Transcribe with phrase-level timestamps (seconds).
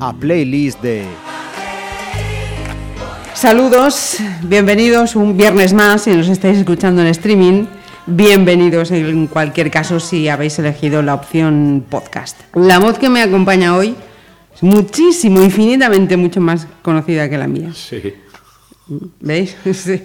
[0.00, 1.04] A playlist de
[3.34, 7.66] Saludos, bienvenidos un viernes más si nos estáis escuchando en streaming.
[8.06, 12.40] Bienvenidos en cualquier caso si habéis elegido la opción podcast.
[12.54, 13.94] La voz que me acompaña hoy
[14.54, 17.70] es muchísimo, infinitamente mucho más conocida que la mía.
[17.74, 18.14] Sí,
[19.20, 19.56] ¿Veis?
[19.72, 20.00] Sí.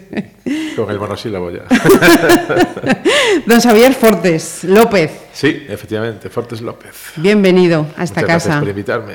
[0.76, 1.62] con el monosílabo ya.
[3.46, 6.92] Don Xavier Fortes López, Sí, efectivamente, Fortes López.
[7.18, 8.60] bienvenido a esta Muchas gracias casa.
[8.60, 9.14] por invitarme.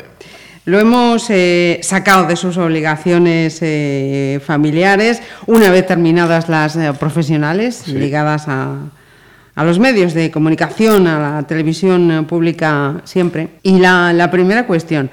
[0.67, 7.83] Lo hemos eh, sacado de sus obligaciones eh, familiares una vez terminadas las eh, profesionales
[7.85, 7.93] Sí.
[7.93, 8.77] ligadas a,
[9.55, 13.49] a los medios de comunicación, a la televisión pública siempre.
[13.63, 15.09] Y la, la primera cuestión,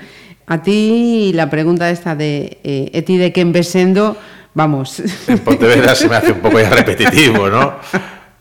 [0.48, 4.18] a ti la pregunta esta de eh, Eti de que sendo,
[4.54, 7.76] vamos, En Pontevedra se me hace un poco ya repetitivo, ¿no?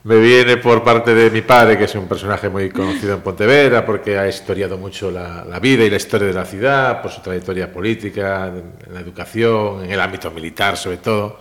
[0.04, 3.86] Me viene por parte de mi padre, que es un personaje muy conocido en Pontevedra,
[3.86, 7.20] porque ha historiado mucho la, la vida y la historia de la ciudad, por su
[7.20, 11.38] trayectoria política, en la educación, en el ámbito militar sobre todo.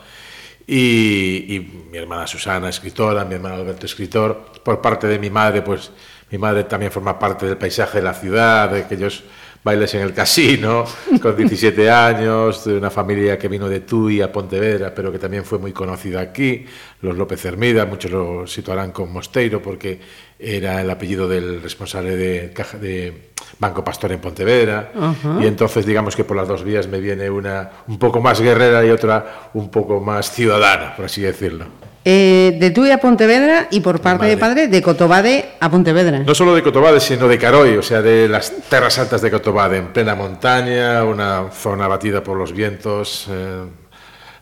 [0.67, 4.51] Y, y mi hermana Susana, escritora, mi hermano Alberto, escritor.
[4.63, 5.91] Por parte de mi madre, pues
[6.29, 9.23] mi madre también forma parte del paisaje de la ciudad, de aquellos
[9.63, 10.85] bailes en el casino,
[11.21, 15.45] con 17 años, de una familia que vino de Tui a Pontevedra, pero que también
[15.45, 16.65] fue muy conocida aquí,
[17.01, 19.99] los López Hermida, muchos lo situarán con Mosteiro, porque
[20.39, 24.91] era el apellido del responsable de, caja, de Banco Pastor en Pontevedra,
[25.39, 28.83] y entonces digamos que por las dos vías me viene una un poco más guerrera
[28.85, 31.90] y otra un poco más ciudadana, por así decirlo.
[32.03, 36.19] Eh, de Tui a Pontevedra y por parte de padre de Cotobade a Pontevedra.
[36.19, 39.77] No solo de Cotobade, sino de Caroy, o sea, de las terras altas de Cotobade,
[39.77, 43.63] en plena montaña, una zona batida por los vientos, eh,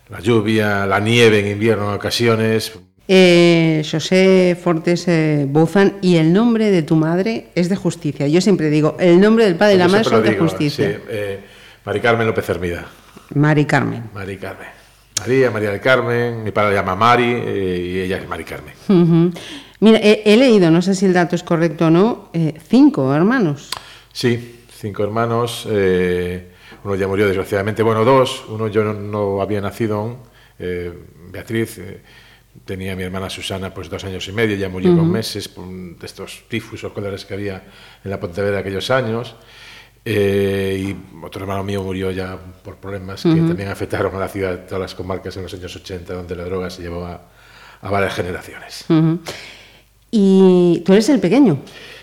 [0.08, 2.72] la lluvia, la nieve en invierno en ocasiones.
[3.12, 8.28] Eh, José Fortes eh, Bouzan, y el nombre de tu madre es de justicia.
[8.28, 10.88] Yo siempre digo, el nombre del padre y la madre lo de justicia.
[10.88, 11.40] sí, eh,
[11.84, 12.86] Mari Carmen López Hermida.
[13.34, 14.04] Mari Carmen.
[14.14, 14.79] Mari Carmen.
[15.20, 19.32] María, María del Carmen, mi padre la llama Mari eh, y ella es Mari Carmen.
[19.80, 23.14] Mira, he, he leído, no sé si el dato es correcto o no, eh, cinco
[23.14, 23.70] hermanos.
[24.12, 25.66] Sí, cinco hermanos.
[25.70, 26.48] eh,
[26.84, 27.82] uno ya murió desgraciadamente.
[27.82, 28.44] Bueno, dos.
[28.48, 30.16] Uno yo no, no había nacido aún.
[31.30, 31.80] Beatriz.
[32.64, 36.44] tenía mi hermana Susana pues dos años y medio, ya murió con meses de estos
[36.48, 37.62] tifus o cóleras que había
[38.04, 39.36] en la Pontevedra de aquellos años.
[40.04, 44.64] Eh, y otro hermano mío murió ya por problemas que también afectaron a la ciudad,
[44.66, 47.20] todas las comarcas en los años 80, donde la droga se llevó a,
[47.82, 48.84] a varias generaciones.
[48.88, 49.18] Ujú.
[50.10, 51.58] Y tú eres el pequeño.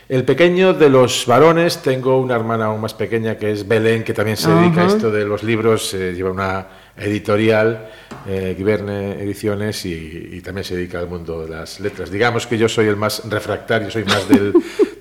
[0.10, 4.14] El pequeño de los varones, tengo una hermana aún más pequeña que es Belén, que
[4.14, 4.96] también se dedica a Ajá.
[4.96, 7.90] esto de los libros, eh, lleva una editorial,
[8.26, 12.10] eh, Guiberne Ediciones, y, y también se dedica al mundo de las letras.
[12.10, 14.54] Digamos que yo soy el más refractario, soy más del,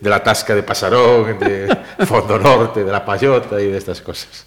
[0.07, 1.67] de la tasca de Pasarón, de
[2.07, 4.47] Fondo Norte, de la Payota y de estas cosas.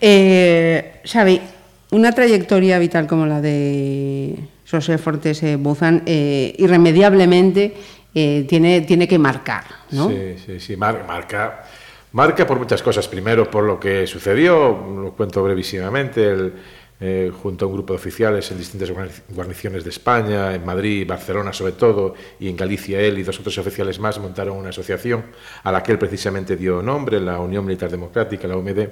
[0.00, 1.38] Eh, Xavi,
[1.90, 4.36] una trayectoria vital como la de
[4.70, 7.74] José Fortes eh, Bouzan eh, irremediablemente
[8.14, 10.08] eh, tiene, tiene que marcar, ¿no?
[10.08, 11.64] Sí, sí, sí, mar- marca,
[12.12, 13.06] marca por muchas cosas.
[13.08, 14.56] Primero, por lo que sucedió,
[15.02, 16.54] lo cuento brevísimamente, el,
[17.00, 21.06] eh, junto a un grupo de oficiales en distintas guarni- guarniciones de España, en Madrid,
[21.06, 25.24] Barcelona sobre todo, y en Galicia él y dos otros oficiales más montaron una asociación
[25.62, 28.88] a la que él precisamente dio nombre, la Unión Militar Democrática, la UMD,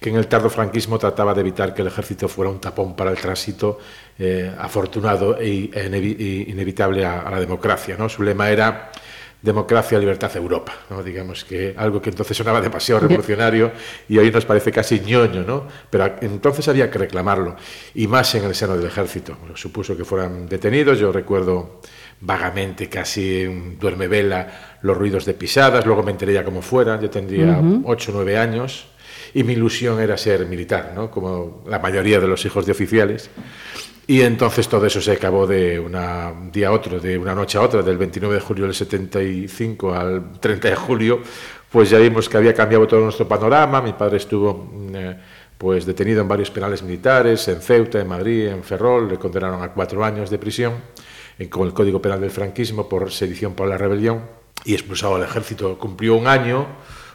[0.00, 3.10] que en el tardo franquismo trataba de evitar que el ejército fuera un tapón para
[3.10, 3.78] el tránsito
[4.18, 7.96] eh, afortunado e, e inevitable a, a la democracia.
[7.98, 8.08] ¿no?
[8.08, 8.92] Su lema era
[9.42, 10.72] democracia, libertad, Europa.
[10.90, 11.02] ¿no?
[11.02, 13.72] Digamos que algo que entonces sonaba demasiado revolucionario
[14.08, 15.66] y hoy nos parece casi ñoño, ¿no?
[15.88, 17.56] Pero entonces había que reclamarlo,
[17.94, 19.36] y más en el seno del ejército.
[19.40, 21.80] Bueno, supuso que fueran detenidos, yo recuerdo
[22.20, 27.00] vagamente, casi en duerme vela, los ruidos de pisadas, luego me enteré ya cómo fuera,
[27.00, 28.86] yo tendría ocho o nueve años,
[29.32, 31.10] y mi ilusión era ser militar, ¿no?
[31.10, 33.30] Como la mayoría de los hijos de oficiales.
[34.10, 37.60] Y entonces todo eso se acabó de un día a otro, de una noche a
[37.60, 41.20] otra, del 29 de julio del 75 al 30 de julio,
[41.70, 43.80] pues ya vimos que había cambiado todo nuestro panorama.
[43.80, 45.16] Mi padre estuvo mm, eh,
[45.56, 49.68] pues detenido en varios penales militares, en Ceuta, en Madrid, en Ferrol, le condenaron a
[49.68, 50.72] cuatro años de prisión
[51.48, 54.22] con el Código Penal del franquismo por sedición por la rebelión
[54.64, 55.78] y expulsado al ejército.
[55.78, 56.66] Cumplió un año,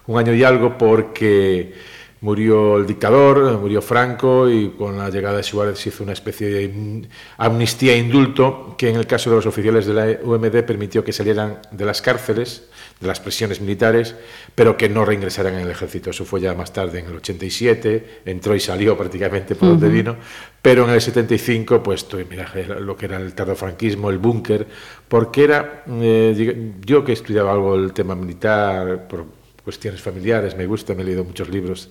[0.08, 1.74] un año y algo, porque
[2.22, 6.48] murió el dictador, murió Franco y con la llegada de Suárez se hizo una especie
[6.48, 7.08] de
[7.38, 11.14] amnistía e indulto que en el caso de los oficiales de la UMD permitió que
[11.14, 12.70] salieran de las cárceles
[13.00, 14.16] de las presiones militares,
[14.54, 16.12] pero que no reingresaran en el ejército.
[16.12, 20.16] Eso fue ya más tarde, en el 87, entró y salió prácticamente por donde vino,
[20.62, 24.66] pero en el 75, pues mira, lo que era el tardofranquismo, el búnker,
[25.08, 29.26] porque era, eh, yo que he estudiado algo el tema militar, por
[29.66, 31.90] cuestiones familiares, me gusta, me he leído muchos libros,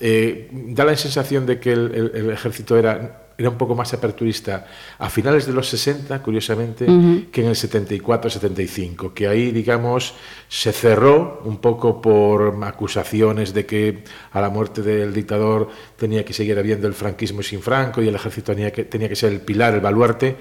[0.00, 3.92] eh, da la sensación de que el, el- el ejército era, era un poco más
[3.94, 4.66] aperturista
[4.98, 6.84] a finales de los 60, curiosamente,
[7.30, 10.14] que en el 74-75, que ahí, digamos,
[10.48, 16.32] se cerró un poco por acusaciones de que a la muerte del dictador tenía que
[16.32, 19.40] seguir habiendo el franquismo sin Franco y el ejército tenía que, tenía que ser el
[19.40, 20.36] pilar, el baluarte.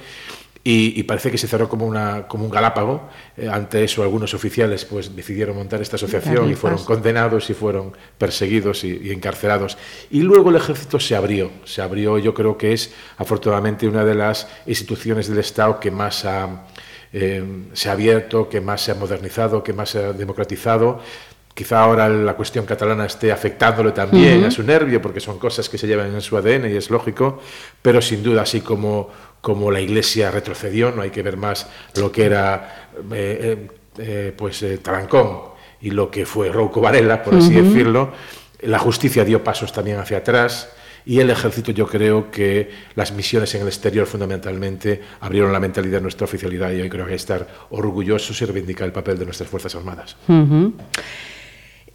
[0.62, 3.10] Y, y parece que se cerró como, una, como un galápago.
[3.38, 7.94] Eh, ante eso, algunos oficiales pues, decidieron montar esta asociación y fueron condenados y fueron
[8.18, 9.78] perseguidos y, y encarcelados.
[10.12, 11.50] Y luego el ejército se abrió.
[11.64, 16.26] Se abrió, yo creo que es afortunadamente una de las instituciones del Estado que más
[16.26, 16.66] ha,
[17.12, 21.00] eh, se ha abierto, que más se ha modernizado, que más se ha democratizado.
[21.54, 25.78] Quizá ahora la cuestión catalana esté afectándole también a su nervio, porque son cosas que
[25.78, 27.42] se llevan en su ADN y es lógico,
[27.82, 29.10] pero sin duda, así como,
[29.42, 34.34] como la Iglesia retrocedió, no hay que ver más lo que era eh, eh, eh,
[34.36, 35.50] pues, eh, Tarancón
[35.82, 38.12] y lo que fue Rouco Varela, por así decirlo.
[38.62, 40.70] La justicia dio pasos también hacia atrás
[41.06, 45.98] y el ejército yo creo que las misiones en el exterior fundamentalmente abrieron la mentalidad
[45.98, 49.18] de nuestra oficialidad y hoy creo que hay que estar orgullosos y reivindicar el papel
[49.18, 50.18] de nuestras Fuerzas Armadas.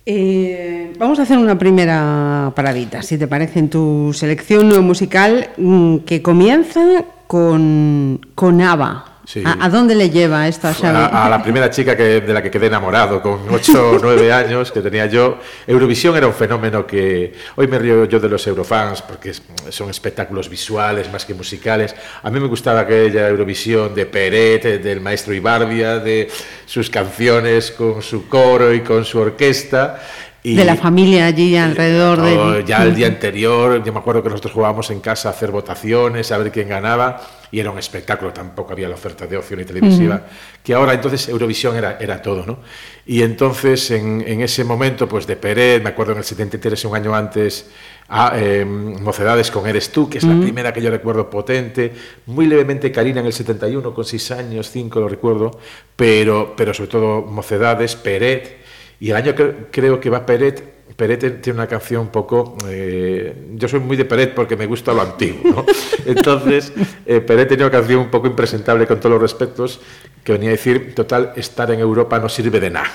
[0.06, 5.98] Eh, vamos a hacer una primera paradita, si te parece, en tu selección musical mm,
[5.98, 9.06] que comienza con, con ABBA.
[9.26, 9.42] Sí.
[9.44, 10.96] ¿A, a dónde le lleva esto a Xavi?
[10.96, 14.32] A, a la primera chica que, de la que quedé enamorado con 8 o 9
[14.32, 15.38] años que tenía yo.
[15.66, 19.32] Eurovisión era un fenómeno que hoy me río yo de los eurofans porque
[19.70, 21.96] son espectáculos visuales más que musicales.
[22.22, 26.30] A mí me gustaba aquella Eurovisión de Peret, eh, del maestro Ibardia, de
[26.66, 30.00] sus canciones con su coro y con su orquesta.
[30.46, 32.64] Y, de la familia allí alrededor no, de...
[32.64, 36.30] ya el día anterior, yo me acuerdo que nosotros jugábamos en casa a hacer votaciones,
[36.32, 39.64] a ver quién ganaba, y era un espectáculo, tampoco había la oferta de opción y
[39.64, 40.20] televisiva,
[40.62, 42.58] que ahora entonces Eurovisión era, era todo, ¿no?
[43.06, 46.94] Y entonces en, en ese momento, pues de Pérez, me acuerdo en el 73, un
[46.94, 47.70] año antes,
[48.08, 51.92] a eh, Mocedades con Eres tú, que es la primera que yo recuerdo potente,
[52.26, 55.58] muy levemente Karina en el 71, con 6 años, 5 lo recuerdo,
[55.96, 58.63] pero, pero sobre todo Mocedades, Peret,
[59.00, 62.56] y el año que creo que va Peret, Peret tiene una canción un poco.
[62.68, 65.66] eh, yo soy muy de Peret porque me gusta lo antiguo, ¿no?
[66.06, 66.72] Entonces,
[67.04, 69.80] eh, Peret tenía una canción un poco impresentable con todos los respetos,
[70.22, 72.92] que venía a decir: total, estar en Europa no sirve de nada.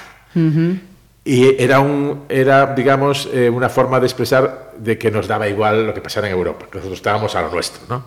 [1.25, 5.86] Y era, un, era digamos, eh, una forma de expresar de que nos daba igual
[5.88, 8.06] lo que pasara en Europa, que nosotros estábamos a lo nuestro, ¿no?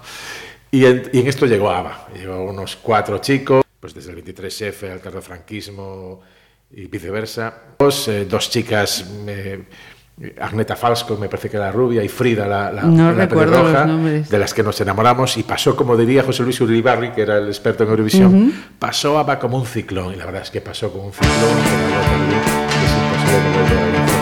[0.71, 4.91] Y en, y en esto llegó ABBA, llegó unos cuatro chicos, pues desde el 23F
[4.91, 6.23] al tardofranquismo
[6.74, 7.54] y viceversa.
[7.78, 9.64] Dos, eh, dos chicas, eh,
[10.40, 13.12] Agneta Falsco, me parece que era la rubia, y Frida, la, la, No
[13.86, 14.30] nombres.
[14.30, 17.48] de las que nos enamoramos, y pasó, como diría José Luis Uribarri, que era el
[17.48, 21.06] experto en Eurovisión, pasó ABBA como un ciclón, y la verdad es que pasó como
[21.06, 21.32] un ciclón,
[22.69, 24.21] que es imposible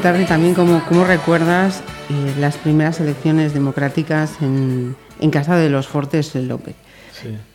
[0.00, 5.86] preguntarte también cómo, cómo recuerdas eh, las primeras elecciones democráticas en, en casa de los
[5.88, 6.74] Fortes López.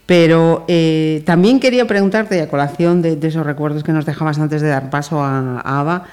[0.08, 4.62] Pero eh, también quería preguntarte, a colación de, de esos recuerdos que nos dejabas antes
[4.64, 6.06] de dar paso a, a Ava,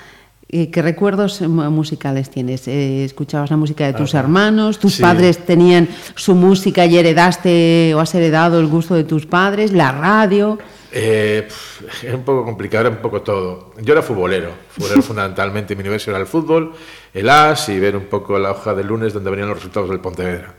[0.50, 2.68] eh, ¿qué recuerdos eh, mu- musicales tienes?
[2.68, 4.78] Eh, ¿Escuchabas la música de tus hermanos?
[4.78, 5.02] ¿Tus Sí.
[5.02, 9.72] padres tenían su música y heredaste o has heredado el gusto de tus padres?
[9.72, 10.58] ¿La radio?
[10.90, 11.46] Eh,
[12.02, 13.72] era un poco complicado, era un poco todo.
[13.80, 15.74] Yo era futbolero, futbolero fundamentalmente.
[15.76, 16.72] Mi universo era el fútbol,
[17.12, 20.00] el as y ver un poco la hoja de lunes donde venían los resultados del
[20.00, 20.54] Pontevedra.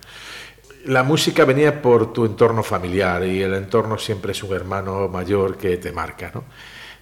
[0.86, 5.58] La música venía por tu entorno familiar y el entorno siempre es un hermano mayor
[5.58, 6.46] que te marca, ¿no?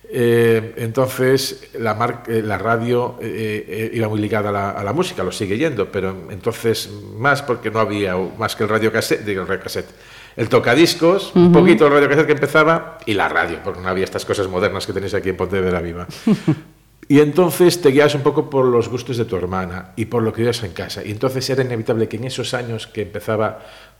[0.09, 4.83] Eh, entonces la, mar- eh, la radio eh, eh, iba muy ligada a la, a
[4.83, 8.89] la música, lo sigue yendo, pero entonces más porque no había más que el radio
[8.91, 9.89] cassette, digo el radio cassette,
[10.37, 14.23] el tocadiscos, un poquito el radio que empezaba y la radio, porque no había estas
[14.23, 16.07] cosas modernas que tenéis aquí en Pontevedra Viva.
[17.09, 20.33] Y entonces te guías un poco por los gustos de tu hermana y por lo
[20.33, 21.05] que vivías en casa.
[21.05, 23.59] Y entonces era inevitable que en esos años que empezaba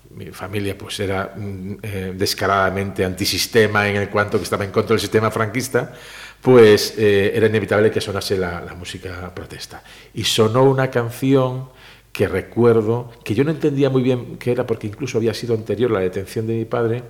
[0.10, 4.94] mi familia, pues era mm, eh, descaradamente antisistema en el cuanto que estaba en contra
[4.94, 5.94] del sistema franquista,
[6.42, 9.82] pues eh, era inevitable que sonase la, la música protesta.
[10.14, 11.70] Y sonó una canción
[12.18, 15.92] que recuerdo, que yo no entendía muy bien qué era, porque incluso había sido anterior
[15.92, 17.04] la detención de mi padre,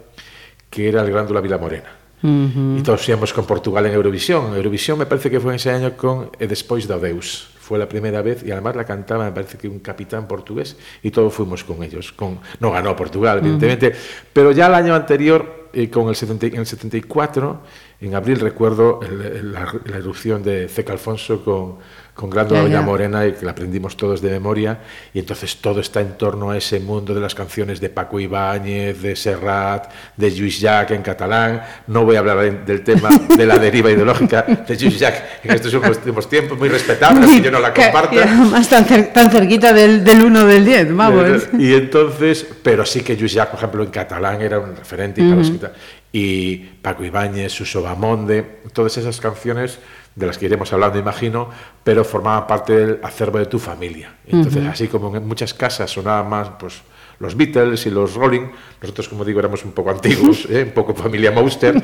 [0.69, 1.89] que era el Grándula Vila Morena.
[2.21, 4.53] Y todos íbamos con Portugal en Eurovisión.
[4.53, 7.47] Eurovisión me parece que fue ese año con E Despois da Deus.
[7.61, 11.11] Fue la primera vez y además la cantaba, me parece que un capitán portugués y
[11.11, 12.11] todos fuimos con ellos.
[12.11, 13.93] Con, no ganó Portugal, evidentemente,
[14.33, 17.61] pero ya el año anterior, eh, con el 70 en el 74,
[18.01, 21.77] en abril recuerdo el- el- la, la erupción de Ceca Alfonso con,
[22.17, 22.81] con Vila ya.
[22.81, 24.79] Morena y que la aprendimos todos de memoria
[25.13, 28.99] y entonces todo está en torno a ese mundo de las canciones de Paco Ibáñez,
[29.01, 31.61] de Serrat, de Lluís Llach en catalán.
[31.85, 35.51] No voy a hablar de- del tema de la deriva ideológica de Lluís Llach en
[35.53, 38.17] estos últimos tiempos, muy respetable, aunque yo no la comparto.
[38.19, 41.47] además tan, cer- tan cerquita del, del 1 del 10, vamos.
[41.59, 45.29] Y entonces, pero sí que Lluís Llach, por ejemplo, en catalán era un referente y,
[45.29, 45.71] los quita-
[46.11, 49.79] y Paco Ibáñez, Suso Bamonde, todas esas canciones
[50.15, 51.49] de las que iremos hablando, imagino,
[51.83, 54.15] pero formaban parte del acervo de tu familia.
[54.25, 56.81] Entonces, así como en muchas casas sonaban más pues,
[57.19, 58.49] los Beatles y los Rolling,
[58.81, 60.63] nosotros, como digo, éramos un poco antiguos, ¿eh?
[60.63, 61.81] un poco familia Monster,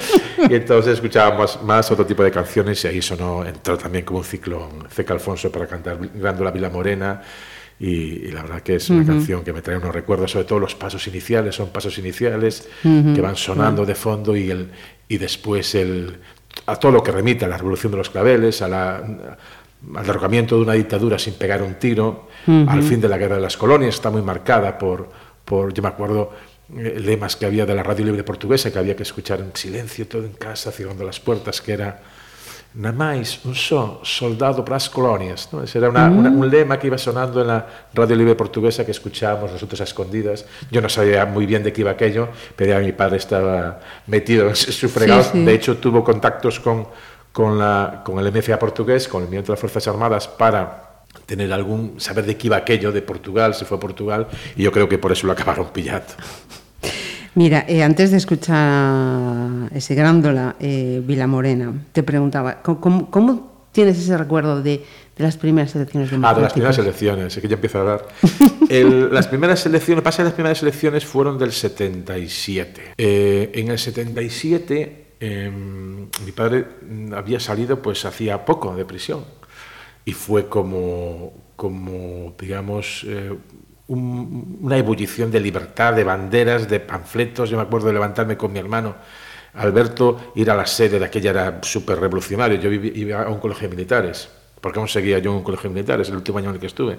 [0.50, 4.26] y entonces escuchábamos más otro tipo de canciones y ahí sonó, entró también como un
[4.26, 7.22] ciclo Ceca Alfonso para cantar Grándola Vila Morena,
[7.80, 10.60] y, y la verdad que es una canción que me trae unos recuerdos, sobre todo
[10.60, 14.70] los pasos iniciales, son pasos iniciales que van sonando de fondo y, el,
[15.08, 16.18] y después el,
[16.66, 19.38] a todo lo que remite a la revolución de los claveles, a la,
[19.96, 23.42] al derrocamiento de una dictadura sin pegar un tiro, al fin de la guerra de
[23.42, 25.10] las colonias, está muy marcada por,
[25.44, 26.32] por yo me acuerdo,
[26.78, 30.08] eh, lemas que había de la radio libre portuguesa, que había que escuchar en silencio
[30.08, 32.02] todo en casa, cerrando las puertas, que era
[32.74, 35.62] nada máis un só soldado para as colonias ¿no?
[35.62, 37.62] Ese era una, una- un lema que iba sonando en la
[37.94, 41.82] radio libre portuguesa que escuchábamos nosotros a escondidas yo no sabía muy bien de qué
[41.86, 45.46] iba aquello pero ya mi padre estaba metido en su fregado Sí, sí.
[45.46, 46.88] de hecho tuvo contactos con,
[47.32, 51.54] con, la, con el MFA portugués con el Movimiento de las Fuerzas Armadas para tener
[51.54, 54.26] algún saber de qué iba aquello de Portugal, si fue a Portugal
[54.58, 56.10] y yo creo que por eso lo acabaron pillando
[57.36, 64.16] Mira, eh, antes de escuchar ese grándola, eh, Vila Morena, te preguntaba, ¿cómo, tienes ese
[64.18, 64.84] recuerdo de,
[65.18, 68.06] de las primeras elecciones Ah, de las primeras elecciones, es que ya empiezo a hablar.
[68.70, 72.94] El- las primeras elecciones, pasa que las primeras elecciones fueron del 77.
[72.98, 75.52] Eh, en el 77, eh,
[76.26, 76.68] mi padre
[77.16, 79.24] había salido pues hacía poco de prisión
[80.06, 83.34] y fue como, como digamos, eh,
[83.88, 87.50] un- una ebullición de libertad, de banderas, de panfletos.
[87.50, 88.96] Yo me acuerdo de levantarme con mi hermano
[89.56, 92.58] Alberto, ir a la sede de aquella era súper revolucionario.
[92.60, 94.28] Yo viví- iba a un colegio de militares,
[94.60, 96.68] porque aún seguía yo en un colegio de militares, el último año en el que
[96.68, 96.98] estuve,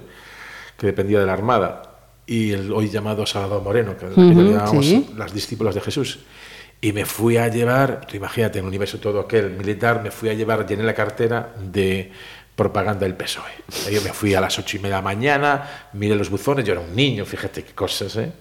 [0.78, 1.82] que dependía de la Armada.
[2.26, 5.10] Y el hoy llamado Salvador Moreno, que, Ujú, le llamábamos sí.
[5.16, 6.20] las discípulas de Jesús.
[6.80, 10.28] Y me fui a llevar, tú imagínate, en el universo todo aquel militar, me fui
[10.28, 12.12] a llevar, llené la cartera de
[12.54, 13.90] propaganda del PSOE.
[13.90, 16.73] Yo me fui a las ocho y media de la mañana, miré los buzones, yo
[16.73, 18.32] era un niño, fíjate qué cosas, ¿eh?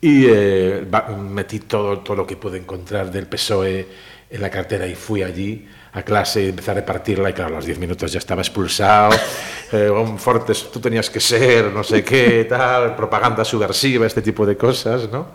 [0.00, 0.86] Y eh,
[1.18, 3.86] metí todo, todo lo que pude encontrar del PSOE
[4.30, 7.56] en la cartera y fui allí a clase y empecé a repartirla y claro, a
[7.56, 9.16] los 10 minutos ya estaba expulsado.
[9.72, 14.44] Eh, un Fortes, tú tenías que ser, no sé qué, tal, propaganda subversiva, este tipo
[14.44, 15.28] de cosas, ¿no?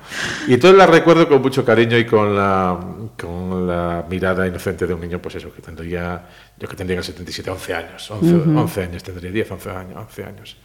[0.46, 2.78] Y entonces la recuerdo con mucho cariño y con la,
[3.18, 6.22] con la mirada inocente de un niño, pues eso, que tendría,
[6.60, 9.96] yo que tendría en el 77, 11 años, 11, 11 años tendría, 10, 11 años.
[9.96, 10.58] 11 años.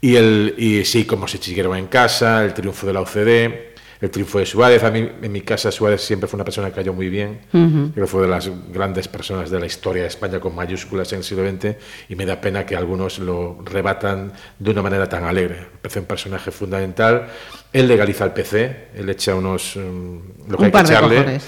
[0.00, 3.67] Y, el, y sí, como se siguieron en casa, el triunfo de la OCDE,
[4.00, 4.82] el triunfo de Suárez.
[4.84, 7.40] A mí, en mi casa, Suárez siempre fue una persona que cayó muy bien.
[7.50, 11.18] Creo que fue de las grandes personas de la historia de España con mayúsculas en
[11.18, 11.76] el siglo XX
[12.08, 15.66] y me da pena que algunos lo rebatan de una manera tan alegre.
[15.74, 17.28] Empezó un personaje fundamental.
[17.72, 19.76] Él legaliza el PC, él echa unos.
[19.76, 21.40] mm, lo que Un hay que par echarle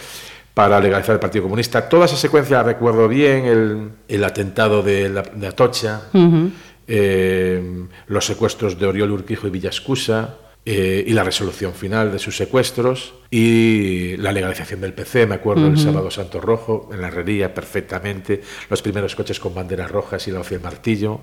[0.55, 1.89] para legalizar el Partido Comunista.
[1.89, 6.03] Toda esa secuencia recuerdo bien, el, el atentado de, la, de Atocha,
[6.87, 10.37] eh, los secuestros de Oriol Urquijo y Villascusa,
[10.67, 15.67] eh, y la resolución final de sus secuestros, y la legalización del PC, me acuerdo
[15.67, 20.31] el sábado Santo Rojo, en la herrería perfectamente, los primeros coches con banderas rojas y
[20.31, 21.21] la hoz y el martillo,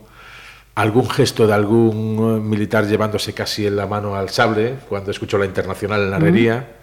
[0.74, 5.38] algún gesto de algún eh, militar llevándose casi en la mano al sable, cuando escuchó
[5.38, 6.78] la internacional en la herrería,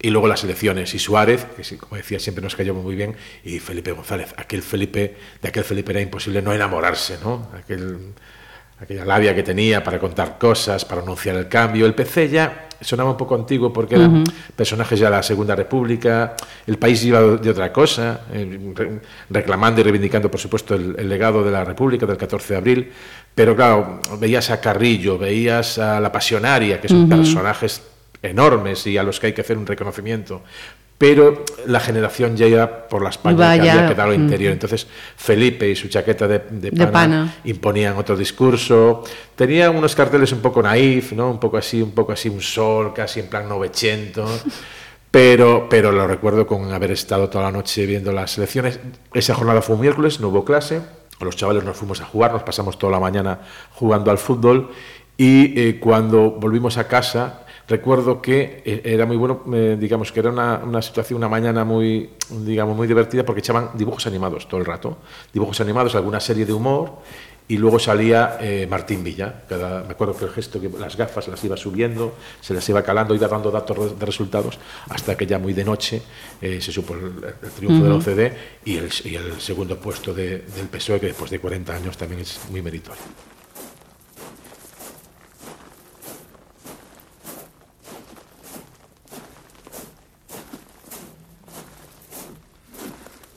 [0.00, 3.58] y luego las elecciones y Suárez, que como decía siempre nos cayó muy bien, y
[3.58, 4.34] Felipe González.
[4.36, 7.48] Aquel Felipe, de aquel Felipe era imposible no enamorarse, ¿no?
[7.56, 8.12] Aquel,
[8.82, 11.86] aquella labia que tenía para contar cosas, para anunciar el cambio.
[11.86, 14.24] El PC ya sonaba un poco antiguo porque eran
[14.56, 16.34] personajes ya de la Segunda República,
[16.66, 21.08] el país iba de otra cosa, eh, re- reclamando y reivindicando, por supuesto, el, el
[21.08, 22.92] legado de la República del 14 de abril.
[23.34, 27.82] Pero claro, veías a Carrillo, veías a la Pasionaria, que son personajes
[28.20, 30.42] enormes y a los que hay que hacer un reconocimiento.
[31.02, 34.14] Pero la generación ya iba por la España Iba que había quedado mm.
[34.14, 34.52] interior.
[34.52, 37.38] Entonces, Felipe y su chaqueta de, de pana.
[37.42, 39.02] imponían otro discurso.
[39.34, 41.28] Tenía unos carteles un poco naif, ¿no?
[41.28, 44.24] Un poco así, un poco así, un sol, casi en plan novecento.
[45.10, 48.80] Pero, pero lo recuerdo con haber estado toda la noche viendo las elecciones.
[49.12, 50.80] Esa jornada fue un miércoles, no hubo clase.
[51.20, 53.40] Los chavales nos fuimos a jugar, nos pasamos toda la mañana
[53.72, 54.70] jugando al fútbol.
[55.18, 57.42] Y eh, cuando volvimos a casa,
[57.76, 61.64] recuerdo que eh, era muy bueno, eh, digamos que era una, una situación, una mañana
[61.64, 64.98] muy, digamos, muy divertida porque echaban dibujos animados todo el rato.
[65.32, 66.86] Dibujos animados, alguna serie de humor.
[67.48, 69.42] Y luego salía eh, Martín Villa.
[69.48, 72.82] Cada, me acuerdo que el gesto, que las gafas las iba subiendo, se las iba
[72.82, 74.58] calando, iba dando datos de- resultados,
[74.88, 76.00] hasta que ya muy de noche
[76.40, 77.02] eh, se supo el,
[77.42, 78.32] el triunfo de la OCDE
[78.64, 82.20] y el, y el segundo puesto de- del PSOE, que después de 40 años también
[82.20, 83.02] es muy meritorio.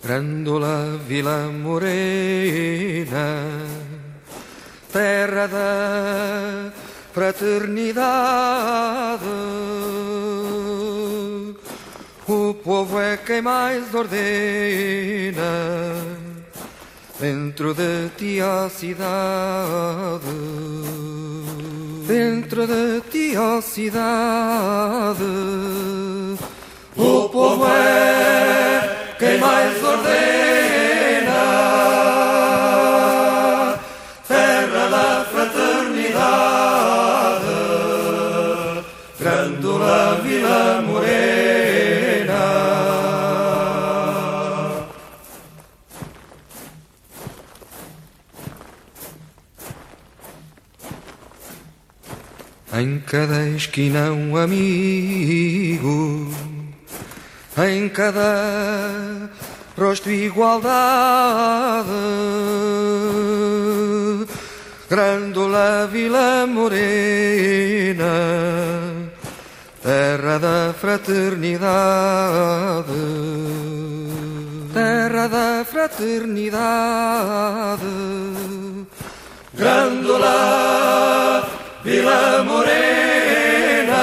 [0.05, 3.27] Grândola Vila Morena,
[4.93, 6.71] terra da
[7.11, 9.25] fraternidade.
[12.27, 15.41] O povo é quem mais ordena
[17.19, 20.21] dentro de ti a cidade.
[22.05, 25.23] Dentro de ti a cidade.
[26.95, 30.15] O povo é quem mais ordena.
[34.27, 36.15] Terra da fraternidade.
[39.19, 41.15] Grândola Vila Morena.
[52.77, 56.29] Em cada esquina um amigo,
[57.57, 59.29] em cada
[59.77, 61.89] rosto igualdade.
[64.89, 68.05] Grândola Vila Morena,
[69.81, 72.93] terra da fraternidade,
[74.73, 77.83] terra da fraternidade.
[79.55, 81.47] Grândola
[81.83, 83.95] Vila Morena,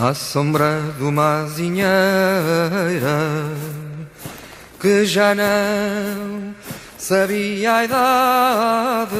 [0.00, 1.88] À sombra de uma azinheira
[4.80, 6.54] que já não
[6.96, 9.16] sabia a idade.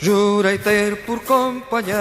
[0.00, 1.94] Jurei ter por companheira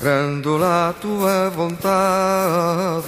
[0.00, 3.06] Grândola a tua vontade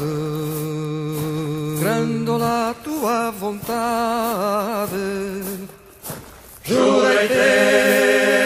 [1.81, 4.95] Grândola a tua vontade
[6.65, 8.40] Jurei ter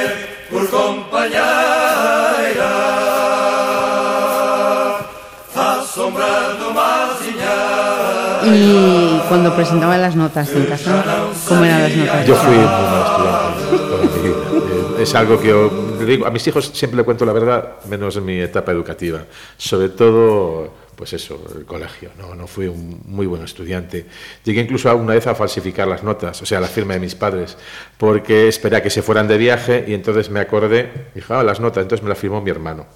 [8.47, 11.03] Y cuando presentaba las notas en casa,
[11.49, 12.27] ¿cómo eran las notas?
[12.27, 13.53] Yo fui muy mal
[13.87, 17.77] estudiante Es algo que yo le digo, a mis hijos siempre le cuento la verdad,
[17.89, 19.21] menos en mi etapa educativa.
[19.57, 22.11] Sobre todo pues eso, el colegio.
[22.18, 24.07] No, no fui un muy buen estudiante.
[24.44, 27.57] Llegué incluso alguna vez a falsificar las notas, o sea, la firma de mis padres,
[27.98, 31.61] porque esperé a que se fueran de viaje y entonces me acordé, dije, ah, las
[31.61, 32.87] notas, entonces me las firmó mi hermano.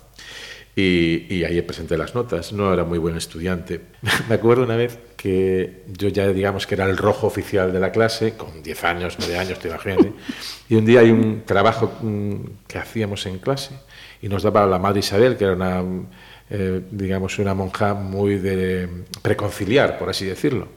[0.77, 2.53] Y, y ahí presenté las notas.
[2.53, 3.81] No era muy buen estudiante.
[4.29, 7.91] Me acuerdo una vez que yo ya, digamos, que era el rojo oficial de la
[7.91, 10.07] clase, con 10 años, 9 años, te imaginas.
[10.07, 10.13] ¿eh?
[10.69, 12.35] Y un día hay un trabajo mm,
[12.69, 13.75] que hacíamos en clase
[14.23, 15.83] y nos daba la Madre Isabel, que era una,
[16.51, 18.89] eh, digamos, una monja muy de
[19.23, 20.69] preconciliar, por así decirlo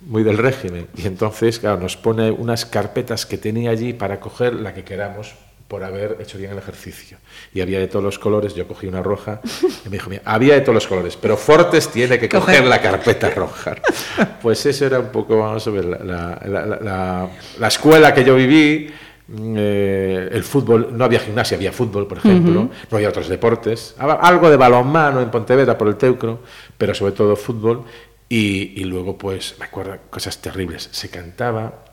[0.00, 0.86] muy del régimen.
[0.96, 5.34] Y entonces, claro, nos pone unas carpetas que tenía allí para coger la que queramos
[5.66, 7.18] por haber hecho bien el ejercicio.
[7.52, 9.40] Y había de todos los colores, yo cogí una roja
[9.84, 12.80] y me dijo, mira, había de todos los colores, pero Fortes tiene que coger la
[12.80, 13.74] carpeta roja.
[14.40, 18.22] Pues eso era un poco, vamos a ver, la, la- la- la- la escuela que
[18.24, 18.88] yo viví,
[19.36, 24.50] eh, el fútbol, no había gimnasia, había fútbol, por ejemplo, no había otros deportes, algo
[24.50, 26.40] de balonmano en Pontevedra por el Teucro,
[26.76, 27.84] pero sobre todo fútbol.
[28.30, 30.90] Y, y luego, pues, me acuerdo cosas terribles.
[30.92, 31.84] Se cantaba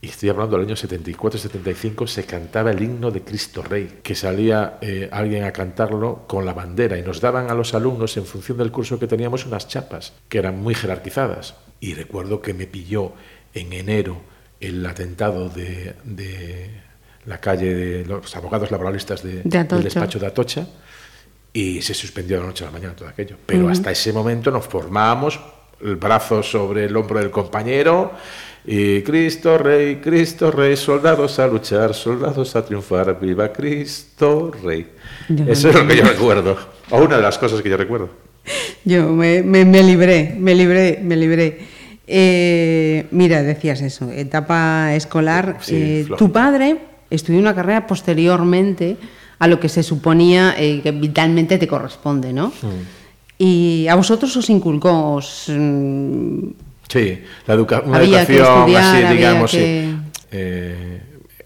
[0.00, 4.78] y estoy hablando del año 74-75, se cantaba el himno de Cristo Rey, que salía
[4.80, 8.58] eh, alguien a cantarlo con la bandera y nos daban a los alumnos, en función
[8.58, 11.56] del curso que teníamos, unas chapas que eran muy jerarquizadas.
[11.80, 13.12] Y recuerdo que me pilló
[13.54, 14.20] en enero
[14.60, 16.70] el atentado de, de
[17.26, 19.42] la calle de los abogados laboralistas de-
[19.76, 20.66] del despacho de Atocha
[21.52, 23.36] y se suspendió de la noche a la mañana todo aquello.
[23.46, 25.38] Pero hasta ese momento nos formábamos,
[25.80, 28.12] el brazo sobre el hombro del compañero,
[28.66, 34.88] y Cristo Rey, Cristo Rey, soldados a luchar, soldados a triunfar, viva Cristo Rey.
[35.46, 36.56] Eso es lo que yo recuerdo,
[36.90, 38.10] o una de las cosas que yo recuerdo.
[38.84, 41.77] Yo me, me- me libré, me libré, me libré.
[42.10, 45.58] Eh, mira, decías eso, etapa escolar.
[45.60, 46.78] Sí, Eh, tu padre
[47.10, 48.96] estudió una carrera posteriormente
[49.38, 52.48] a lo que se suponía eh, que vitalmente te corresponde, ¿no?
[52.48, 52.82] Hmm.
[53.38, 56.48] Y a vosotros os inculcó, os, mm,
[56.88, 60.98] Sí, la educa- una Había que educación estudiar, así, digamos, que-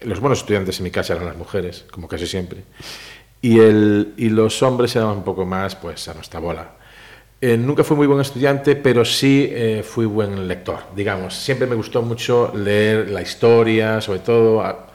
[0.03, 2.63] los buenos estudiantes en mi casa eran las mujeres, como casi siempre.
[3.41, 6.71] Y, el, y los hombres eran un poco más, pues, a nuestra bola.
[7.45, 11.33] Eh, nunca fui muy buen estudiante, pero sí eh, fui buen lector, digamos.
[11.35, 14.87] Siempre me gustó mucho leer la historia, sobre todo a-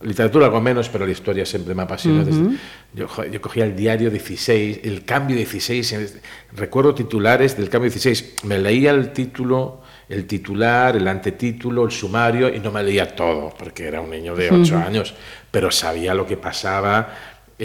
[0.00, 2.24] literatura algo menos, pero la historia siempre me apasiona.
[2.24, 2.56] Desde-
[2.94, 6.08] yo, jo- yo cogía el diario 16, el cambio 16, eh,
[6.56, 12.48] recuerdo titulares del cambio 16, me leía el título, el titular, el antetítulo, el sumario
[12.48, 15.14] y no me leía todo, porque era un niño de 8 años,
[15.50, 17.14] pero sabía lo que pasaba.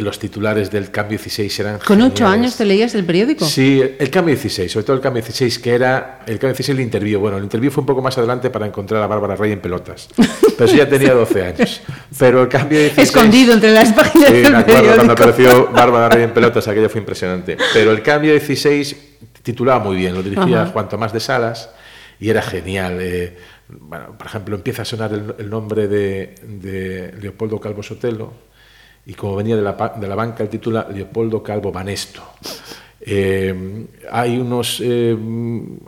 [0.01, 2.39] Los titulares del cambio 16 eran ¿Con ocho geniales.
[2.39, 3.45] años te leías el periódico?
[3.45, 6.83] Sí, el cambio 16, sobre todo el cambio 16, que era el cambio 16 el
[6.83, 7.19] interview.
[7.19, 10.09] Bueno, el interview fue un poco más adelante para encontrar a Bárbara Rey en pelotas.
[10.15, 11.81] Pero eso ya tenía 12 años.
[12.19, 13.07] Pero el cambio 16.
[13.07, 15.23] Escondido entre las páginas Sí, del me acuerdo cuando periódico.
[15.23, 17.57] apareció Bárbara Rey en pelotas, aquello fue impresionante.
[17.73, 18.95] Pero el cambio 16
[19.43, 20.71] titulaba muy bien, lo dirigía Ajá.
[20.71, 21.69] Juan Tomás de Salas
[22.19, 22.97] y era genial.
[23.01, 28.33] eh, bueno, por ejemplo, empieza a sonar el, el nombre de, de Leopoldo Calvo Sotelo
[29.05, 32.23] y como venía de la, de la banca, el titula Leopoldo Calvo Banesto.
[33.07, 35.15] Eh, hay unos eh,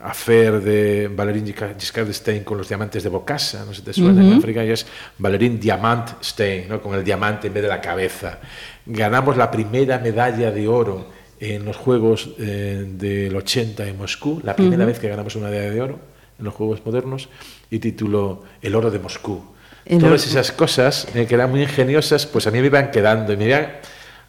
[0.04, 4.22] afer de Valérin Giscard d'Estaing con los diamantes de Bocassa, no sé si te suena,
[4.22, 4.86] en África y es
[5.18, 6.80] Valérin Diamant Stein, ¿no?
[6.80, 8.38] con el diamante en vez de la cabeza.
[8.86, 11.08] Ganamos la primera medalla de oro
[11.40, 15.72] en los Juegos eh, del 80 en Moscú, la primera vez que ganamos una medalla
[15.72, 16.00] de oro
[16.38, 17.30] en los Juegos modernos,
[17.72, 19.42] y tituló El oro de Moscú.
[20.00, 23.38] Todas esas cosas eh, que eran muy ingeniosas, pues a mí me iban quedando y
[23.38, 23.67] me iban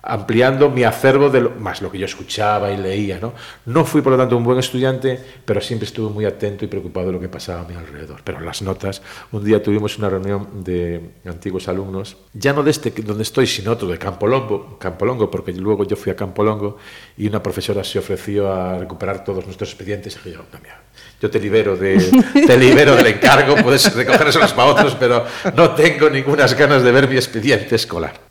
[0.03, 3.19] ampliando mi acervo de lo, más lo que yo escuchaba y leía.
[3.21, 3.33] ¿no?
[3.67, 7.07] no fui, por lo tanto, un buen estudiante, pero siempre estuve muy atento y preocupado
[7.07, 8.21] de lo que pasaba a mi alrededor.
[8.25, 12.91] Pero las notas, un día tuvimos una reunión de antiguos alumnos, ya no de este
[12.91, 16.79] donde estoy, sino otro de Campolongo, Campolongo, porque luego yo fui a Campolongo
[17.17, 20.81] y una profesora se ofreció a recuperar todos nuestros expedientes y dije yo, no, mira,
[21.21, 21.99] yo te libero, de,
[22.47, 27.09] te libero del encargo, puedes recogérselos para otros, pero no tengo ningunas ganas de ver
[27.09, 28.28] mi expediente escolar.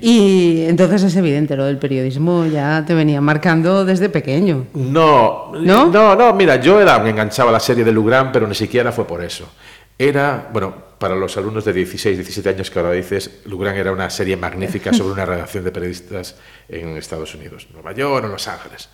[0.00, 4.66] Y entonces es evidente, lo del periodismo ya te venía marcando desde pequeño.
[4.74, 5.86] No, ¿No?
[5.86, 8.90] no, no, mira, yo era, me enganchaba a la serie de Lugran, pero ni siquiera
[8.90, 9.48] fue por eso.
[9.96, 14.10] Era, bueno, para los alumnos de 16, 17 años que ahora dices, Lugran era una
[14.10, 16.36] serie magnífica sobre una redacción de periodistas
[16.68, 18.88] en Estados Unidos, Nueva York o Los Ángeles.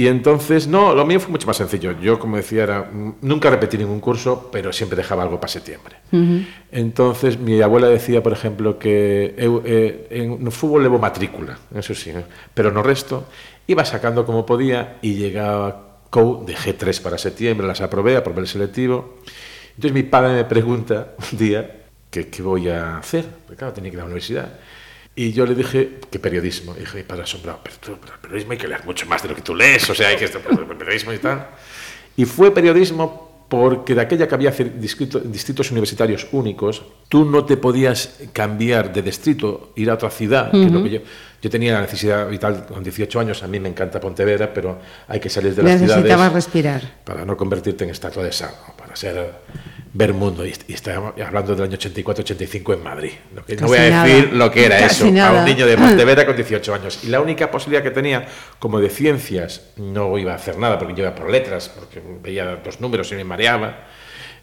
[0.00, 1.92] Y entonces, no, lo mío fue mucho más sencillo.
[2.00, 5.96] Yo, como decía, era, mm, nunca repetí ningún curso, pero siempre dejaba algo para septiembre.
[6.72, 12.14] Entonces, mi abuela decía, por ejemplo, que eu, eh, en fútbol levo matrícula, eso sí,
[12.14, 12.22] ¿no?
[12.54, 13.26] pero no resto,
[13.66, 18.48] iba sacando como podía y llegaba COU de G3 para septiembre, las aprobé, aprobé el
[18.48, 19.18] selectivo.
[19.76, 23.90] Entonces mi padre me pregunta un día que qué voy a hacer, porque claro, tenía
[23.90, 24.48] que ir a la universidad.
[25.20, 26.74] Y yo le dije que periodismo.
[26.78, 29.28] Y dije, padre asombrado, pero, tú, pero el periodismo hay que leer mucho más de
[29.28, 30.30] lo que tú lees, o sea, hay que el
[30.78, 31.46] periodismo y tal.
[32.16, 38.18] Y fue periodismo porque de aquella que había distritos universitarios únicos, tú no te podías
[38.32, 41.00] cambiar de distrito, ir a otra ciudad, que es lo que yo,
[41.42, 45.20] yo tenía la necesidad vital con 18 años, a mí me encanta Pontevedra, pero hay
[45.20, 46.82] que salir de las Necesitabas ciudades respirar.
[47.04, 49.32] para no convertirte en estatua de sal, para ser
[49.92, 50.46] ver mundo.
[50.46, 53.10] Y, y estamos hablando del año 84-85 en Madrid.
[53.34, 54.04] Lo que- no voy a nada.
[54.04, 55.40] decir lo que era Casi eso a nada.
[55.40, 57.00] un niño de Pontevedra con 18 años.
[57.04, 58.26] Y la única posibilidad que tenía,
[58.58, 62.58] como de ciencias, no iba a hacer nada porque yo iba por letras, porque veía
[62.64, 63.86] los números y me mareaba.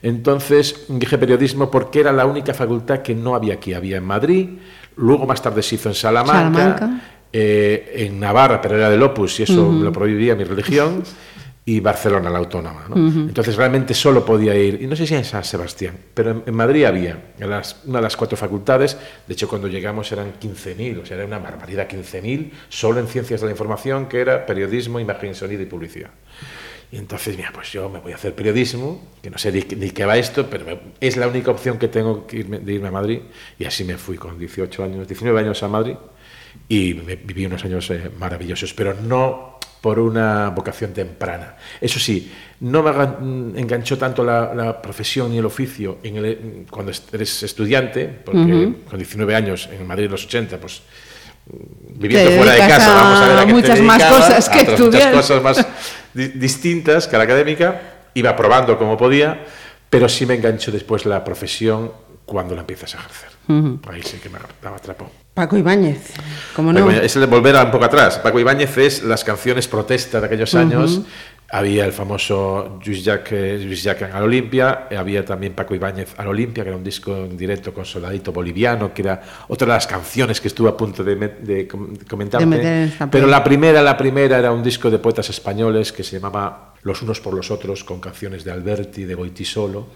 [0.04, 3.74] Entonces dije periodismo porque era la única facultad que no había aquí.
[3.74, 4.50] Había en Madrid,
[4.96, 6.34] luego más tarde se hizo en Salamanca,
[6.78, 7.02] Salamanca.
[7.34, 11.04] eh, en Navarra, pero era del Opus y eso lo prohibía mi religión,
[11.70, 12.86] y Barcelona, la autónoma.
[12.88, 12.96] ¿no?
[13.28, 16.56] Entonces realmente solo podía ir, y no sé si en San Sebastián, pero en, en
[16.56, 18.96] Madrid había en las- una de las cuatro facultades,
[19.28, 23.42] de hecho cuando llegamos eran 15.000, o sea, era una barbaridad, 15.000, solo en ciencias
[23.42, 26.12] de la información, que era periodismo, imagen, sonido y publicidad.
[26.90, 29.90] Y entonces, mira, pues yo me voy a hacer periodismo, que no sé ni, ni
[29.90, 32.88] qué va esto, pero me- es la única opción que tengo que irme- de irme
[32.88, 33.20] a Madrid.
[33.60, 35.96] Y así me fui con 18 años, 19 años a Madrid
[36.70, 41.56] y me- viví unos años eh, maravillosos, pero no por una vocación temprana.
[41.80, 46.66] Eso sí, no me mm, enganchó tanto la, la profesión y el oficio en el-
[46.70, 50.82] cuando eres estudiante, porque con 19 años en Madrid en los 80, pues
[51.46, 54.50] mm, viviendo fuera de casa, a vamos a ver a qué te muchas más cosas
[54.50, 55.13] que a otras estudiar.
[55.13, 55.68] muchas cosas más
[56.13, 57.82] di- distintas que la académica,
[58.16, 59.46] iba probando como podía,
[59.90, 61.92] pero sí me enganchó después la profesión
[62.26, 63.30] cuando la empiezas a ejercer.
[63.48, 65.10] Ahí sí que me me atrapó.
[65.34, 66.14] Paco Ibáñez,
[66.56, 66.80] como no.
[66.80, 68.18] Ibáñez- es el de volver a un poco atrás.
[68.20, 71.02] Paco Ibáñez es las canciones protesta de aquellos años.
[71.50, 76.14] Había el famoso Luis Jack, eh, Luis Jack al Olimpia, eh, había también Paco Ibáñez
[76.18, 79.74] al Olimpia, que era un disco en directo con Soldadito Boliviano, que era otra de
[79.74, 82.46] las canciones que estuve a punto de, de com- de comentarte.
[82.46, 86.74] De Pero la primera, la primera era un disco de poetas españoles que se llamaba
[86.84, 89.88] Los unos por los otros, con canciones de Alberti, de Goitisolo.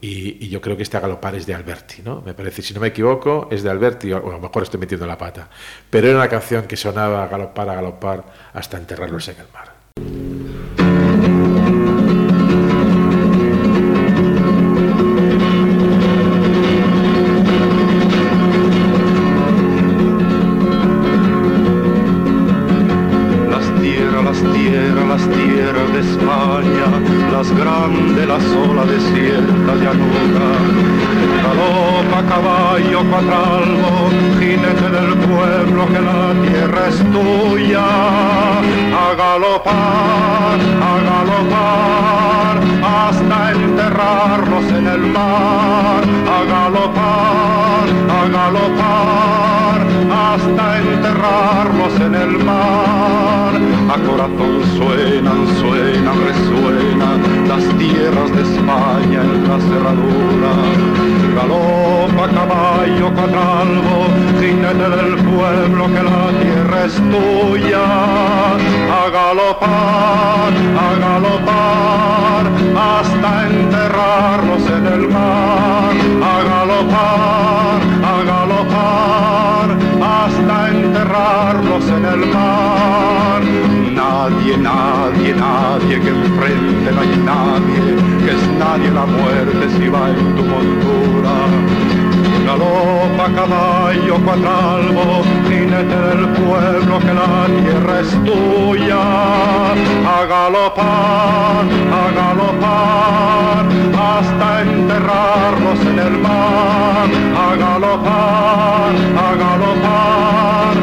[0.00, 2.20] y, y yo creo que este a galopar es de Alberti, ¿no?
[2.26, 5.06] Me parece, si no me equivoco, es de Alberti, o a lo mejor estoy metiendo
[5.06, 5.48] la pata.
[5.88, 8.24] Pero era una canción que sonaba a galopar, a galopar,
[8.54, 9.69] hasta enterrarlos en el mar.
[23.50, 26.86] Las tierras, las tierras, las tierras de España,
[27.32, 30.99] las grandes, la sola desierta llanura.
[31.50, 34.08] Galopa caballo cuatralbo,
[34.38, 37.86] jinete del pueblo que la tierra es tuya.
[39.04, 40.58] A galopar,
[40.90, 42.56] a galopar,
[42.98, 46.02] hasta enterrarlos en el mar.
[46.36, 47.86] A galopar,
[48.18, 49.80] a galopar,
[50.24, 53.52] hasta enterrarlos en el mar.
[53.90, 61.09] A corazón suenan, suenan, resuenan las tierras de España en la cerradura.
[63.20, 67.84] Caballo cuatralbo, jinete del pueblo que la tierra es tuya.
[68.90, 72.44] A galopar, a galopar,
[72.76, 75.94] hasta enterrarlos en el mar.
[76.22, 79.68] A galopar, a galopar,
[80.02, 83.42] hasta enterrarlos en el mar.
[83.92, 90.08] Nadie, nadie, nadie que enfrente, no hay nadie, que es nadie la muerte si va
[90.08, 91.79] en tu montura.
[92.50, 99.02] Galopa caballo cuatralbo, jinete del pueblo que la tierra es tuya.
[100.16, 101.64] A galopar,
[102.00, 103.64] a galopar,
[104.08, 107.08] hasta enterrarlos en el mar.
[107.46, 108.94] A galopar,
[109.26, 110.74] a galopar,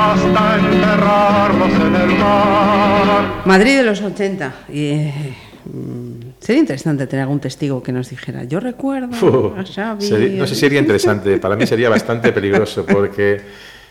[0.00, 3.42] hasta enterrarlos en el mar.
[3.44, 4.54] Madrid de los 80.
[4.68, 5.34] Y, eh,
[5.64, 6.05] mm,
[6.46, 9.08] sería interesante tener algún testigo que nos dijera, yo recuerdo
[9.52, 10.04] Uf, a Xavi".
[10.06, 13.40] sería- no sé si sería interesante, para mí sería bastante peligroso porque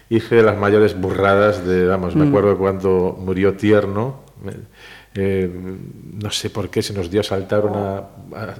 [0.09, 4.21] hice las mayores burradas de, vamos, me acuerdo cuando murió Tierno,
[5.17, 5.49] eh,
[6.21, 8.01] no sé por qué se nos dio saltar una,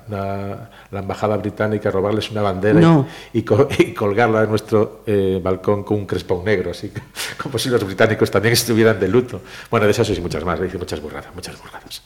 [0.08, 3.08] una- la embajada británica, robarles una bandera y- No.
[3.34, 7.01] y, co- y colgarla en nuestro eh, balcón con un crespón negro, así que-
[7.41, 9.41] como si los británicos también estuvieran de luto.
[9.69, 12.01] Bueno, de esas y muchas más, hice muchas burradas, muchas burradas.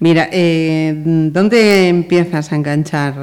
[0.00, 3.14] Mira, eh, ¿dónde empiezas a enganchar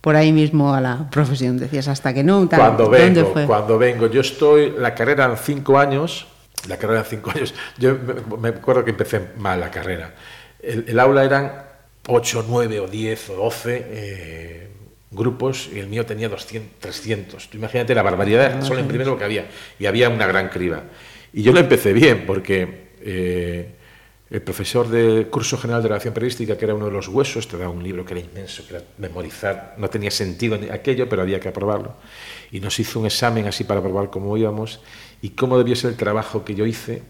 [0.00, 1.58] por ahí mismo a la profesión?
[1.58, 2.48] Decías, hasta que no.
[2.48, 2.58] tal.
[2.60, 3.46] Cuando ¿Dónde vengo, fue?
[3.46, 6.26] cuando vengo, yo estoy, la carrera en cinco años,
[6.68, 10.14] la carrera en cinco años, yo me, me acuerdo que empecé mal la carrera.
[10.60, 11.52] El, el aula eran
[12.08, 14.68] 8, 9 o 10 o 12, eh,
[15.10, 17.48] grupos y el mío tenía 200, 300.
[17.48, 19.46] Tú imagínate la barbaridad, solo en primero lo que había.
[19.78, 20.82] Y había una gran criba.
[21.32, 23.74] Y yo lo empecé bien porque eh,
[24.30, 27.56] el profesor del curso general de relación periodística, que era uno de los huesos, te
[27.56, 31.40] daba un libro que era inmenso, que era memorizar, no tenía sentido aquello, pero había
[31.40, 31.94] que aprobarlo.
[32.50, 34.80] Y nos hizo un examen así para probar cómo íbamos
[35.22, 37.02] y cómo debió ser el trabajo que yo hice,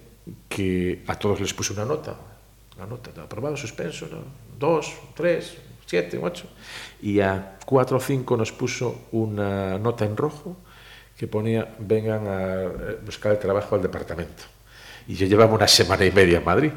[0.49, 2.17] que a todos les puse una nota.
[2.77, 4.07] Una nota, aprobado, suspenso,
[4.57, 6.47] dos, tres, siete, ocho.
[7.03, 10.57] Y a cuatro o cinco nos puso una nota en rojo
[11.17, 14.45] que ponía vengan a eh, buscar el trabajo al departamento.
[15.09, 16.71] Y yo llevaba una semana y media en Madrid.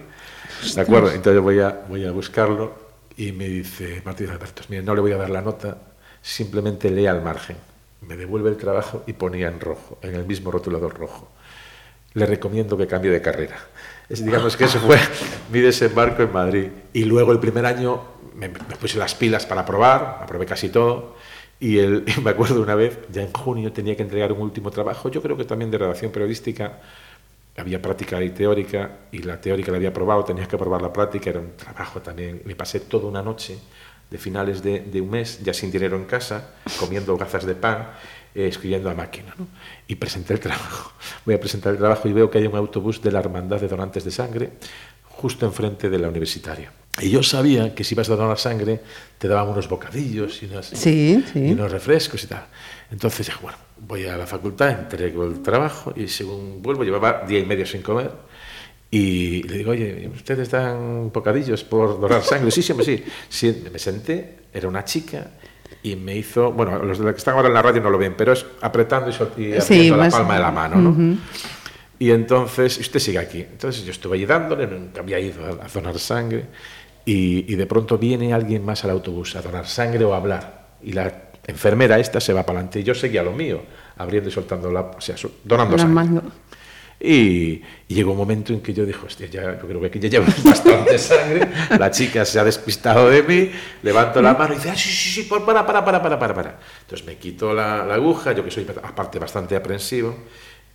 [0.75, 1.11] ¿De acuerdo?
[1.11, 2.73] Entonces voy a, voy a buscarlo
[3.17, 5.77] y me dice Martín Alberto, mire, no le voy a dar la nota,
[6.21, 7.57] simplemente lea al margen.
[8.01, 11.29] Me devuelve el trabajo y ponía en rojo, en el mismo rotulador rojo.
[12.13, 13.57] Le recomiendo que cambie de carrera.
[14.09, 14.97] Es, digamos que eso fue
[15.51, 16.67] mi desembarco en Madrid.
[16.93, 18.01] Y luego el primer año
[18.35, 21.15] me, me puse las pilas para probar, aprobé casi todo.
[21.61, 24.71] Y, el, y me acuerdo una vez, ya en junio tenía que entregar un último
[24.71, 26.79] trabajo, yo creo que también de redacción periodística,
[27.61, 31.29] había práctica y teórica, y la teórica la había probado, tenías que probar la práctica,
[31.29, 32.41] era un trabajo también.
[32.45, 33.57] Me pasé toda una noche
[34.09, 37.87] de finales de, de un mes, ya sin dinero en casa, comiendo gazas de pan,
[38.33, 39.33] eh, escribiendo a máquina.
[39.37, 39.47] ¿no?
[39.87, 40.93] Y presenté el trabajo.
[41.25, 43.67] Voy a presentar el trabajo y veo que hay un autobús de la Hermandad de
[43.67, 44.51] Donantes de Sangre
[45.03, 46.71] justo enfrente de la universitaria.
[47.01, 48.79] Y yo sabía que si ibas a donar sangre
[49.17, 51.39] te daban unos bocadillos y, unas, Sí, sí.
[51.39, 52.45] y unos refrescos y tal.
[52.91, 57.39] Entonces dije, bueno, voy a la facultad, entrego el trabajo y según vuelvo llevaba día
[57.39, 58.11] y medio sin comer.
[58.93, 62.51] Y le digo, oye, ¿ustedes dan bocadillos por donar sangre?
[62.51, 63.03] Sí, siempre sí.
[63.29, 63.63] sí.
[63.71, 65.27] Me senté, era una chica
[65.81, 67.97] y me hizo, bueno, los de los que están ahora en la radio no lo
[67.97, 71.17] ven, pero es apretando y, sol- y Sí, la palma de la mano, ¿no?
[71.99, 73.39] Y entonces, usted sigue aquí.
[73.39, 76.45] Entonces yo estuve ahí dándole, nunca había ido a, a donar sangre.
[77.05, 80.67] Y, y de pronto viene alguien más al autobús a donar sangre o a hablar.
[80.83, 83.61] Y la enfermera esta se va para adelante y yo seguía lo mío,
[83.97, 85.95] abriendo y soltando la, o sea, donando Las sangre.
[85.95, 86.23] mando.
[87.03, 89.99] Y, y llegó un momento en que yo dije, hostia, ya, yo creo que aquí
[89.99, 91.47] ya llevo bastante sangre.
[91.79, 95.23] La chica se ha despistado de mí, levanto la mano y dice, ah, sí, sí,
[95.23, 96.59] sí, para, para, para, para, para, para.
[96.81, 100.15] Entonces me quito la, la aguja, yo que soy aparte bastante aprensivo,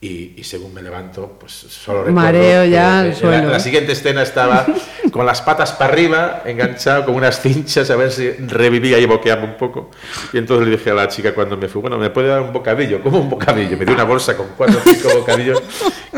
[0.00, 3.46] y, y según me levanto, pues solo recuerdo Mareo ya al en suelo.
[3.46, 4.66] La, la siguiente escena estaba
[5.10, 9.44] con las patas para arriba, enganchado con unas cinchas, a ver si revivía y boqueaba
[9.44, 9.90] un poco.
[10.32, 12.52] Y entonces le dije a la chica cuando me fui, bueno, ¿me puede dar un
[12.52, 13.02] bocadillo?
[13.02, 13.76] ¿Cómo un bocadillo?
[13.78, 15.62] Me dio una bolsa con cuatro o cinco bocadillos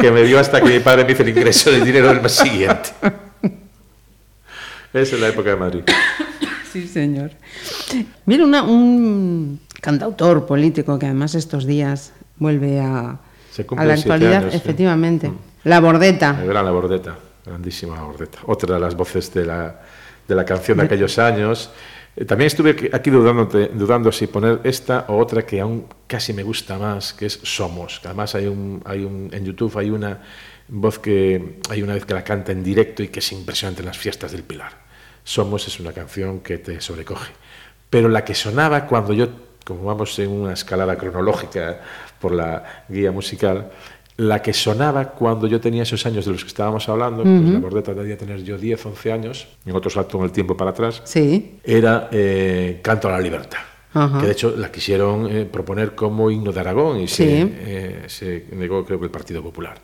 [0.00, 2.32] que me dio hasta que mi padre me hizo el ingreso del dinero del mes
[2.32, 2.90] siguiente.
[4.92, 5.82] Esa es la época de Madrid.
[6.72, 7.30] Sí, señor.
[8.26, 13.18] Mira, una- un cantautor político que además estos días vuelve a,
[13.66, 14.56] Se a la actualidad, años, sí.
[14.58, 15.32] efectivamente.
[15.64, 16.38] La Bordeta.
[16.40, 18.38] El gran La Bordeta, grandísima La Bordeta.
[18.46, 19.80] Otra de las voces de la,
[20.26, 21.70] de la canción de aquellos años.
[22.16, 26.32] Eh, También estuve aquí- aquí dudando, dudando si poner esta o otra que aún casi
[26.32, 28.00] me gusta más, que es Somos.
[28.00, 30.18] Que además hay un, hay un, en YouTube hay una
[30.68, 33.86] voz que hay una vez que la canta en directo y que es impresionante en
[33.86, 34.72] las fiestas del Pilar.
[35.24, 37.32] Somos es una canción que te sobrecoge.
[37.90, 39.28] Pero la que sonaba cuando yo,
[39.64, 41.80] como vamos en una escalada cronológica
[42.20, 43.70] por la guía musical,
[44.16, 47.58] la que sonaba cuando yo tenía esos años de los que estábamos hablando, pues la
[47.60, 51.00] bordeta debía tener yo 10, 11 años, en otro salto en el tiempo para atrás,
[51.04, 51.58] Sí.
[51.62, 53.58] era eh, Canto a la Libertad.
[54.20, 57.52] Que de hecho la quisieron eh, proponer como himno de Aragón y se, Sí.
[57.58, 59.76] eh, se negó, creo que el Partido Popular.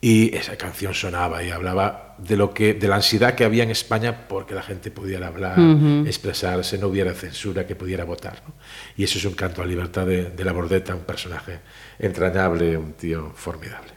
[0.00, 3.70] Y esa canción sonaba y hablaba de lo que, de la ansiedad que había en
[3.70, 5.58] España porque la gente pudiera hablar,
[6.06, 8.42] expresarse, no hubiera censura, que pudiera votar.
[8.46, 8.54] ¿no?
[8.96, 11.60] Y eso es un canto a la libertad de, de la Bordeta, un personaje
[11.98, 13.94] entrañable, un tío formidable.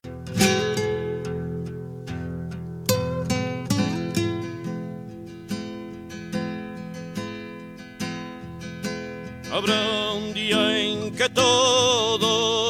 [9.52, 11.30] Habrá un día en que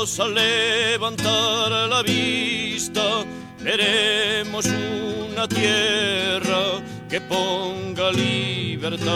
[0.01, 3.23] todos al levantar la vista
[3.59, 9.09] veremos una tierra que ponga libertad.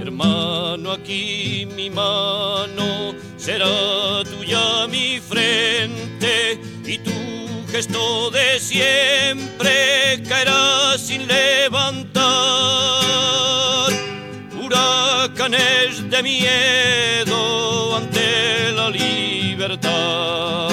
[0.00, 11.26] Hermano, aquí mi mano será tuya mi frente y tu gesto de siempre caerá sin
[11.26, 12.22] levantar
[14.62, 15.81] huracanes
[16.12, 20.68] de miedo ante la libertad.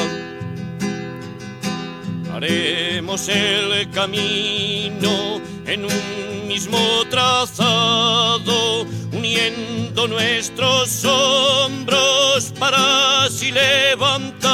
[2.33, 6.77] Haremos el camino en un mismo
[7.09, 14.49] trazado, uniendo nuestros hombros para así levantar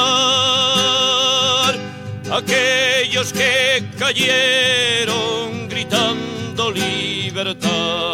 [2.31, 8.05] aquellos que cayeron gritando libertad.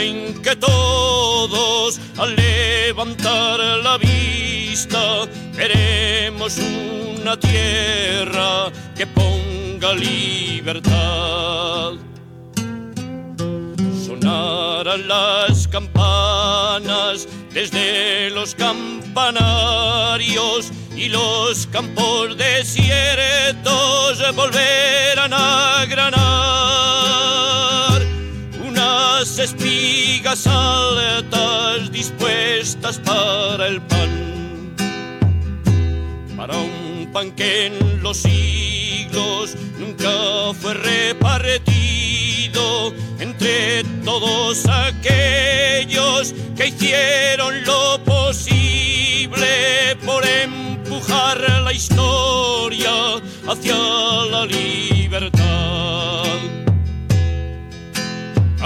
[0.00, 11.92] En que todos al levantar la vista veremos una tierra que ponga libertad.
[14.06, 26.95] Sonarán las campanas desde los campanarios y los campos desiertos volverán a granar.
[29.26, 34.76] Unas espigas altas dispuestas para el pan
[36.36, 42.14] para un pan que en los siglos nunca fue repartido
[43.18, 53.74] entre todos aquellos que hicieron lo posible por empujar la historia hacia
[54.30, 56.25] la libertad.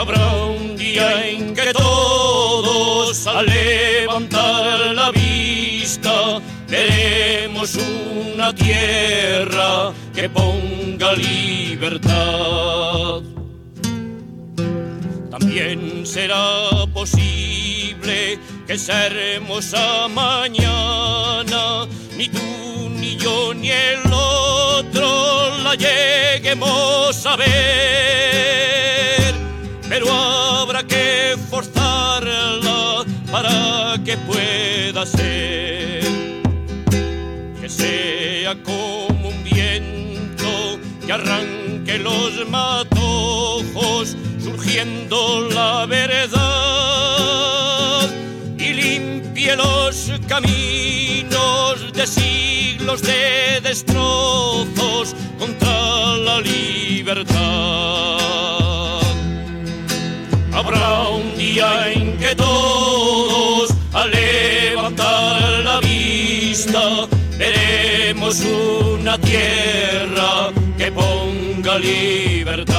[0.00, 11.12] Habrá un día en que todos al levantar la vista veremos una tierra que ponga
[11.12, 13.20] libertad.
[15.30, 21.86] También será posible que esa hermosa mañana
[22.16, 28.19] ni tú ni yo ni el otro la lleguemos a ver
[34.10, 36.02] que pueda ser.
[37.60, 46.40] Que sea como un viento que arranque los matojos, surgiendo la verdad
[48.58, 57.38] y limpie los caminos de siglos de destrozos contra la libertad.
[60.52, 62.34] Habrá un día en que
[66.70, 67.08] vista
[67.38, 72.76] veremos una tierra que ponga libertad.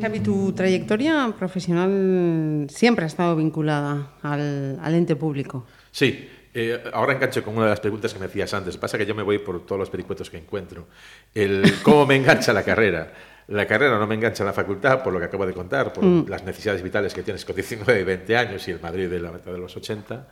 [0.00, 5.66] Xavi, tu trayectoria profesional siempre ha estado vinculada al, al ente público.
[5.90, 8.76] Sí, eh, ahora engancho con una de las preguntas que me hacías antes.
[8.76, 10.88] Pasa que yo me voy por todos los pericuetos que encuentro.
[11.34, 13.12] El cómo me engancha la carrera.
[13.48, 16.04] La carrera no me engancha en la facultad, por lo que acabo de contar, por
[16.28, 19.30] las necesidades vitales que tienes con 19 y 20 años y el Madrid de la
[19.30, 20.26] mitad de los 80.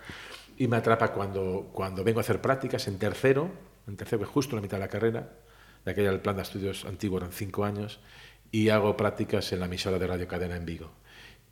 [0.56, 3.50] Y me atrapa cuando, cuando vengo a hacer prácticas en tercero,
[3.88, 5.32] en tercero, que es justo en la mitad de la carrera,
[5.84, 8.00] de aquella el plan de estudios antiguo eran cinco años,
[8.50, 10.90] y hago prácticas en la emisora de Radio Cadena en Vigo.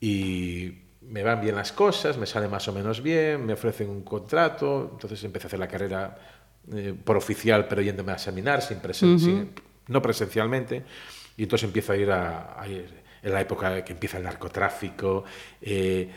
[0.00, 4.02] Y me van bien las cosas, me sale más o menos bien, me ofrecen un
[4.02, 6.16] contrato, entonces empecé a hacer la carrera
[6.72, 9.50] eh, por oficial, pero yéndome a examinar, sin presen- sin-
[9.88, 10.84] no presencialmente,
[11.36, 15.24] y entonces empiezo a ir a, a ir en la época que empieza el narcotráfico,
[15.60, 16.10] eh,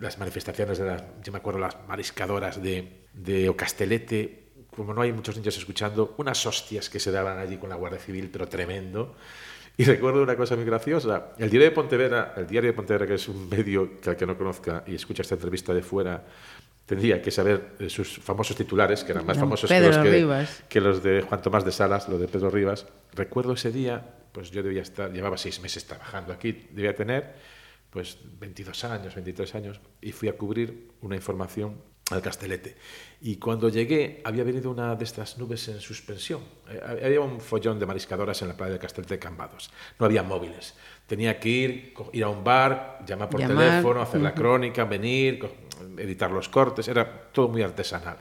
[0.00, 5.12] las manifestaciones de las, yo me acuerdo las mariscadoras de, de Ocastelete, como no hay
[5.12, 9.16] muchos niños escuchando, unas hostias que se daban allí con la Guardia Civil, pero tremendo.
[9.78, 11.32] Y recuerdo una cosa muy graciosa.
[11.38, 14.26] El diario de Pontevedra, el diario de Pontevedra, que es un medio que al que
[14.26, 16.24] no conozca y escucha esta entrevista de fuera,
[16.86, 20.12] tendría que saber eh, sus famosos titulares, que eran más famosos Pedro que, los que,
[20.12, 20.62] Rivas.
[20.68, 22.86] que los de Juan Tomás de Salas, los de Pedro Rivas.
[23.14, 27.36] Recuerdo ese día, pues yo debía estar, llevaba seis meses trabajando aquí, debía tener
[27.88, 31.80] pues 22 años, 23 años, y fui a cubrir una información
[32.10, 32.76] al Castelete.
[33.22, 36.42] Y cuando llegué, había venido una de estas nubes en suspensión.
[36.68, 39.70] Eh, había un follón de mariscadoras en la playa de Castelete de Cambados.
[39.98, 40.74] No había móviles.
[41.06, 45.42] Tenía que ir, ir a un bar, llamar por Llamar, teléfono, hacer la crónica, venir,
[45.96, 46.88] editar los cortes.
[46.88, 48.18] Era todo muy artesanal.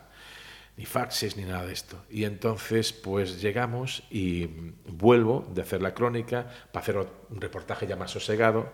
[0.78, 2.04] Ni faxes ni nada de esto.
[2.10, 4.48] Y entonces, pues llegamos y
[4.88, 8.72] vuelvo de hacer la crónica para hacer un reportaje ya más sosegado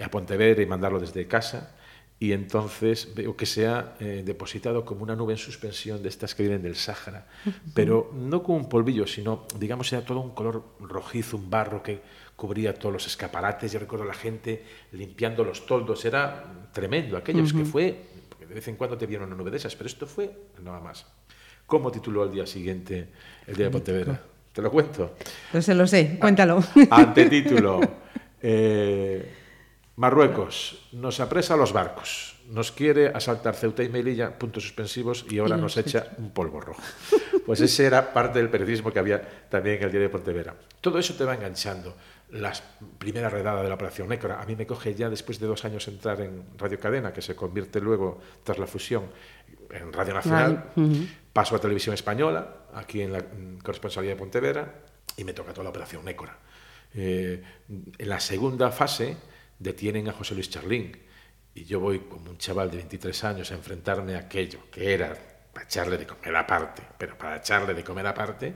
[0.00, 1.74] a Pontevedra y mandarlo desde casa.
[2.22, 6.36] Y entonces veo que se ha eh, depositado como una nube en suspensión de estas
[6.36, 7.26] que vienen del Sáhara,
[7.74, 12.00] pero no con un polvillo, sino, digamos, era todo un color rojizo, un barro que
[12.36, 13.72] cubría todos los escaparates.
[13.72, 18.46] Yo recuerdo a la gente limpiando los toldos, era tremendo aquello, es que fue, porque
[18.46, 20.30] de vez en cuando te vieron una nube de esas, pero esto fue
[20.62, 21.04] nada más.
[21.66, 23.08] ¿Cómo tituló al día siguiente
[23.46, 24.22] el día de Pontevedra?
[24.52, 25.14] ¿Te lo cuento?
[25.52, 26.62] No se lo sé, cuéntalo.
[26.90, 27.80] Antetítulo.
[28.44, 29.24] Eh,
[29.94, 35.56] Marruecos nos apresa los barcos, nos quiere asaltar Ceuta y Melilla, puntos suspensivos, y ahora
[35.56, 36.82] Y nos nos echa un polvo rojo.
[37.46, 40.54] Pues ese era parte del periodismo que había también en el diario de Pontevedra.
[40.80, 41.94] Todo eso te va enganchando.
[42.30, 42.52] La
[42.98, 45.86] primera redada de la Operación Nécora, a mí me coge ya después de dos años
[45.86, 49.04] entrar en Radio Cadena, que se convierte luego, tras la fusión,
[49.70, 50.64] en Radio Nacional.
[51.32, 53.24] Paso a Televisión Española, aquí en la
[53.62, 54.74] corresponsalía de Pontevedra,
[55.16, 56.38] y me toca toda la Operación Nécora.
[56.94, 57.42] Eh,
[57.98, 59.16] en la segunda fase
[59.58, 60.96] detienen a José Luis Charlín.
[61.54, 65.16] Y yo voy como un chaval de 23 años a enfrentarme a aquello, que era
[65.52, 68.54] para echarle de comer aparte, pero para echarle de comer aparte.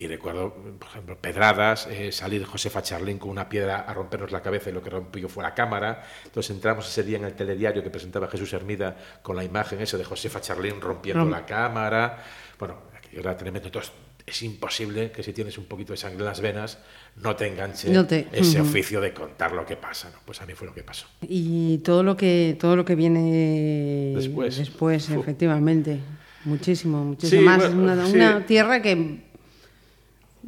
[0.00, 4.40] Y recuerdo, por ejemplo, pedradas, eh, salir Josefa Charlín con una piedra a rompernos la
[4.42, 6.04] cabeza y lo que rompió fue la cámara.
[6.24, 9.98] Entonces entramos ese día en el telediario que presentaba Jesús Hermida con la imagen esa
[9.98, 12.22] de Josefa Charlín rompiendo Rom- la cámara.
[12.60, 13.66] Bueno, aquello era tremendo.
[13.66, 13.90] Entonces
[14.24, 16.78] es imposible que si tienes un poquito de sangre en las venas
[17.16, 18.68] no te enganche No te- ese Ujú.
[18.70, 20.10] oficio de contar lo que pasa.
[20.10, 20.18] ¿no?
[20.24, 21.08] Pues a mí fue lo que pasó.
[21.22, 24.58] Y todo lo que todo lo que viene Después.
[24.58, 25.16] después, Uf.
[25.22, 25.98] efectivamente.
[26.44, 27.56] Muchísimo, muchísimo Sí, más.
[27.58, 28.14] bueno, una, sí.
[28.14, 29.26] una tierra que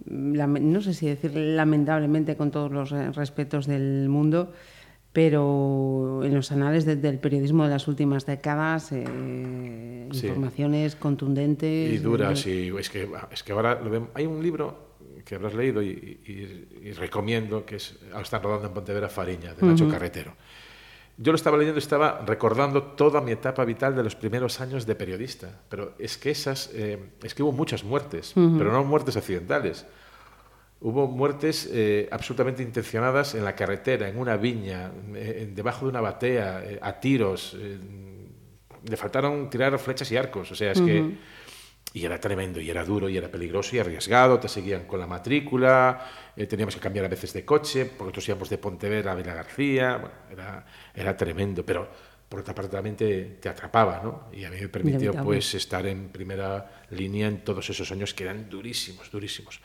[0.07, 4.53] no sé si decir lamentablemente con todos los eh, respetos del mundo,
[5.13, 10.27] pero en los anales de- del periodismo de las últimas décadas, eh, Sí.
[10.29, 11.93] informaciones contundentes.
[11.93, 14.09] Y duras, eh, y es que, es que ahora lo vemos.
[14.15, 14.91] Hay un libro
[15.25, 15.89] que habrás leído y,
[16.27, 20.35] y- y recomiendo, que es están rodando en Pontevedra Fariña, de Nacho Carretero.
[21.17, 24.87] Yo lo estaba leyendo y estaba recordando toda mi etapa vital de los primeros años
[24.87, 25.61] de periodista.
[25.69, 29.87] Pero es que esas, eh, es que hubo muchas muertes, pero no muertes accidentales.
[30.83, 36.01] Hubo muertes eh, absolutamente intencionadas en la carretera, en una viña, eh, debajo de una
[36.01, 37.55] batea, eh, a tiros.
[38.89, 40.51] le faltaron tirar flechas y arcos.
[40.53, 41.19] O sea, es que.
[41.93, 44.39] Y era tremendo, y era duro, y era peligroso, y arriesgado.
[44.39, 48.29] Te seguían con la matrícula, eh, teníamos que cambiar a veces de coche, porque nosotros
[48.29, 49.97] íbamos de Pontevedra a Vila García.
[49.97, 51.89] Bueno, era, era tremendo, pero
[52.29, 54.29] por otra parte también te, te atrapaba, ¿no?
[54.33, 58.23] Y a mí me permitió pues estar en primera línea en todos esos años que
[58.23, 59.61] eran durísimos, durísimos.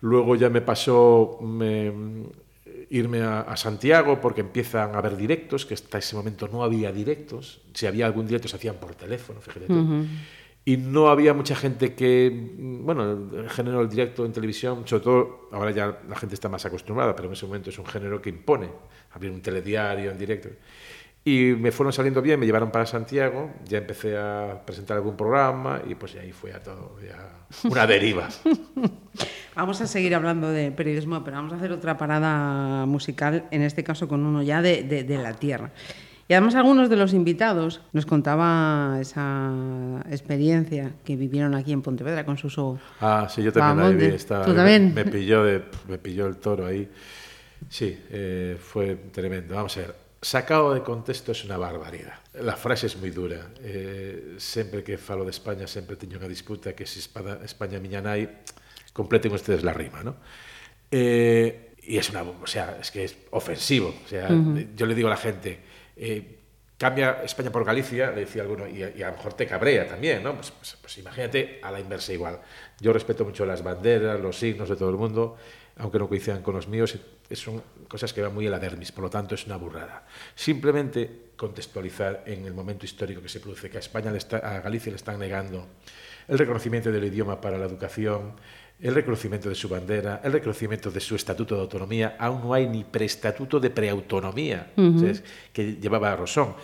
[0.00, 1.92] Luego ya me pasó me,
[2.90, 6.92] irme a, a Santiago porque empiezan a haber directos, que hasta ese momento no había
[6.92, 7.62] directos.
[7.72, 10.06] Si había algún directo se hacían por teléfono, fíjate tú.
[10.66, 15.02] Y no había mucha gente que, mm, bueno, el género del directo en televisión, sobre
[15.04, 18.22] todo, ahora ya la gente está más acostumbrada, pero en ese momento es un género
[18.22, 18.70] que impone
[19.12, 20.48] abrir un telediario en directo.
[21.26, 25.80] Y me fueron saliendo bien, me llevaron para Santiago, ya empecé a presentar algún programa
[25.88, 28.28] y pues ahí fue a todo, ya una deriva.
[29.54, 33.84] Vamos a seguir hablando de periodismo, pero vamos a hacer otra parada musical, en este
[33.84, 35.70] caso con uno ya de, de- de la tierra.
[36.26, 39.52] Y además algunos de los invitados nos contaba esa
[40.10, 42.78] experiencia que vivieron aquí en Pontevedra con Suso.
[43.00, 44.04] Ah, sí, yo también la Bahamonde.
[44.06, 44.16] viví.
[44.16, 44.94] estaba- ¿Tú me- también?
[44.94, 46.88] Me, pilló de, me pilló el toro ahí.
[47.68, 49.54] Sí, eh, fue tremendo.
[49.54, 49.94] Vamos a ver.
[50.22, 52.14] Sacado de contexto es una barbaridad.
[52.40, 53.48] La frase es muy dura.
[53.60, 58.00] Eh, sempre que falo de España sempre teño unha disputa que se Espada, España miña
[58.00, 58.24] nai
[58.96, 60.16] completen ustedes la rima, ¿no?
[60.90, 63.92] Eh, y es una, o sea, es que es ofensivo.
[63.92, 64.32] O sea,
[64.72, 65.60] yo le digo a la gente,
[65.96, 66.38] eh,
[66.76, 69.86] cambia España por Galicia, le decía alguno, y a, y a lo mejor te cabrea
[69.86, 70.34] también, ¿no?
[70.34, 72.40] Pues, pues, pues, imagínate a la inversa igual.
[72.80, 75.36] Yo respeto mucho las banderas, los signos de todo el mundo,
[75.76, 76.98] aunque no coincidan con los míos,
[77.32, 80.06] son cosas que van muy en la dermis, por lo tanto es una burrada.
[80.34, 84.60] Simplemente contextualizar en el momento histórico que se produce, que a, España le está, a
[84.60, 85.66] Galicia le están negando
[86.28, 88.34] el reconocimiento del idioma para la educación,
[88.84, 92.16] el reconocimiento de su bandera, el reconocimiento de su estatuto de autonomía.
[92.18, 95.24] Aún no hay ni preestatuto de preautonomía, es
[95.54, 96.54] que llevaba a Rosón.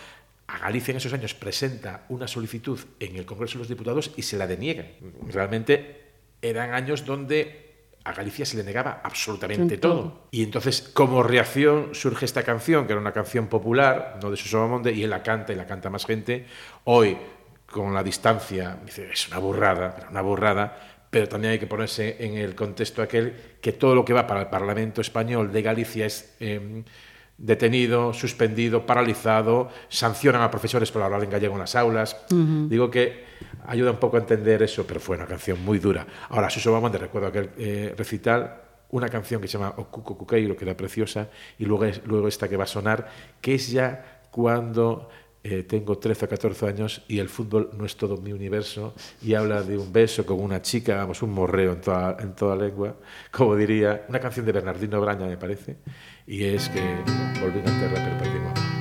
[0.47, 4.23] A Galicia en esos años presenta una solicitud en el Congreso de los Diputados y
[4.23, 4.87] se la deniegan.
[5.29, 6.03] Realmente
[6.43, 7.71] eran años donde
[8.05, 9.95] a Galicia se le negaba absolutamente todo.
[9.95, 10.27] todo.
[10.31, 14.61] Y entonces, como reacción, surge esta canción, que era una canción popular, no de Suso
[14.61, 16.45] Bamonde, y él la canta y la canta más gente.
[16.85, 17.17] Hoy,
[17.65, 22.17] con la distancia, dice, es una burrada, era una burrada, pero también hay que ponerse
[22.25, 26.07] en el contexto aquel que todo lo que va para el Parlamento español de Galicia
[26.07, 26.85] es eh,
[27.37, 32.17] detenido, suspendido, paralizado, sancionan a profesores por hablar en gallego en las aulas.
[32.69, 33.25] Digo que
[33.67, 36.07] ayuda un poco a entender eso, pero fue una canción muy dura.
[36.29, 40.57] Ahora, Suso Bamonde, recuerdo aquel eh, recital, una canción que se llama O Cuco Cuqueiro,
[40.57, 43.09] que era preciosa, y luego, es- luego esta que va a sonar,
[43.41, 45.09] que es ya cuando
[45.43, 49.35] eh, tengo 13 o 14 años y el fútbol no es todo mi universo, y
[49.35, 52.97] habla de un beso con una chica, vamos, un morreo en toda, en toda lengua,
[53.31, 55.77] como diría, una canción de Bernardino Braña, me parece,
[56.27, 56.81] y es que
[57.41, 58.80] volví a terra per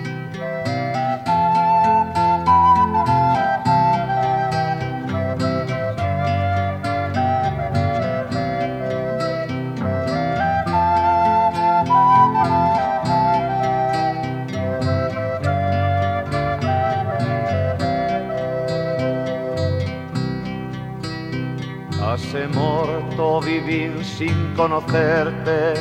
[24.20, 25.76] sin conocerte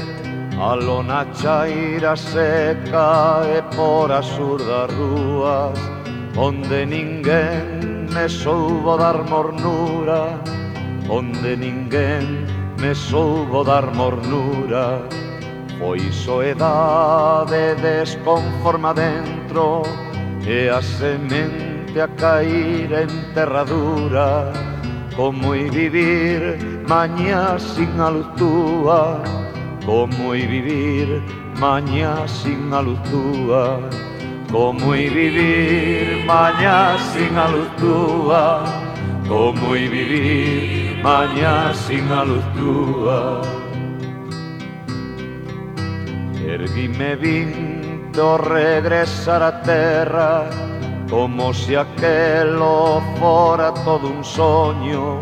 [0.61, 5.74] A lona chaira seca e por as surdas rúas
[6.36, 10.39] Onde ninguén me soubo dar mornura
[11.09, 12.47] Onde ninguén
[12.78, 15.03] me soubo dar mornura.
[15.80, 19.82] Foi soedade desconforma dentro
[20.47, 24.67] E a semente a cair en terradura.
[25.18, 26.40] Como i vivir
[26.86, 29.20] mañá sin a luz túa?
[29.84, 31.20] Como i vivir
[31.58, 33.80] mañá sin a luz túa?
[34.52, 38.62] Como i vivir mañá sin a luz túa?
[39.26, 43.42] Como i vivir mañá sin a luz túa?
[46.46, 50.67] Erguime vindo regresar a terra
[51.09, 55.18] como se aquelo fora todo un soño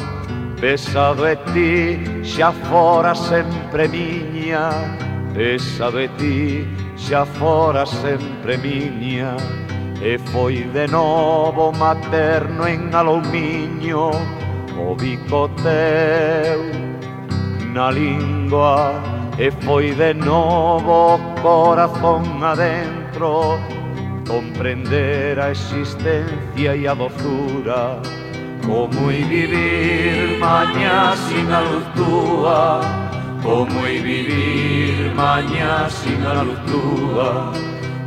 [0.61, 4.71] Pesado de ti xa fora sempre miña
[5.35, 6.67] Pesado de ti
[6.97, 9.37] xa fora sempre miña.
[10.01, 14.11] E foi de novo materno en aluminio
[14.79, 16.61] O bico teu
[17.73, 18.93] na lingua.
[19.39, 23.59] E foi de novo corazón adentro
[24.27, 28.01] comprender a existencia e a dozura
[28.65, 32.81] como i vivir mañá sin a luz túa
[33.43, 37.53] como i vivir mañá sin a luz túa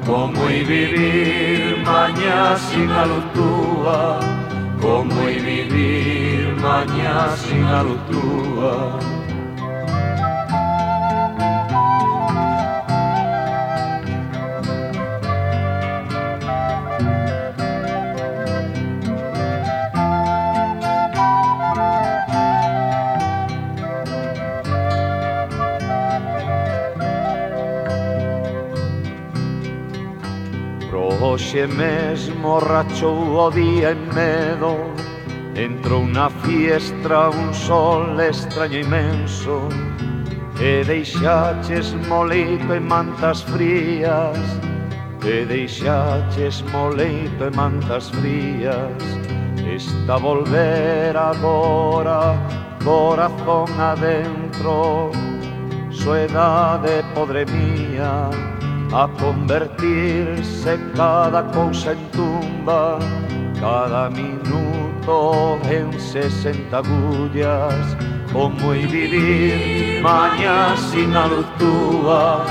[0.06, 4.20] como i vivir mañá sin a luz túa
[4.82, 9.19] como i vivir mañá sin a luz túa.
[31.40, 34.76] Hoxe mesmo rachou o día en medo.
[35.56, 39.70] Entrou na fiestra un sol extraño imenso
[40.60, 44.38] E deixaches moleito e mantas frías.
[45.24, 49.00] E deixaches moleito e mantas frías.
[49.64, 52.36] Está volver agora
[52.84, 55.10] corazón adentro.
[55.90, 58.59] Soedade podre mía.
[58.92, 62.98] A convertirse cada cousa en tumba
[63.60, 67.96] cada minuto en sesenta agullas
[68.34, 72.46] como i vivir mañá sin a luz túa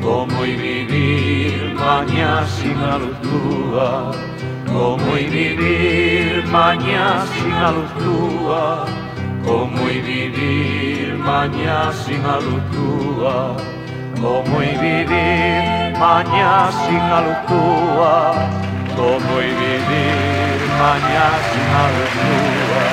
[0.00, 4.10] como i vivir mañá sin a luz túa
[4.66, 8.86] como i vivir mañá sin a luz túa
[9.44, 13.83] como i vivir mañá sin a luz túa
[14.20, 15.62] como i vivir
[15.98, 18.16] mañá sin a luz túa
[18.96, 22.84] como i vivir mañá sin a luz túa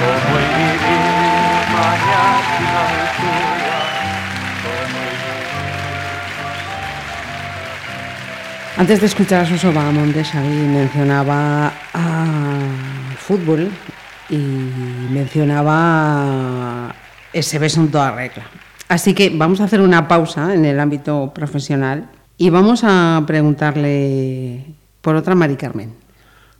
[0.00, 3.80] como i vivir mañá sin a luz túa
[4.62, 5.22] como i
[8.78, 13.70] Antes de escuchar a Suso Bahamonde, Xavi mencionaba al fútbol
[14.30, 14.38] y
[15.12, 16.94] mencionaba
[17.32, 18.44] ese beso en toda regla.
[18.92, 24.66] Así que vamos a hacer una pausa en el ámbito profesional y vamos a preguntarle
[25.00, 25.94] por otra Mari Carmen.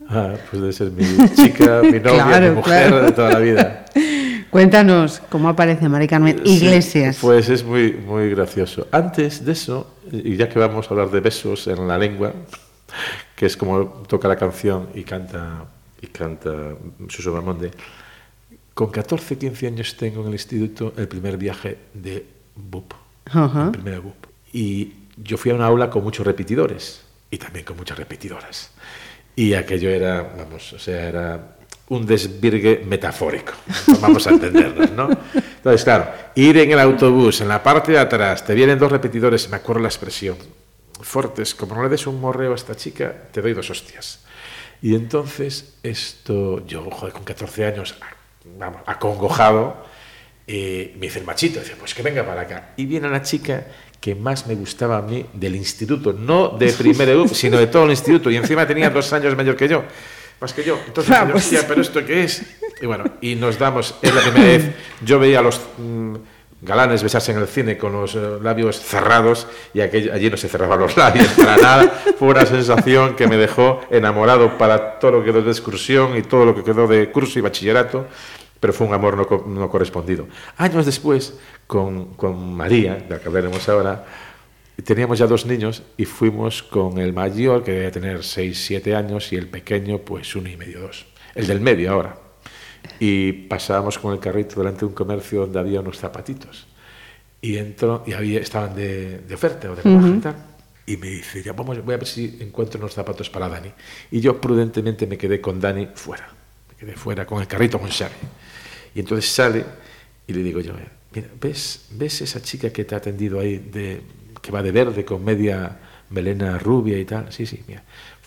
[0.09, 1.05] Ah, pues debe ser mi
[1.37, 3.03] chica, mi novia, Claro, mi mujer claro.
[3.05, 3.85] de toda la vida.
[4.51, 7.19] Cuéntanos cómo aparece Mari Carmen Sí, Iglesias.
[7.21, 8.87] pues es muy, muy gracioso.
[8.93, 12.33] Antes de eso, y ya que vamos a hablar de besos en la lengua,
[13.37, 15.65] que es como toca la canción y canta,
[16.01, 16.51] y canta
[17.09, 17.73] Suso Bamonde,
[18.75, 22.93] con 14, 15 años tengo en el instituto el primer viaje de BUP,
[23.35, 24.27] el primer BUP.
[24.53, 28.71] Y yo fui a una aula con muchos repetidores y también con muchas repetidoras.
[29.37, 31.57] Y aquello era, vamos, o sea, era
[31.89, 33.53] un desvirgue metafórico.
[34.01, 35.09] Vamos a entendernos, ¿no?
[35.35, 39.49] Entonces, claro, ir en el autobús, en la parte de atrás, te vienen dos repetidores,
[39.49, 40.37] me acuerdo la expresión,
[41.01, 44.21] fuertes, como no le des un morreo a esta chica, te doy dos hostias.
[44.81, 47.95] Y entonces, esto, yo, joder, con 14 años,
[48.59, 49.85] vamos, acongojado,
[50.47, 52.71] eh, me dice el machito, dice, pues que venga para acá.
[52.77, 53.67] Y viene la chica
[54.01, 57.85] que más me gustaba a mí del instituto, no de primer EUP, sino de todo
[57.85, 59.85] el instituto, y encima tenía dos años mayor que yo,
[60.41, 60.79] más que yo.
[60.87, 62.43] Entonces, yo, hostia, ¿pero esto qué es?
[62.81, 64.75] Y bueno, y nos damos, es la primera vez,
[65.05, 66.17] yo veía a los mm,
[66.63, 70.49] galanes besarse en el cine con los eh, labios cerrados, y aquello- allí no se
[70.49, 75.19] cerraban los labios para nada, fue una sensación que me dejó enamorado para todo lo
[75.25, 78.07] que quedó de excursión y todo lo que quedó de curso y bachillerato,
[78.61, 80.29] pero fue un amor no, no correspondido.
[80.57, 81.35] Años después,
[81.67, 84.05] con, con María, de la que hablaremos ahora,
[84.85, 89.33] teníamos ya dos niños y fuimos con el mayor, que debía tener 6, 7 años,
[89.33, 91.07] y el pequeño, pues uno y medio, dos.
[91.35, 92.17] El del medio ahora.
[92.99, 96.67] Y pasábamos con el carrito delante de un comercio donde había unos zapatitos.
[97.41, 100.37] y entro y había, estaban de, de oferta o de rebaja y tal.
[100.87, 103.73] Y me dice, ya vamos, voy a ver si encuentro unos zapatos para Dani.
[104.11, 106.29] Y yo prudentemente me quedé con Dani fuera.
[106.71, 108.15] Me quedé fuera con el carrito con Xavi.
[108.95, 109.65] Y entonces sale
[110.27, 114.03] y le digo yo, mira, ¿ves, ¿ves esa chica que te ha atendido ahí, de,
[114.41, 115.79] que va de verde con media
[116.11, 117.33] melena rubia y tal?
[117.33, 117.83] Sí, sí, mira.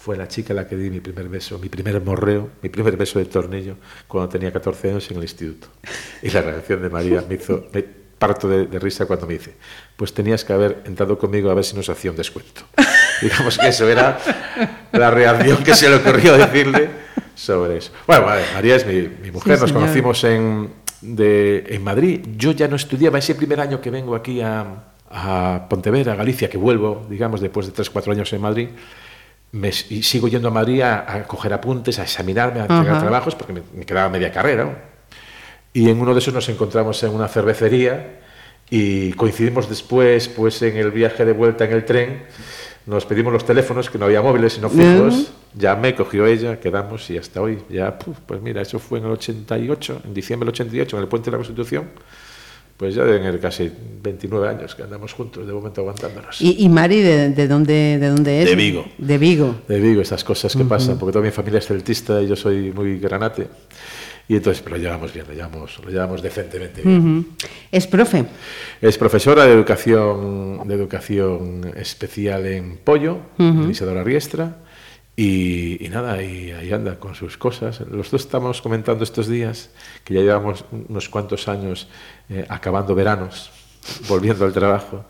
[0.05, 2.95] Fue la chica a la que di mi primer beso, mi primer morreo, mi primer
[2.95, 3.75] beso de tornillo
[4.07, 5.67] cuando tenía 14 años en el instituto.
[6.21, 9.55] Y la reacción de María me hizo, me parto de, de risa cuando me dice,
[9.95, 12.61] pues tenías que haber entrado conmigo a ver si nos hacía un descuento.
[13.23, 14.19] Digamos que eso era
[14.91, 16.87] la reacción que se le ocurrió decirle
[17.33, 17.91] sobre eso.
[18.05, 19.81] Bueno, vale, María es mi, mi mujer, Sí, nos señor.
[19.85, 20.69] conocimos en,
[21.01, 22.21] de- en Madrid.
[22.37, 26.47] Yo ya no estudiaba ese primer año que vengo aquí a, a Pontevedra, a Galicia,
[26.47, 28.69] que vuelvo, digamos, después de 3, 4 años en Madrid.
[29.51, 33.35] Me, y sigo yendo a Madrid a, a coger apuntes, a examinarme, a entregar trabajos,
[33.35, 34.83] porque me, me quedaba media carrera.
[35.73, 38.19] Y en uno de esos nos encontramos en una cervecería
[38.69, 42.23] y coincidimos después pues en el viaje de vuelta en el tren.
[42.85, 45.31] Nos pedimos los teléfonos, que no había móviles sino fijos.
[45.55, 47.59] Llamé, cogió ella, quedamos y hasta hoy.
[47.69, 51.09] Ya, puf, pues mira, eso fue en el 88, en diciembre del 88, en el
[51.09, 51.89] Puente de la Constitución.
[52.77, 53.71] Pues ya deben ser casi
[54.03, 56.41] 29 años que andamos juntos, de momento aguantándonos.
[56.41, 58.49] ¿Y, y Mari de, de dónde, de dónde es?
[58.49, 58.85] De Vigo.
[58.97, 59.55] De Vigo.
[59.67, 62.73] De Vigo, estas cosas que pasan, porque toda mi familia es celtista y yo soy
[62.73, 63.47] muy granate.
[64.27, 67.27] Y entonces pero lo llevamos bien, lo llevamos, lo llevamos decentemente bien.
[67.71, 68.25] Es profe.
[68.81, 74.57] Es profesora de educación, de educación especial en Pollo, en Isadora Riestra.
[75.17, 77.79] Y, y nada, y ahí anda con sus cosas.
[77.81, 79.69] Los dos estamos comentando estos días
[80.03, 81.87] que ya llevamos unos cuantos años
[82.29, 83.49] eh, acabando veranos,
[84.09, 85.05] volviendo al trabajo,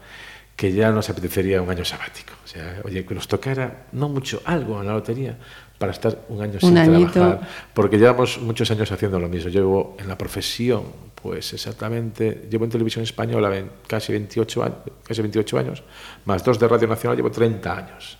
[0.56, 2.34] que ya nos apetecería un año sabático.
[2.44, 5.38] O sea, oye, que nos tocara, no mucho, algo en la lotería
[5.78, 7.12] para estar un año sin añito.
[7.12, 7.50] trabajar.
[7.74, 9.50] Porque llevamos muchos años haciendo lo mismo.
[9.50, 10.84] Llevo en la profesión,
[11.22, 13.52] pues exactamente, llevo en televisión española
[13.88, 15.84] casi 28 años, casi 28 años,
[16.26, 18.20] más dos de Radio Nacional llevo 30 años.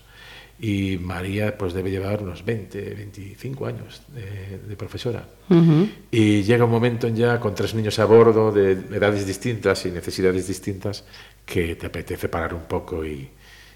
[0.60, 5.26] Y María pues debe llevar unos 20, 25 años de, de profesora.
[6.12, 9.92] Y llega un momento en ya con tres niños a bordo de edades distintas y
[9.92, 11.04] necesidades distintas
[11.46, 13.30] que te apetece parar un poco y,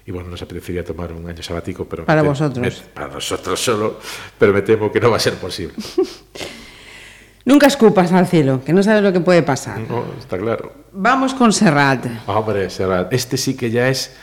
[0.06, 2.58] y bueno, nos apetecería tomar un año sabático, pero Para vosotros.
[2.64, 4.00] me- para nosotros solo,
[4.38, 5.74] pero me temo que no va a ser posible.
[7.44, 9.80] Nunca escupas al cielo, que no sabes lo que puede pasar.
[9.80, 10.72] No, está claro.
[10.92, 12.06] Vamos con Serrat.
[12.26, 14.14] Hombre, Serrat, este sí que ya es.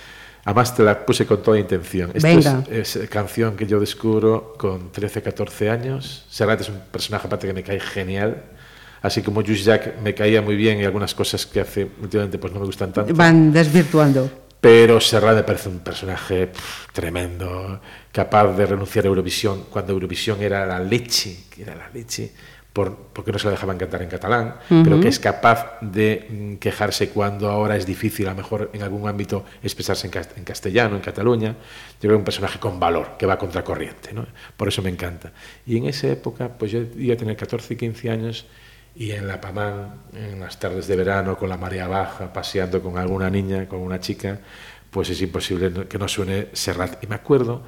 [0.47, 2.09] Además, te la puse con toda intención.
[2.13, 2.63] Esta.
[2.71, 6.25] Es, es canción que yo descubro con 13, 14 años.
[6.29, 8.43] Serrat es un personaje, aparte, que me cae genial.
[9.01, 12.53] Así como Jules Jack me caía muy bien y algunas cosas que hace últimamente pues
[12.53, 13.13] no me gustan tanto.
[13.13, 14.29] Van desvirtuando.
[14.61, 17.81] Pero Serrat me parece un personaje pff, tremendo,
[18.13, 22.31] capaz de renunciar a Eurovisión cuando Eurovisión era la leche, que era la leche,
[22.78, 26.55] por, porque no se la dejaban cantar en catalán, pero que es capaz de mm,
[26.57, 30.43] quejarse cuando ahora es difícil, a lo mejor en algún ámbito, expresarse en, cas- en
[30.43, 31.49] castellano, en Cataluña.
[31.53, 34.28] Yo creo que un personaje con valor, que va contracorriente, ¿no?
[34.55, 35.32] Por eso me encanta.
[35.65, 38.45] Y en esa época, pues yo iba a tener 14 y 15 años
[38.95, 42.99] y en la Pamán, en las tardes de verano, con la marea baja, paseando con
[42.99, 44.39] alguna niña, con una chica,
[44.91, 47.03] pues es imposible que no suene Serrat.
[47.03, 47.63] Y me acuerdo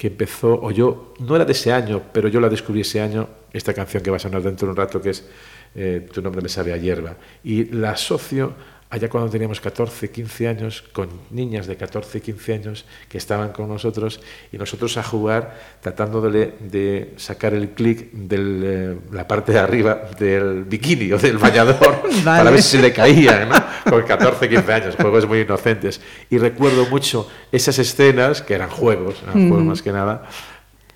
[0.00, 3.28] que empezó, o yo, no era de ese año, pero yo la descubrí ese año,
[3.52, 5.28] esta canción que va a sonar dentro de un rato, que es
[5.74, 7.16] eh, Tu nombre me sabe a hierba.
[7.44, 8.54] Y la asocio
[8.90, 13.68] allá cuando teníamos 14, 15 años, con niñas de 14, 15 años que estaban con
[13.68, 14.20] nosotros
[14.52, 20.02] y nosotros a jugar tratando de, de sacar el clic de la parte de arriba
[20.18, 22.50] del bikini o del bañador para Vale.
[22.50, 23.90] ver si se le caía, ¿no?
[23.90, 26.00] Con 14, 15 años, juegos muy inocentes.
[26.28, 30.28] Y recuerdo mucho esas escenas, que eran juegos, eran juegos más que nada,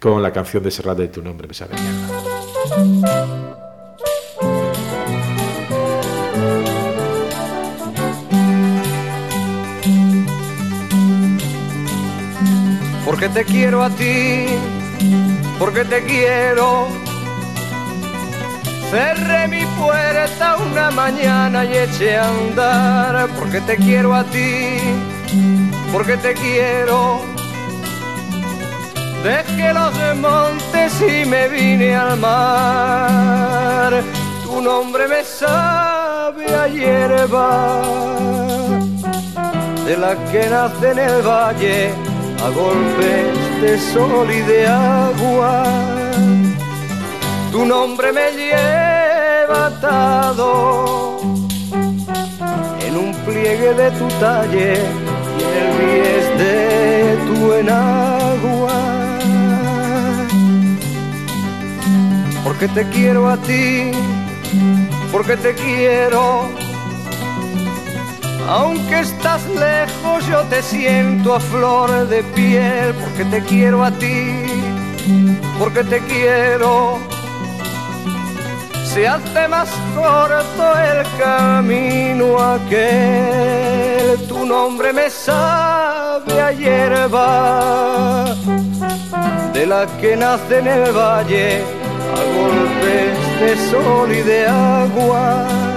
[0.01, 3.44] con la canción de Serrat de Tu nombre me sabe mierda.
[13.25, 14.45] Porque te quiero a ti,
[15.59, 16.89] porque te quiero.
[18.91, 24.77] Cerré mi puerta una mañana y eché a andar, porque te quiero a ti,
[25.91, 27.23] porque te quiero.
[29.23, 34.03] Dejé los montes y me vine al mar.
[34.45, 37.81] Tu nombre me sabe a hierba
[39.87, 42.14] de la que nace en el valle
[42.45, 45.65] a golpes de sol y de agua.
[47.51, 51.21] Tu nombre me lleva atado
[52.87, 54.73] en un pliegue de tu talle
[55.39, 56.55] y en el bies de
[57.29, 58.81] tu enagua.
[62.45, 63.91] Porque te quiero a ti,
[65.11, 66.64] porque te quiero
[68.49, 74.45] Aunque estás lejos, yo te siento a flor de piel, porque te quiero a ti,
[75.59, 76.99] porque te quiero.
[78.85, 88.27] Se hace más corto el camino aquel, tu nombre me sabe a hierba,
[89.53, 91.63] de la que nace en el valle
[92.13, 95.74] a golpes de sol y de agua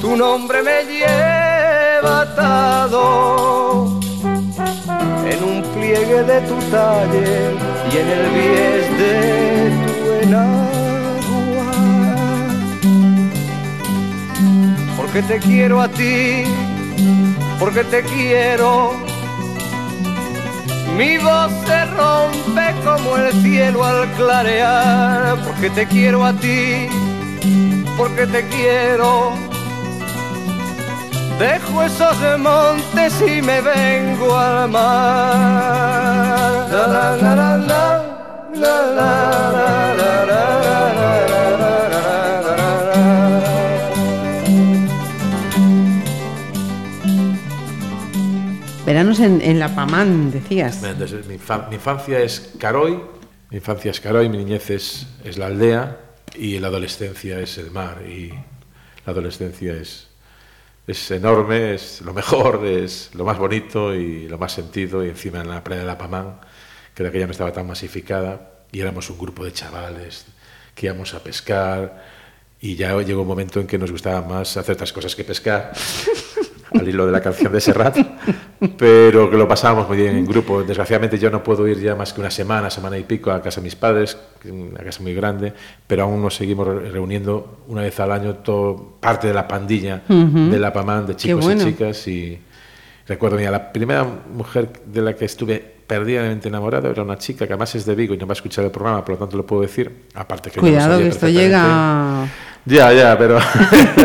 [0.00, 4.00] tu nombre me lleva atado
[5.30, 7.56] en un pliegue de tu talle
[7.90, 9.14] y en el bies de
[9.86, 11.72] tu enagua.
[14.96, 16.44] Porque te quiero a ti,
[17.58, 18.92] porque te quiero.
[20.96, 26.88] Mi voz se rompe como el cielo al clarear, porque te quiero a ti,
[27.96, 29.48] porque te quiero.
[31.38, 36.68] Dejo esos montes y me vengo al mar.
[36.70, 38.04] La, la, la, la, la,
[38.54, 39.12] la, la,
[39.52, 42.58] la, la, la, la, la, la, la.
[48.84, 50.82] Veranos en, en La Pamán, decías.
[51.28, 53.00] Mi infancia es Caroy,
[53.50, 55.98] mi infancia es Caroy, mi niñez es, es la aldea
[56.34, 58.30] y la adolescencia es el mar y
[59.06, 60.07] la adolescencia es,
[60.88, 65.04] es enorme, es lo mejor, es lo más bonito y lo más sentido.
[65.04, 66.40] Y encima en la playa de la Pamán,
[66.94, 70.24] que de aquella no estaba tan masificada y éramos un grupo de chavales
[70.74, 72.02] que íbamos a pescar.
[72.60, 75.72] Y ya llegó un momento en que nos gustaba más hacer otras cosas que pescar
[76.72, 77.96] al hilo de la canción de Serrat,
[78.76, 80.62] pero que lo pasábamos muy bien en grupo.
[80.62, 83.60] Desgraciadamente yo no puedo ir ya más que una semana, semana y pico a casa
[83.60, 85.52] de mis padres, una casa muy grande,
[85.86, 90.02] pero aún nos seguimos re- reuniendo una vez al año todo, parte de la pandilla
[90.08, 91.62] de la PAMAN, de chicos bueno.
[91.62, 92.08] y chicas.
[92.08, 92.38] Y
[93.06, 97.54] recuerdo, mira, la primera mujer de la que estuve perdidamente enamorado era una chica que
[97.54, 99.46] además es de Vigo y no va a escuchar el programa, por lo tanto lo
[99.46, 102.26] puedo decir, aparte que Cuidado, que esto llega.
[102.66, 103.38] Ya, ya, pero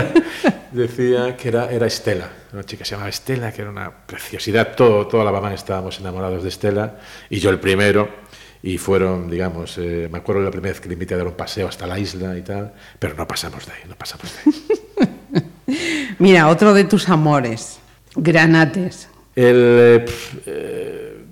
[0.72, 4.76] decía que era, era Estela, una chica que se llamaba Estela, que era una preciosidad.
[4.76, 6.96] Todo, toda la mamá estábamos enamorados de Estela,
[7.30, 8.24] y yo el primero.
[8.62, 11.34] Y fueron, digamos, eh, me acuerdo la primera vez que le invité a dar un
[11.34, 16.16] paseo hasta la isla y tal, pero no pasamos de ahí, no pasamos de ahí.
[16.20, 17.80] Mira, otro de tus amores.
[18.16, 19.10] Granates.
[19.36, 20.06] El, eh,
[20.46, 21.26] eh,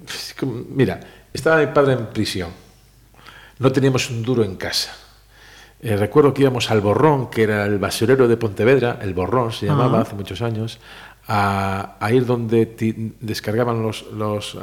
[0.70, 1.00] mira,
[1.32, 2.50] estaba mi padre en prisión.
[3.60, 4.92] No teníamos un duro en casa.
[5.84, 9.68] Eh, recuerdo que íbamos al Borrón, que era el basurero de Pontevedra, el Borrón se
[9.68, 10.02] llamaba Ah.
[10.02, 10.80] hace muchos años,
[11.34, 14.60] a, a ir donde ti- descargaban los, los, eh,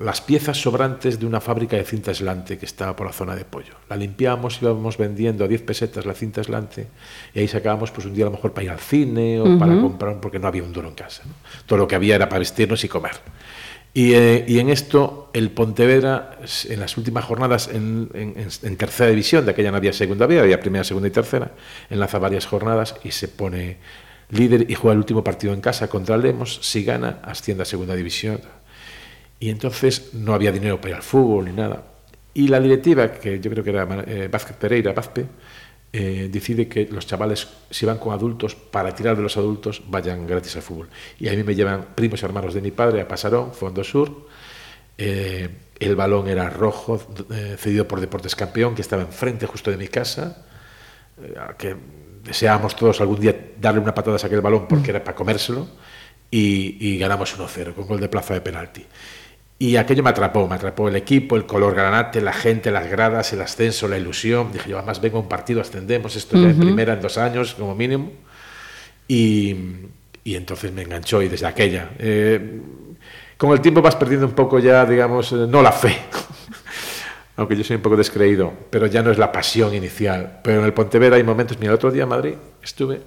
[0.00, 3.44] las piezas sobrantes de una fábrica de cinta aislante que estaba por la zona de
[3.44, 3.74] pollo.
[3.88, 6.86] La limpiábamos, íbamos vendiendo a 10 pesetas la cinta aislante
[7.34, 9.72] y ahí sacábamos pues un día a lo mejor para ir al cine o para
[9.80, 11.22] comprar, porque no había un duro en casa.
[11.26, 11.32] ¿no?
[11.66, 13.12] Todo lo que había era para vestirnos y comer.
[13.94, 16.38] Y, eh, y en esto el Pontevedra,
[16.68, 20.26] en las últimas jornadas en, en- en- en tercera división, de aquella no había segunda
[20.26, 21.52] B, había primera, segunda y tercera,
[21.88, 23.78] enlaza varias jornadas y se pone
[24.30, 27.94] líder y juega el último partido en casa contra Lemos, si gana, asciende a segunda
[27.94, 28.40] división.
[29.38, 31.84] Y entonces no había dinero para ir al fútbol ni nada.
[32.34, 35.26] Y la directiva, que yo creo que era eh, Vázquez Pereira, Vázpe,
[35.92, 40.26] eh, decide que los chavales, si van con adultos, para tirar de los adultos, vayan
[40.26, 40.88] gratis al fútbol.
[41.18, 44.26] Y a mí me llevan primos hermanos de mi padre a Pasarón, Fondo Sur.
[44.98, 45.48] Eh,
[45.78, 47.00] el balón era rojo,
[47.30, 50.44] eh, cedido por Deportes Campeón, que estaba enfrente justo de mi casa,
[52.26, 55.66] deseábamos todos algún día darle una patada a aquel balón porque era para comérselo,
[56.30, 58.84] y, y ganamos 1-0 con gol de plaza de penalti.
[59.58, 63.32] Y aquello me atrapó, me atrapó el equipo, el color granate, la gente, las gradas,
[63.32, 64.52] el ascenso, la ilusión.
[64.52, 67.54] Dije yo, además vengo a un partido, ascendemos, esto ya en primera en dos años
[67.54, 68.10] como mínimo.
[69.08, 69.56] Y,
[70.24, 71.90] y entonces me enganchó y desde aquella.
[71.98, 72.60] eh,
[73.38, 75.96] con el tiempo vas perdiendo un poco ya, digamos, eh, no la fe,
[77.36, 80.40] aunque yo soy un poco descreído, pero ya no es la pasión inicial.
[80.42, 83.00] Pero en el Pontevedra hay momentos, mira, el otro día en Madrid estuve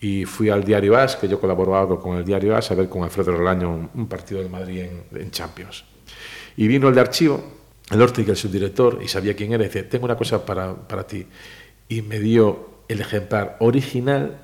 [0.00, 2.88] y fui al Diario As, que yo colaboro algo con el Diario As, a ver
[2.88, 5.84] con Alfredo Rolaño un, partido del Madrid en, Champions.
[6.56, 7.42] Y vino el de archivo,
[7.90, 11.06] el Ortiga, el subdirector, y sabía quién era, y dice, tengo una cosa para, para
[11.06, 11.26] ti.
[11.88, 14.40] Y me dio el ejemplar original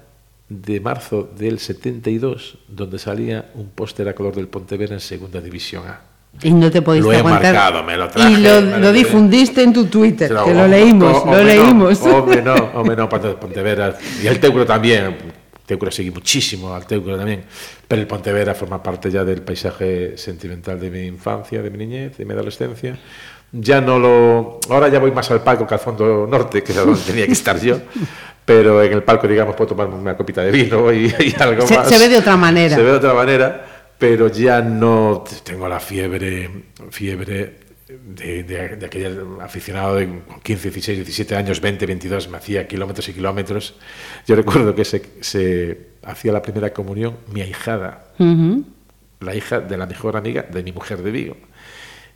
[0.48, 5.86] de marzo del 72, donde salía un póster a color del Pontevedra en Segunda División
[5.86, 6.07] A.
[6.42, 7.52] Y no te Lo he aguantar.
[7.54, 11.42] marcado, me lo traje, y lo, lo difundiste en tu Twitter, que lo leímos, lo
[11.42, 12.00] leímos.
[12.04, 13.96] No, hombre, no, hombre, no, Ponte- Pontevedra.
[14.22, 15.16] Y el Teucro también.
[15.66, 17.44] Teucro seguí muchísimo al Teucro también.
[17.86, 22.16] Pero el Pontevedra forma parte ya del paisaje sentimental de mi infancia, de mi niñez,
[22.16, 22.96] de mi adolescencia.
[23.52, 24.60] Ya no lo.
[24.70, 27.32] Ahora ya voy más al palco que al fondo norte, que es donde tenía que
[27.32, 27.78] estar yo.
[28.44, 31.76] pero en el palco, digamos, puedo tomarme una copita de vino y, y algo Se-
[31.76, 31.88] más.
[31.88, 32.74] se ve de otra manera.
[32.76, 33.66] Se ve de otra manera,
[33.98, 36.50] pero ya no tengo la fiebre,
[36.90, 40.08] fiebre de, de, de aquel aficionado de
[40.42, 43.74] 15, 16, 17 años, 20, 22, me hacía kilómetros y kilómetros.
[44.26, 48.12] Yo recuerdo que se, se hacía la primera comunión mi ahijada,
[49.20, 51.36] la hija de la mejor amiga de mi mujer de Vigo.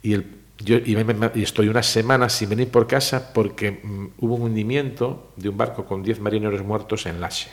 [0.01, 0.25] Y, el,
[0.59, 4.35] yo, y, me- me- y estoy una semana sin venir por casa porque mm, hubo
[4.35, 7.49] un hundimiento de un barco con 10 marineros muertos en Lache.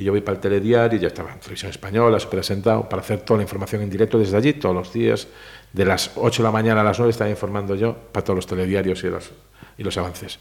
[0.00, 3.20] Y yo voy para el telediario, ya estaba en televisión española, súper asentado, para hacer
[3.20, 5.28] toda la información en directo desde allí, todos los días,
[5.74, 8.46] de las 8 de la mañana a las 9 estaba informando yo para todos los
[8.46, 9.30] telediarios y los,
[9.76, 10.38] y los avances.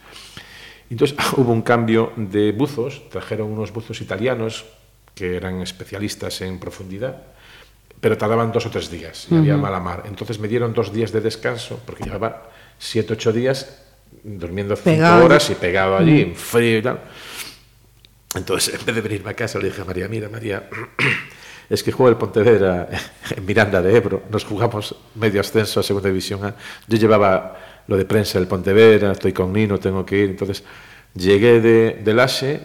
[0.89, 4.63] Entonces hubo un cambio de buzos, trajeron unos buzos italianos
[5.13, 7.17] que eran especialistas en profundidad,
[7.99, 10.03] pero tardaban dos o tres días y había mala mar.
[10.05, 13.83] Entonces me dieron dos días de descanso, porque llevaba siete, ocho días
[14.23, 15.25] durmiendo cinco Pegado.
[15.25, 17.01] horas y pegado allí, en frío y tal.
[18.35, 20.69] Entonces, en vez de venirme a casa, le dije a María, mira, María,
[21.69, 22.87] es que juego el Pontevedra
[23.35, 26.55] en Miranda de Ebro, nos jugamos medio ascenso a Segunda División A.
[26.87, 27.57] Yo llevaba
[27.87, 30.29] lo de prensa del Pontevedra, estoy con Nino, tengo que ir.
[30.29, 30.63] Entonces,
[31.15, 32.61] llegué de, de Laxe,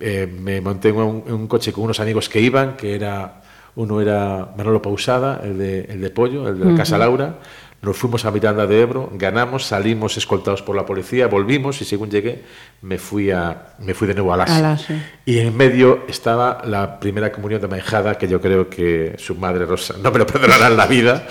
[0.00, 3.42] eh, me monté en un, en un coche con unos amigos que iban, que era,
[3.76, 7.40] uno era Manolo Pausada, el de, el de Pollo, el de la Casa Laura,
[7.84, 12.10] nos fuimos a Miranda de Ebro, ganamos, salimos escoltados por la policía, volvimos y según
[12.10, 12.42] llegué
[12.82, 15.00] me fui, a, me fui de nuevo a Laxe.
[15.24, 19.66] Y en medio estaba la primera comunión de Maijada, que yo creo que su madre
[19.66, 21.26] Rosa no me lo perdonará en la vida,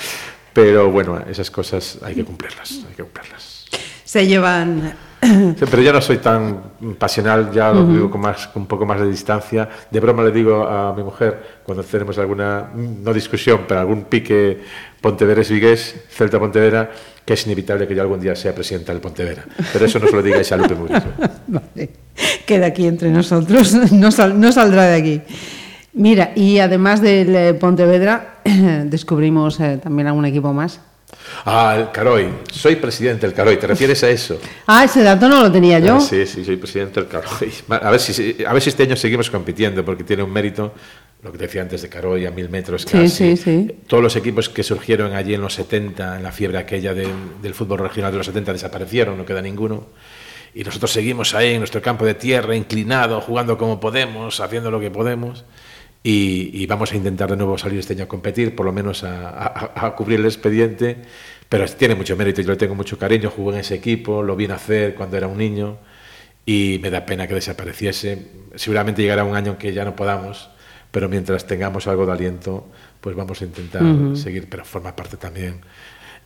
[0.54, 3.66] pero bueno, esas cosas hay que cumplirlas, hay que cumplirlas.
[4.04, 4.94] Se llevan.
[5.58, 6.62] Sí, pero ya no soy tan
[6.98, 9.70] pasional, ya lo digo con, más, con un poco más de distancia.
[9.90, 14.60] De broma le digo a mi mujer, cuando tenemos alguna, no discusión, pero algún pique
[15.02, 16.90] Ponteveres-Vigués, Celta-Pontevedra,
[17.26, 19.46] que es inevitable que yo algún día sea presidenta del Pontevedra.
[19.72, 21.02] Pero eso no se lo digáis a Lupe Murillo.
[21.48, 21.90] Vale.
[22.46, 25.22] Queda aquí entre nosotros, no, sal- no saldrá de aquí.
[25.94, 28.40] Mira, y además del eh, Pontevedra,
[28.86, 30.82] descubrimos eh, también algún equipo más.
[31.46, 32.28] Ah, el Caroy.
[32.52, 33.58] Soy presidente del Caroy.
[33.58, 34.40] ¿Te refieres a eso?
[34.68, 35.96] Ah, ese dato no lo tenía yo.
[35.96, 37.52] Ah, Sí, sí, soy presidente del Caroy.
[37.70, 40.74] A ver, si, a ver si este año seguimos compitiendo, porque tiene un mérito,
[41.22, 43.10] lo que te decía antes de Caroy, a mil metros Sí, casi.
[43.10, 43.72] sí, sí.
[43.88, 47.12] Todos los equipos que surgieron allí en los 70, en la fiebre aquella del,
[47.42, 49.88] del fútbol regional de los 70, desaparecieron, no queda ninguno.
[50.56, 54.80] Y nosotros seguimos ahí en nuestro campo de tierra, inclinado, jugando como podemos, haciendo lo
[54.80, 55.44] que podemos.
[56.06, 59.04] Y, y vamos a intentar de nuevo salir este año a competir, por lo menos
[59.06, 60.98] a, a- a cubrir el expediente.
[61.48, 64.48] Pero tiene mucho mérito, yo le tengo mucho cariño, jugué en ese equipo, lo vi
[64.48, 65.78] nacer cuando era un niño
[66.46, 68.28] y me da pena que desapareciese.
[68.56, 70.50] Seguramente llegará un año en que ya no podamos,
[70.92, 72.68] pero mientras tengamos algo de aliento,
[73.00, 73.84] pues vamos a intentar
[74.18, 75.62] seguir, pero forma parte también.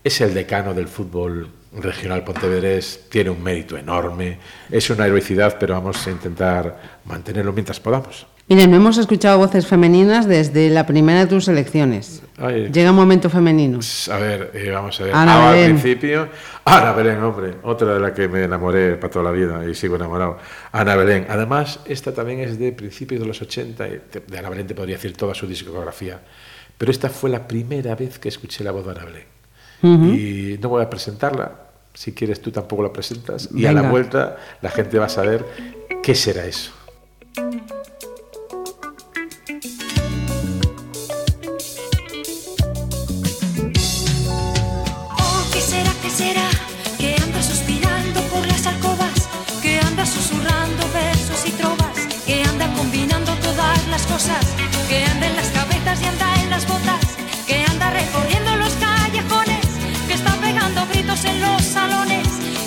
[0.04, 4.40] Es el decano del fútbol regional pontevedrés, tiene un mérito enorme,
[4.72, 8.26] es una heroicidad, pero vamos a intentar mantenerlo mientras podamos.
[8.50, 12.22] Mira, no hemos escuchado voces femeninas desde la primera de tus elecciones.
[12.72, 13.80] Llega un momento femenino.
[14.10, 15.14] A ver, eh, vamos a ver.
[15.14, 15.72] Ana Ah, al Belén.
[15.80, 16.30] principio,
[16.64, 19.98] Ana Belén, hombre, otra de la que me enamoré para toda la vida y sigo
[19.98, 20.38] enamorado.
[20.72, 21.26] Ana Belén.
[21.30, 23.86] Además, esta también es de principios de los 80.
[23.88, 26.22] y te- De Ana Belén te podría decir toda su discografía.
[26.78, 29.26] Pero esta fue la primera vez que escuché la voz de Ana Belén.
[30.16, 31.52] Y no voy a presentarla.
[31.94, 33.50] Si quieres, tú tampoco la presentas.
[33.54, 33.92] Y a la Venga.
[33.92, 35.44] vuelta, la gente va a saber
[36.02, 36.72] qué será eso.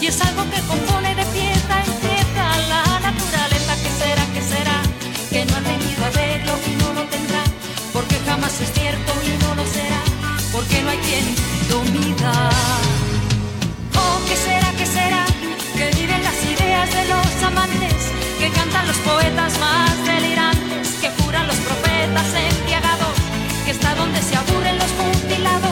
[0.00, 3.72] Y es algo que compone de pieza en pieza la naturaleza.
[3.82, 4.80] ¿Qué será, qué será?
[5.30, 7.42] Que no han venido a verlo y no lo tendrá,
[7.92, 10.00] porque jamás es cierto y no lo será,
[10.52, 11.26] porque no hay quien
[11.68, 12.32] domina.
[13.94, 15.24] Oh, ¿qué será, qué será?
[15.76, 18.00] Que viven las ideas de los amantes,
[18.38, 23.16] que cantan los poetas más delirantes, que juran los profetas embriagados,
[23.66, 25.69] que está donde se aburren los mutilados,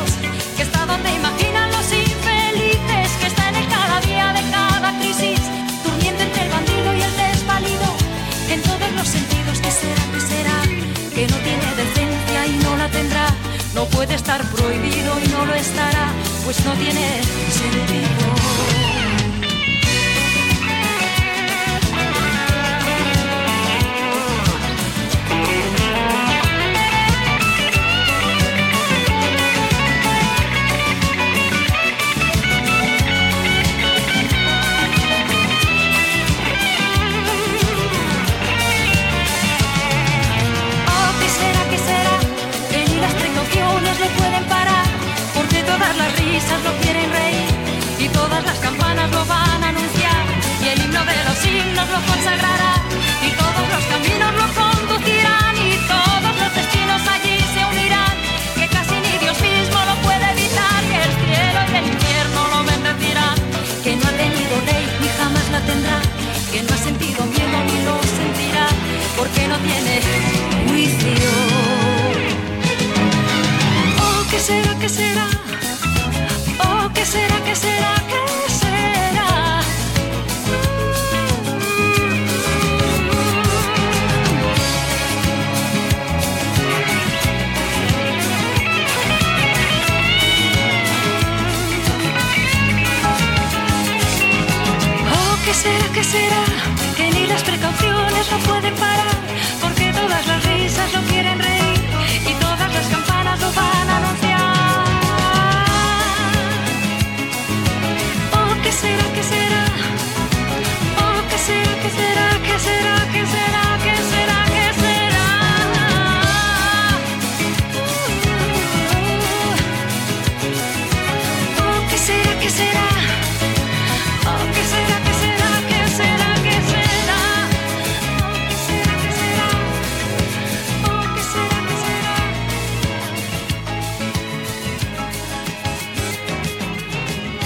[14.28, 16.12] estar prohibido y no lo estará,
[16.44, 18.77] pues no tiene sentido.
[74.48, 75.26] será, qué será?
[76.66, 78.22] Oh, qué será, qué será, qué
[78.60, 79.60] será?
[95.12, 96.44] Oh, qué será, qué será?
[96.96, 99.17] Que ni las precauciones no pueden parar.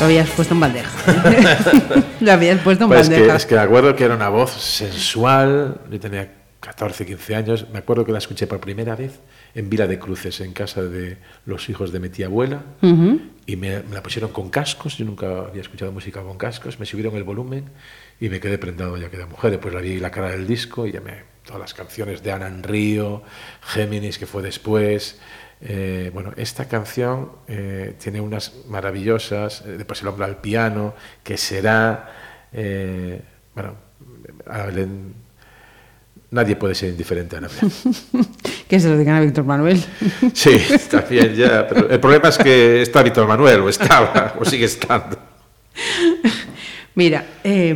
[0.02, 0.90] Lo habías puesto en bandeja.
[2.20, 3.36] Lo habías puesto en Pues es, que, bandeja.
[3.36, 6.28] es que me acuerdo que era una voz sensual, yo tenía
[6.58, 9.20] 14, 15 años, me acuerdo que la escuché por primera vez
[9.54, 12.62] en Vila de Cruces, en casa de los hijos de mi tía abuela,
[13.46, 16.86] y me, me la pusieron con cascos, yo nunca había escuchado música con cascos, me
[16.86, 17.66] subieron el volumen
[18.20, 20.84] y me quedé prendado ya que de mujer, después la vi la cara del disco
[20.84, 23.22] y ya me, todas las canciones de Ana en Río,
[23.62, 25.20] Géminis, que fue después,
[25.64, 31.36] eh, bueno, esta canción eh, tiene unas maravillosas, eh, después el hombre al piano, que
[31.36, 32.10] será,
[32.52, 33.20] eh,
[33.54, 33.74] bueno,
[34.46, 35.12] a Belén-
[36.30, 37.72] nadie puede ser indiferente a Belén.
[38.68, 39.78] Que se lo digan a Víctor Manuel.
[40.32, 40.56] Sí,
[40.90, 45.18] también ya, pero el problema es que está Víctor Manuel, o estaba, o sigue estando.
[46.94, 47.74] Mira, eh,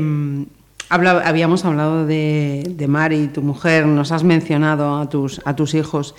[0.89, 5.75] habla- habíamos hablado de, de Mari, tu mujer, nos has mencionado a tus, a tus
[5.75, 6.15] hijos.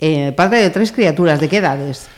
[0.00, 2.08] Eh, padre de tres criaturas, ¿de qué edades?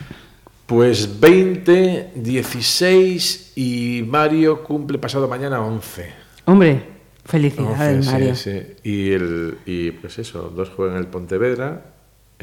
[0.67, 6.07] Pues 20, 16 y Mario cumple pasado mañana 11.
[6.47, 6.83] Hombre,
[7.25, 8.35] felicidades, 11, sí, Mario.
[8.35, 8.63] sí.
[8.83, 11.94] Y, el, y pues eso, dos juegan en el Pontevedra,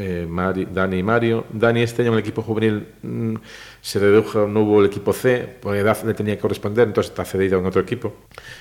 [0.01, 1.45] eh, Mari- Dani y Mario.
[1.53, 3.35] Dani este año en el equipo juvenil mm,
[3.81, 7.23] se redujo, no hubo el equipo C, por edad le tenía que corresponder, entonces está
[7.23, 8.13] cedido en otro equipo,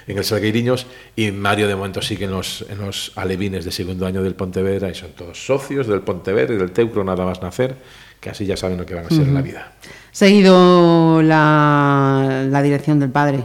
[0.07, 0.87] en el Salgueiriños,
[1.17, 4.89] y Mario de momento sigue en los, en los alevines de segundo año del Pontevedra,
[4.89, 7.77] y son todos socios del Pontevedra y del Teucro nada más nacer,
[8.21, 9.73] que así ya saben lo que van a ser en la vida.
[10.13, 13.43] Seguido la, la dirección del padre.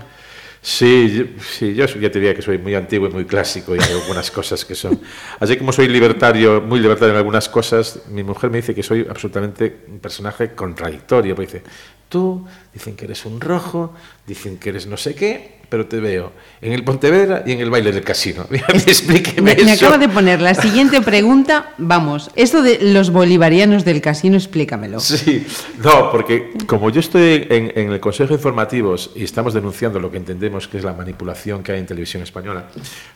[0.68, 4.32] Sí, sí, yo te diría que soy muy antiguo y muy clásico y hay algunas
[4.32, 5.00] cosas que son.
[5.40, 9.06] Así como soy libertario, muy libertario en algunas cosas, mi mujer me dice que soy
[9.08, 11.36] absolutamente un personaje contradictorio.
[11.36, 11.64] Porque dice,
[12.10, 13.94] tú, dicen que eres un rojo,
[14.26, 16.32] dicen que eres no sé qué, pero te veo
[16.62, 18.46] en el Pontevedra y en el baile del casino.
[18.68, 21.74] Explíqueme Me, me acaba de poner la siguiente pregunta.
[21.78, 25.00] Vamos, esto de los bolivarianos del casino, explícamelo.
[25.00, 25.46] Sí,
[25.84, 30.12] no, porque como yo estoy en, en el Consejo de Informativos y estamos denunciando lo
[30.12, 32.68] que entendemos que es la manipulación que hay en televisión española,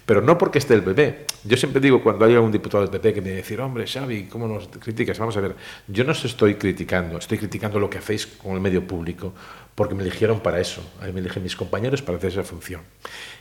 [0.05, 1.25] pero no porque esté el PP.
[1.43, 4.47] Yo siempre digo cuando hay algún diputado del PP que me dice, hombre, Xavi, ¿cómo
[4.47, 5.17] nos criticas?
[5.19, 5.55] Vamos a ver,
[5.87, 9.33] yo no os estoy criticando, estoy criticando lo que hacéis con el medio público,
[9.75, 12.81] porque me eligieron para eso, a mí me eligen mis compañeros para hacer esa función.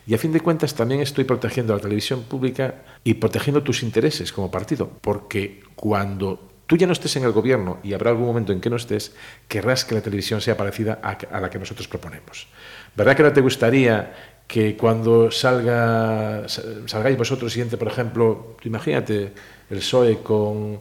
[0.06, 3.82] Y a fin de cuentas también estoy protegiendo a la televisión pública y protegiendo tus
[3.82, 8.26] intereses como partido, porque cuando tú ya no estés en el gobierno y habrá algún
[8.26, 9.14] momento en que no estés,
[9.48, 12.46] querrás que la televisión sea parecida a, la que nosotros proponemos.
[12.94, 14.12] ¿Verdad que no te gustaría
[14.46, 16.46] que cuando salga,
[16.86, 19.32] salgáis vosotros y por ejemplo, imagínate
[19.70, 20.80] el PSOE con,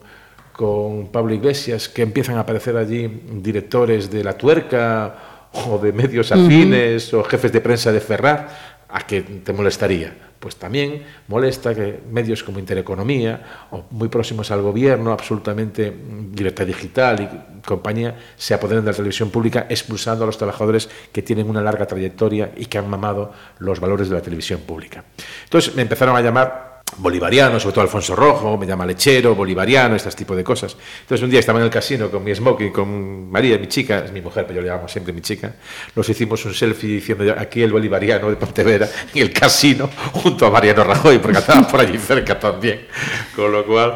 [0.52, 3.06] con Pablo Iglesias, que empiezan a aparecer allí
[3.42, 8.48] directores de La Tuerca o de medios afines o jefes de prensa de Ferrar,
[8.88, 10.28] ¿a que te molestaría?
[10.38, 16.66] Pues también molesta que medios como Intereconomía o muy próximos al gobierno, absolutamente mm, libertad
[16.66, 21.50] digital y compañía, se apoderen de la televisión pública expulsando a los trabajadores que tienen
[21.50, 25.04] una larga trayectoria y que han mamado los valores de la televisión pública.
[25.44, 30.10] Entonces me empezaron a llamar bolivariano, sobre todo Alfonso Rojo, me llama lechero, bolivariano, este
[30.10, 30.76] tipo de cosas.
[31.00, 34.12] Entonces un día estaba en el casino con mi smoking, con María, mi chica, es
[34.12, 35.54] mi mujer, pero yo le llamo siempre mi chica,
[35.94, 40.50] nos hicimos un selfie diciendo aquí el bolivariano de Pontevedra, en el casino, junto a
[40.50, 42.86] Mariano Rajoy, porque estaba por allí cerca también.
[43.34, 43.94] Con lo cual,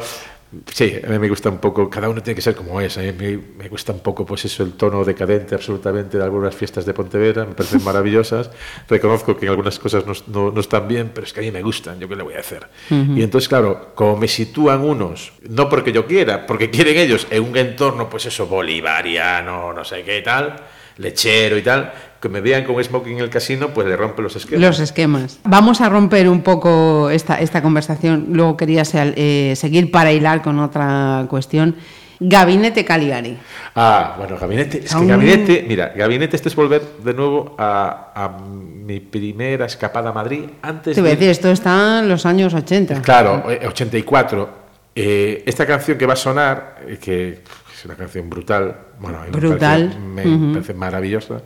[0.73, 3.01] sí, a mí me gusta un poco, cada uno tiene que ser como es, a
[3.01, 6.93] mí me, gusta un poco pues eso, el tono decadente absolutamente de algunas fiestas de
[6.93, 8.51] Pontevedra, me parecen maravillosas,
[8.89, 11.63] reconozco que algunas cosas no, no, no están bien, pero es que a mí me
[11.63, 12.67] gustan, yo qué le voy a hacer.
[12.91, 17.43] Y entonces, claro, como me sitúan unos, no porque yo quiera, porque quieren ellos, en
[17.45, 20.57] un entorno, pues eso, bolivariano, no sé qué y tal,
[20.99, 21.93] lechero y tal,
[22.23, 24.61] que me vean con smoking en el casino, pues le rompe los esquemas.
[24.63, 25.41] Los esquemas.
[25.43, 28.27] Vamos a romper un poco esta, esta conversación.
[28.31, 31.75] Luego quería eh, seguir para hilar con otra cuestión.
[32.21, 33.37] Gabinete Caligari.
[33.75, 34.79] Ah, bueno, gabinete.
[34.85, 40.11] Es que gabinete, mira, gabinete, esto es volver de nuevo a, a mi primera escapada
[40.11, 43.03] a Madrid antes Te voy a de- decir, esto está en los años 80.
[43.03, 44.49] Claro, eh, 84.
[44.95, 47.41] Eh, esta canción que va a sonar, eh, que
[47.77, 49.59] es una canción brutal, bueno, a mí me Brutal.
[49.89, 50.53] parece, me Ujú.
[50.53, 51.41] parece maravillosa,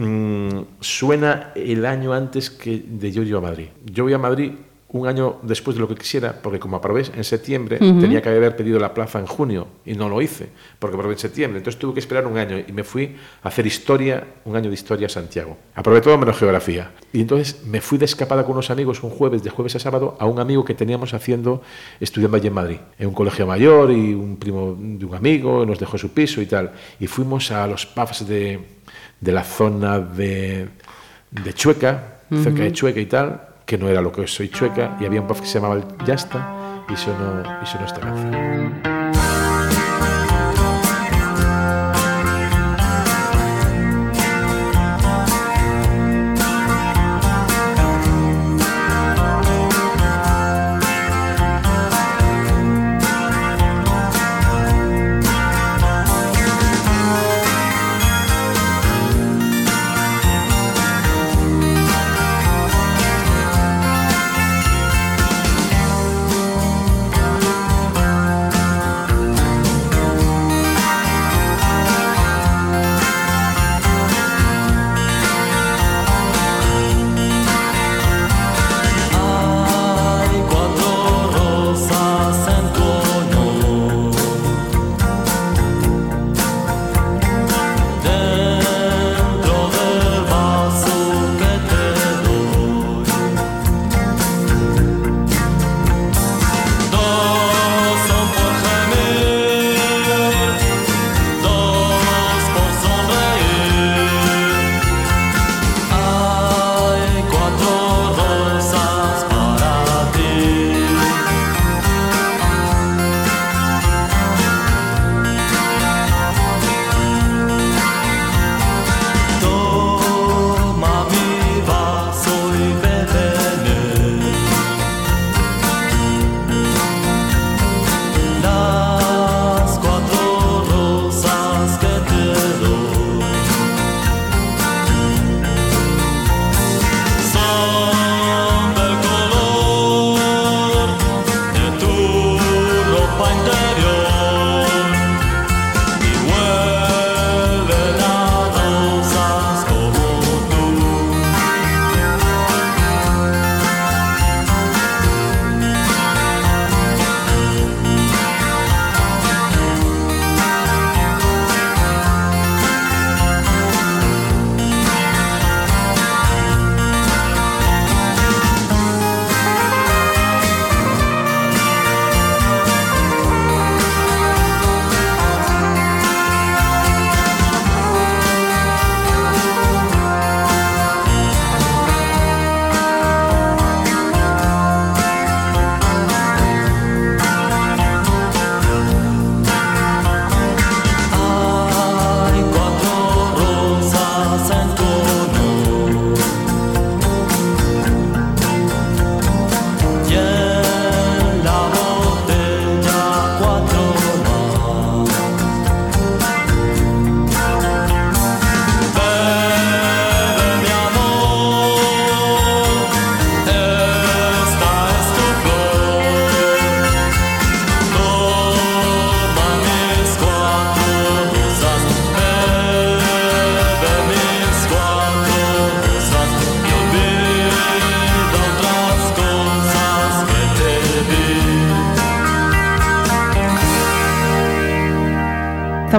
[0.00, 3.68] mm, suena el año antes que de yo iba a Madrid.
[3.84, 4.52] Yo voy a Madrid
[4.92, 8.56] un año después de lo que quisiera, porque como aprobé en septiembre, tenía que haber
[8.56, 10.48] pedido la plaza en junio y no lo hice,
[10.78, 11.58] porque aprobé en septiembre.
[11.58, 14.74] Entonces tuve que esperar un año y me fui a hacer historia, un año de
[14.74, 15.56] historia a Santiago.
[15.76, 16.90] Aprobé todo menos geografía.
[17.12, 20.16] Y entonces me fui de escapada con unos amigos un jueves, de jueves a sábado,
[20.18, 21.62] a un amigo que teníamos haciendo,
[22.00, 25.78] estudiando allí en Madrid, en un colegio mayor y un primo de un amigo, nos
[25.78, 26.72] dejó su piso y tal.
[26.98, 28.58] Y fuimos a los pubs de,
[29.20, 30.68] de la zona de,
[31.30, 35.04] de Chueca, cerca de Chueca y tal, que no era lo que soy chueca, y
[35.04, 38.99] había un pub que se llamaba el Ya está, y sonó, y sonó esta canción.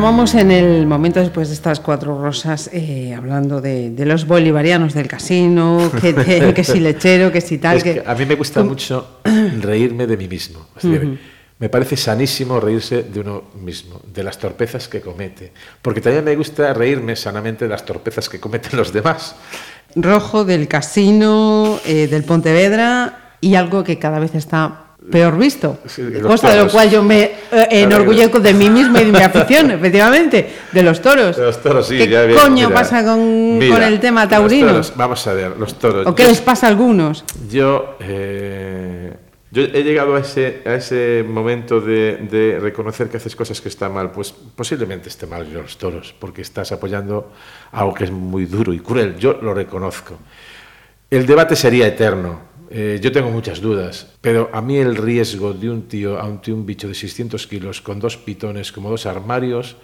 [0.02, 4.96] Estábamos en el momento después de estas cuatro rosas eh, hablando de, de los bolivarianos
[4.96, 7.78] del casino, que, que, que si lechero, que si tal.
[7.78, 9.20] Es que que- a mí me gusta mucho
[9.62, 10.66] reírme de mí mismo.
[10.76, 11.20] Es decir,
[11.60, 15.52] me parece sanísimo reírse de uno mismo, de las torpezas que comete.
[15.84, 19.36] Porque también me gusta reírme sanamente de las torpezas que cometen los demás.
[19.96, 25.78] Rojo del casino, eh, del Pontevedra y algo que cada vez está peor visto.
[26.24, 29.72] Cosa de lo cual yo me eh, enorgullezco de mí mismo y de mi afición,
[29.72, 31.38] efectivamente, de los toros.
[31.38, 32.80] De los toros, sí, ¿Qué ya coño mira.
[32.80, 34.68] pasa con, Mira, con el tema taurino?
[34.68, 36.08] toros, vamos a ver, los toros.
[36.08, 37.24] ¿O qué Yo- les pasa a algunos?
[37.50, 39.14] Yo, eh,
[39.52, 43.68] yo he llegado a ese, a ese momento de, de reconocer que haces cosas que
[43.70, 44.10] están mal.
[44.12, 47.34] Pues posiblemente esté mal yo los toros, porque estás apoyando
[47.74, 49.18] algo que es muy duro y cruel.
[49.18, 50.18] Yo lo reconozco.
[51.10, 52.51] El debate sería eterno.
[52.74, 56.66] Eh, yo tengo muchas dudas, pero a mí el riesgo de un tío ante un
[56.66, 59.76] bicho de 600 kilos con dos pitones como dos armarios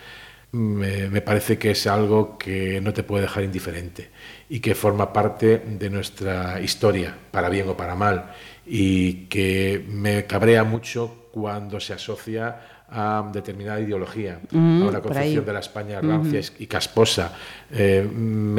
[0.53, 4.09] me, me parece que es algo que no te puede dejar indiferente
[4.49, 8.31] y que forma parte de nuestra historia, para bien o para mal,
[8.65, 14.55] y que me cabrea mucho cuando se asocia a determinada ideología, a
[14.87, 17.33] una concepción de la España rancia y casposa.
[17.71, 18.07] Eh,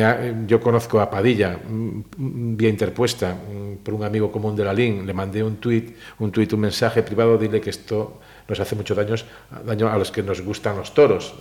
[0.05, 4.72] ha- yo conozco a Padilla, mm, vía interpuesta, mm, por un amigo común de la
[4.74, 8.76] LIN, le mandé un tuit, un tuit, un mensaje privado, dile que esto nos hace
[8.76, 9.24] mucho daños,
[9.64, 11.34] daño a los que nos gustan los toros,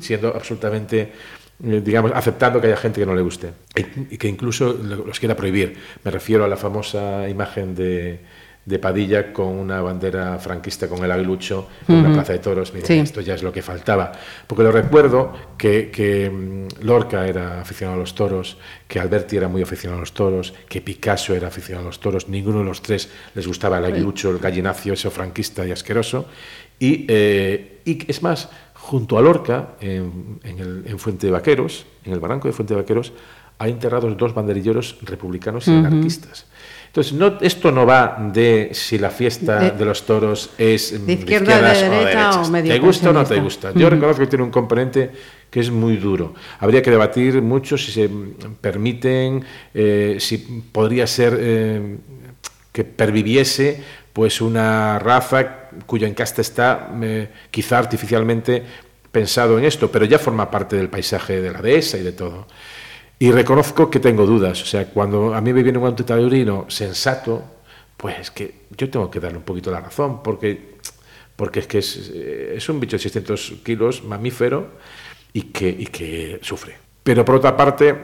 [0.00, 1.12] siendo absolutamente
[1.62, 3.52] eh, digamos, aceptando que haya gente que no le guste.
[4.10, 5.76] Y, que incluso lo- los quiera prohibir.
[6.02, 8.18] Me refiero a la famosa imagen de,
[8.64, 12.72] de Padilla con una bandera franquista con el aguilucho en una plaza de toros.
[12.72, 12.94] Miren, Sí.
[12.98, 14.12] esto ya es lo que faltaba.
[14.46, 18.56] Porque lo recuerdo que, que, mm, Lorca era aficionado a los toros,
[18.88, 22.28] que Alberti era muy aficionado a los toros, que Picasso era aficionado a los toros.
[22.28, 26.26] Ninguno de los tres les gustaba el aguilucho, el gallinacio, eso franquista y asqueroso.
[26.78, 31.84] Y, eh, y es más, junto a Lorca, en, en, el, en Fuente de Vaqueros,
[32.04, 33.12] en el barranco de Fuente de Vaqueros,
[33.58, 36.46] hay enterrados dos banderilleros republicanos y anarquistas.
[36.94, 41.06] Entonces, no, esto no va de si la fiesta De- de, los toros es mm,
[41.06, 42.36] de izquierda, de izquierdas o derecha derechas.
[42.36, 43.72] o medio ¿Te gusta o no te gusta?
[43.74, 45.10] Yo reconozco que tiene un componente
[45.50, 46.34] que es muy duro.
[46.60, 49.44] Habría que debatir mucho si se mm, permiten,
[49.74, 50.38] eh, si
[50.70, 51.96] podría ser eh,
[52.70, 58.62] que perviviese pues una raza cuyo encaste está eh, quizá artificialmente
[59.10, 62.46] pensado en esto, pero ya forma parte del paisaje de la dehesa y de todo.
[63.24, 67.42] Y reconozco que tengo dudas, o sea, cuando a mí me viene un antitaurino sensato,
[67.96, 70.74] pues que yo tengo que darle un poquito la razón, porque,
[71.34, 74.72] porque es que es, es un bicho de 600 kilos, mamífero,
[75.32, 76.76] y que, y que sufre.
[77.04, 77.94] Pero por otra parte,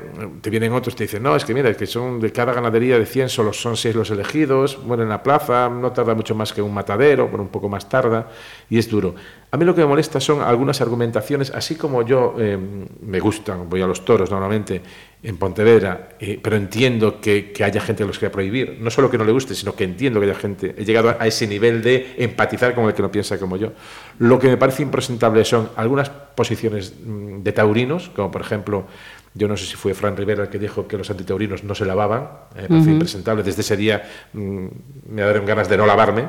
[0.42, 2.98] te vienen otros te dicen, no, es que mira, es que son de cada ganadería
[2.98, 6.52] de 100 solo son 6 los elegidos, bueno, en la plaza no tarda mucho más
[6.52, 8.28] que un matadero, bueno, un poco más tarda,
[8.68, 9.14] y es duro.
[9.50, 12.58] A mí lo que me molesta son algunas argumentaciones, así como yo eh,
[13.00, 14.82] me gustan, voy a los toros normalmente
[15.22, 18.78] en Pontevedra, eh, pero entiendo que, que haya gente que los quiera prohibir.
[18.80, 20.74] No solo que no le guste, sino que entiendo que haya gente.
[20.78, 23.72] He llegado a, ese nivel de empatizar con el que no piensa como yo.
[24.18, 28.86] Lo que me parece impresentable son algunas posiciones mm, de taurinos, como por ejemplo,
[29.34, 31.84] yo no sé si fue Fran Rivera el que dijo que los antitaurinos no se
[31.84, 32.28] lavaban.
[32.56, 33.42] eh, me parece impresentable.
[33.42, 34.02] Desde ese día
[34.32, 34.66] mm,
[35.10, 36.28] me dieron ganas de no lavarme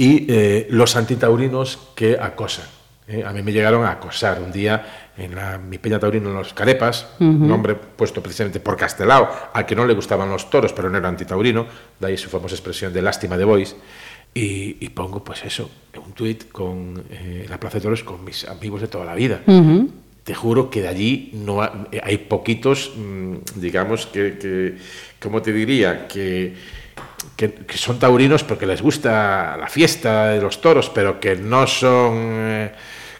[0.00, 2.64] y eh, los antitaurinos que acosan.
[3.06, 3.22] ¿eh?
[3.22, 6.52] A mí me llegaron a acosar un día en la, mi peña taurino en los
[6.54, 7.06] Carepas,
[7.48, 11.08] nombre puesto precisamente por Castelao, al que no le gustaban los toros, pero no era
[11.08, 11.66] antitaurino,
[11.98, 13.76] de ahí su famosa expresión de lástima de boys.
[14.32, 15.68] Y, y pongo, pues eso,
[16.06, 19.40] un tuit con eh, la Plaza de Toros con mis amigos de toda la vida.
[20.22, 24.76] Te juro que de allí no ha- eh, hay poquitos, mm, digamos, que, que,
[25.20, 26.06] ¿cómo te diría?
[26.06, 26.54] Que,
[27.34, 31.66] que, que son taurinos porque les gusta la fiesta de los toros, pero que no
[31.66, 32.72] son, eh,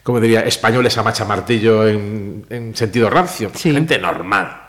[0.02, 3.72] como diría, españoles a macha martillo en, en sentido rancio, Sí.
[3.72, 4.62] gente normal.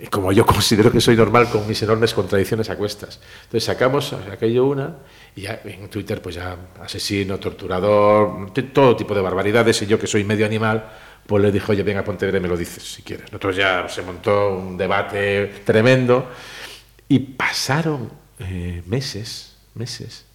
[0.00, 3.20] Y como yo considero que soy normal con mis enormes contradicciones a cuestas.
[3.44, 4.96] Entonces sacamos aquello una
[5.36, 10.06] y ya en Twitter pues ya asesino, torturador, todo tipo de barbaridades y yo que
[10.06, 10.84] soy medio animal
[11.26, 13.26] pues le dije, oye, venga, ponte y me lo dices si quieres.
[13.32, 16.28] Nosotros ya se montó un debate tremendo
[17.08, 18.10] y pasaron
[18.40, 20.26] eh, meses, meses,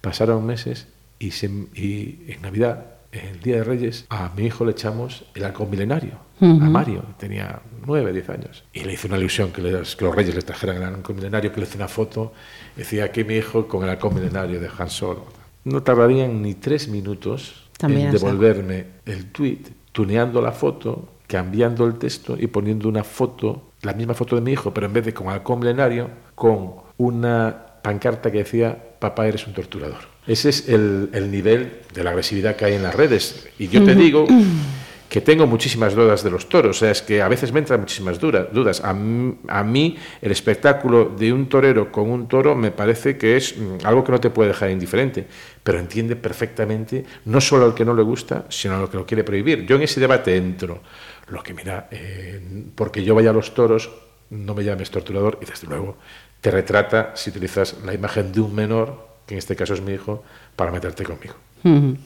[0.00, 0.86] pasaron meses
[1.18, 5.44] y, se- y en Navidad, el Día de Reyes, a mi hijo le echamos el
[5.44, 8.64] halcón milenario, a Mario, que tenía nueve, diez años.
[8.72, 11.50] Y le hice una ilusión que, les- que los Reyes le trajeran el halcón milenario,
[11.52, 12.32] que le hice una foto,
[12.76, 15.24] decía aquí mi hijo con el halcón milenario de Han Solo.
[15.64, 19.60] No tardarían ni tres minutos También en devolverme el tweet,
[19.92, 24.52] tuneando la foto, cambiando el texto y poniendo una foto, la misma foto de mi
[24.52, 29.46] hijo, pero en vez de con halcón milenario, con una pancarta que decía, papá eres
[29.46, 30.00] un torturador.
[30.28, 33.48] Ese es el, el nivel de la agresividad que hay en las redes.
[33.58, 34.26] Y yo te digo
[35.08, 37.80] que tengo muchísimas dudas de los toros, o sea, es que a veces me entran
[37.80, 38.82] muchísimas dudas.
[38.84, 43.38] A, mí- a mí el espectáculo de un torero con un toro me parece que
[43.38, 45.26] es mm, algo que no te puede dejar indiferente,
[45.62, 49.24] pero entiende perfectamente no solo al que no le gusta, sino al que lo quiere
[49.24, 49.64] prohibir.
[49.64, 50.82] Yo en ese debate entro.
[51.28, 52.40] Lo que mira, eh,
[52.74, 53.90] porque yo vaya a los toros,
[54.28, 55.96] no me llames torturador y desde luego
[56.42, 59.92] te retrata si utilizas la imagen de un menor, que en este caso es mi
[59.92, 60.24] hijo,
[60.56, 61.34] para meterte conmigo.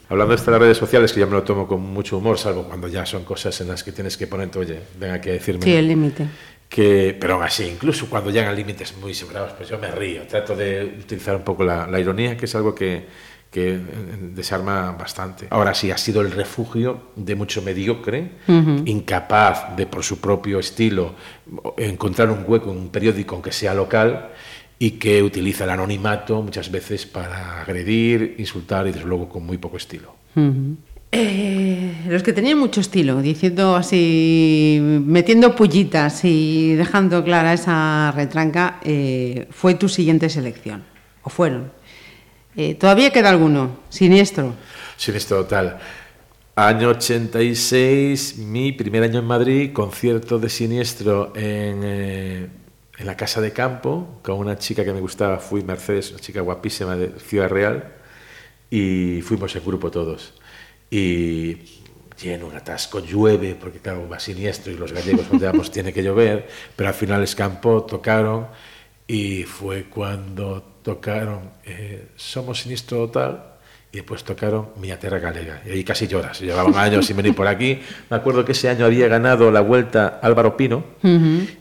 [0.08, 2.36] Hablando de esto de las redes sociales, que ya me lo tomo con mucho humor,
[2.36, 5.32] salvo cuando ya son cosas en las que tienes que ponerte, oye, ven aquí a
[5.34, 5.62] decirme.
[5.62, 6.26] Sí, el límite.
[6.68, 10.56] que, pero aún así, incluso cuando llegan límites muy separados, pues yo me río, trato
[10.56, 13.06] de utilizar un poco la, la ironía, que es algo que,
[13.50, 13.78] que
[14.34, 15.46] desarma bastante.
[15.50, 18.30] Ahora sí, ha sido el refugio de mucho mediocre,
[18.86, 21.14] incapaz de, por su propio estilo,
[21.76, 24.30] encontrar un hueco en un periódico, aunque sea local,
[24.82, 29.56] y que utiliza el anonimato muchas veces para agredir, insultar y desde luego con muy
[29.56, 30.16] poco estilo.
[31.12, 38.80] Eh, los que tenían mucho estilo, diciendo así, metiendo pullitas y dejando clara esa retranca,
[38.82, 40.82] eh, fue tu siguiente selección,
[41.22, 41.70] o fueron.
[42.56, 44.56] Eh, Todavía queda alguno, siniestro.
[44.96, 45.78] Siniestro total.
[46.56, 52.61] Año 86, mi primer año en Madrid, concierto de Siniestro en,
[52.98, 56.40] en la Casa de Campo, con una chica que me gustaba, fui Mercedes, una chica
[56.40, 57.92] guapísima de Ciudad Real,
[58.70, 60.34] y fuimos en grupo todos.
[60.90, 61.56] Y
[62.20, 66.02] lleno, un atasco, llueve, porque claro, va Siniestro y los gallegos donde vamos tiene que
[66.02, 68.48] llover, pero al final escampó, tocaron,
[69.06, 73.51] y fue cuando tocaron eh, Somos Siniestro Total,
[73.92, 75.60] y después tocaron Miña Terra Galega.
[75.66, 76.40] Y ahí casi lloras.
[76.40, 77.80] Llevaban años sin venir por aquí.
[78.08, 80.82] Me acuerdo que ese año había ganado la vuelta Álvaro Pino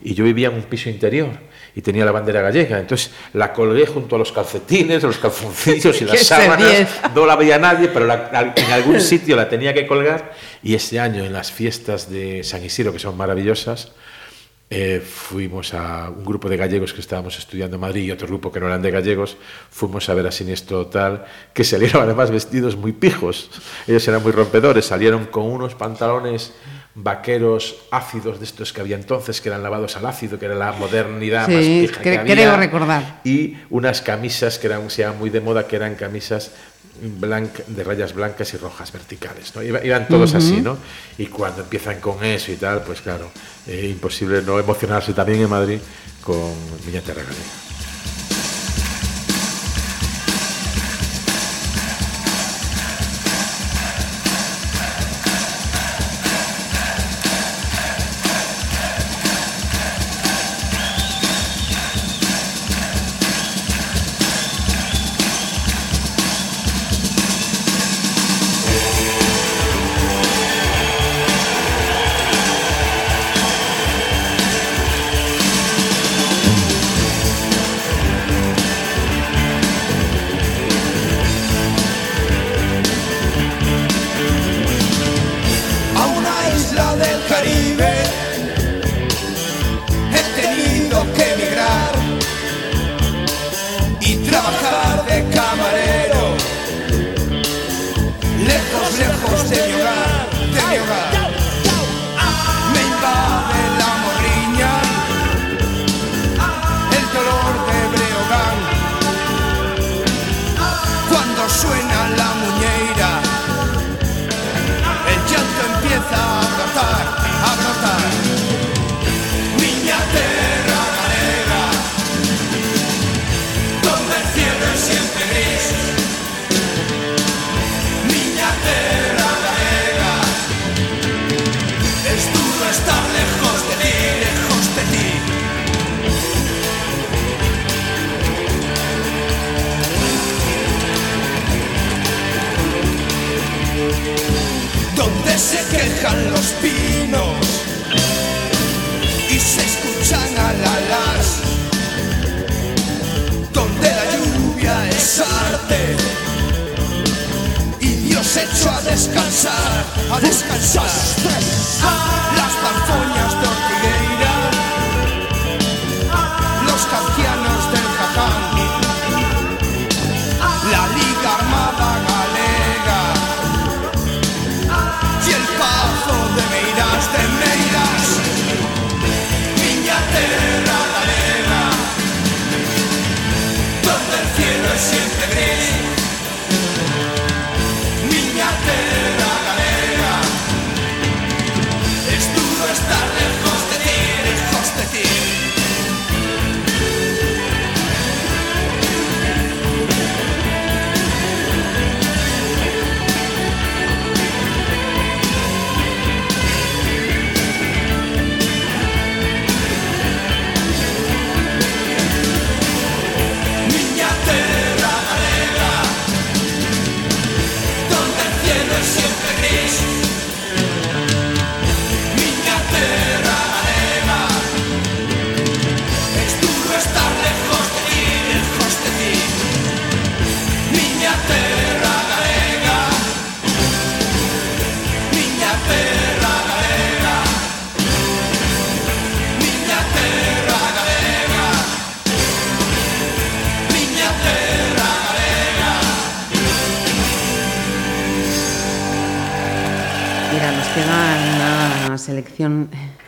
[0.02, 1.28] y yo vivía en un piso interior
[1.74, 2.78] y tenía la bandera gallega.
[2.80, 6.88] Entonces la colgué junto a los calcetines, a los calzoncillos y las sábanas.
[7.14, 10.32] No la veía nadie, pero la- en algún sitio la tenía que colgar.
[10.62, 13.92] Y ese año en las fiestas de San Isidro, que son maravillosas,
[14.74, 18.50] eh, fuimos a un grupo de gallegos que estábamos estudiando en Madrid y otro grupo
[18.50, 19.36] que no eran de gallegos,
[19.70, 23.50] fuimos a ver a Siniestro Total, que salieron además vestidos muy pijos.
[23.86, 26.54] Ellos eran muy rompedores, salieron con unos pantalones
[26.94, 30.72] vaqueros ácidos de estos que había entonces, que eran lavados al ácido, que era la
[30.72, 32.34] modernidad Sí, más pija que había.
[32.34, 33.20] creo recordar.
[33.24, 36.50] Y unas camisas que eran, se llaman muy de moda, que eran camisas
[37.00, 39.62] de rayas blancas y rojas verticales, ¿no?
[39.62, 40.76] Iba- Iban todos así, ¿no?
[41.18, 43.30] Y cuando empiezan con eso y tal, pues claro,
[43.66, 45.78] eh, imposible no emocionarse también en Madrid
[46.22, 46.52] con
[46.86, 47.22] Miña Terra.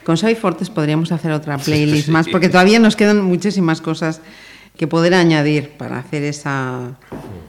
[0.05, 4.21] Con Xavi Fortes podríamos hacer otra playlist más, porque todavía nos quedan muchísimas cosas
[4.77, 6.97] que poder añadir para hacer esa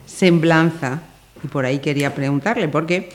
[0.06, 1.02] semblanza.
[1.44, 3.10] Y por ahí quería preguntarle, porque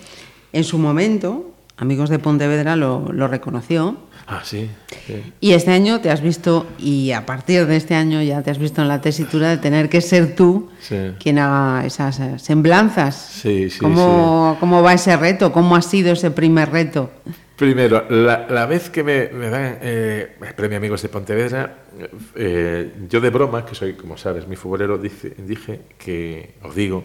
[0.52, 3.96] en su momento, Amigos de Pontevedra lo, lo reconoció.
[4.26, 4.68] Ah, sí.
[5.06, 5.22] sí.
[5.40, 8.58] Y este año te has visto, y a partir de este año ya te has
[8.58, 10.96] visto en la tesitura de tener que ser tú Sí.
[11.18, 13.16] quien haga esas semblanzas.
[13.16, 15.50] Sí, sí, ¿Cómo, ¿Cómo va ese reto?
[15.52, 17.10] ¿Cómo ha sido ese primer reto?
[17.60, 21.84] Primero, la, la vez que me, me dan eh, el premio Amigos de Pontevedra,
[22.34, 27.04] eh, yo de broma, que soy, como sabes, mi futbolero, dice, dije que, os digo,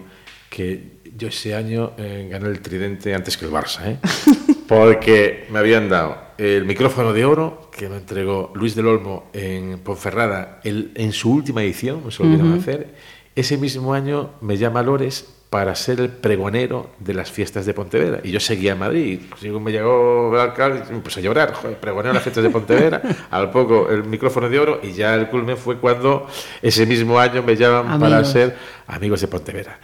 [0.49, 3.98] que yo ese año eh, gané el tridente antes que el Barça, ¿eh?
[4.69, 9.80] porque me habían dado el micrófono de oro que me entregó Luis del Olmo en
[9.80, 12.95] Ponferrada el- en su última edición, se lo olvidaron hacer.
[13.36, 18.19] Ese mismo año me llama Lores para ser el pregonero de las fiestas de Pontevedra.
[18.23, 19.19] Y yo seguía en Madrid.
[19.38, 22.49] Y según me llegó el alcalde, pues a llorar, joder, pregonero de las fiestas de
[22.49, 23.01] Pontevedra,
[23.31, 26.27] al poco el micrófono de oro, y ya el culmen fue cuando
[26.61, 28.31] ese mismo año me llaman para Amigos.
[28.34, 28.55] ser
[28.88, 29.80] amigos de Pontevedra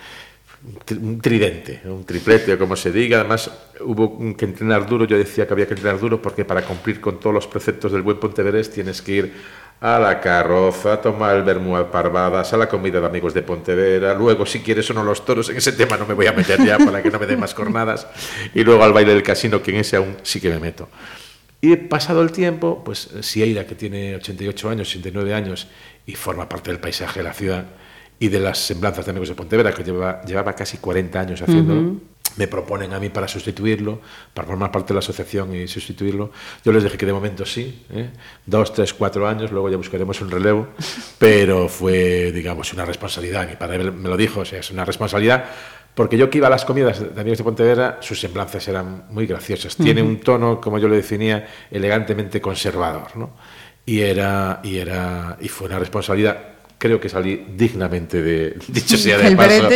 [0.63, 3.19] un tri- un tridente, un triplete, como se diga.
[3.21, 5.05] Además, hubo que entrenar duro.
[5.05, 8.03] Yo decía que había que entrenar duro porque para cumplir con todos los preceptos del
[8.03, 9.33] buen Pontevedrés tienes que ir
[9.81, 13.41] a la carroza, a tomar el vermú al parvadas, a la comida de amigos de
[13.41, 16.33] Pontevedra, luego si quieres o no los toros, en ese tema no me voy a
[16.33, 18.07] meter ya para que no me den más cornadas,
[18.53, 20.87] y luego al baile del casino, que en ese aún sí que me meto.
[21.61, 25.67] Y pasado el tiempo, pues Sieira, que tiene 88 años, 89 años,
[26.05, 27.65] y forma parte del paisaje de la ciudad
[28.19, 31.95] y de las semblanzas de Amigos de Pontevedra, que lleva, llevaba casi 40 años haciéndolo,
[32.37, 34.01] me proponen a mí para sustituirlo,
[34.33, 36.31] para formar parte de la asociación y sustituirlo.
[36.63, 38.09] Yo les dije que de momento sí, ¿eh?
[38.45, 40.67] dos, tres, cuatro años, luego ya buscaremos un relevo,
[41.19, 43.47] pero fue, digamos, una responsabilidad.
[43.47, 45.45] Mi padre me lo dijo, o sea, es una responsabilidad
[45.95, 49.25] porque yo que iba a las comidas de Amigos de Pontevedra, sus semblanzas eran muy
[49.25, 49.75] graciosas.
[49.75, 53.31] Tiene un tono, como yo lo definía, elegantemente conservador, ¿no?
[53.85, 56.37] Y era, y era, y fue una responsabilidad.
[56.81, 59.69] Creo que salí dignamente de, dicho sea de ¿El paso,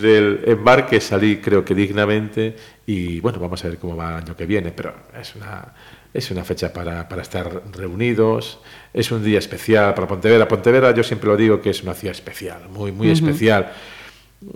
[0.00, 2.54] del embarque, salí creo que dignamente
[2.86, 5.74] y bueno, vamos a ver cómo va el año que viene, pero es una,
[6.14, 8.60] es una fecha para, para estar reunidos,
[8.94, 10.46] es un día especial para Pontevedra.
[10.46, 13.72] Pontevedra yo siempre lo digo que es una ciudad especial, muy, muy especial.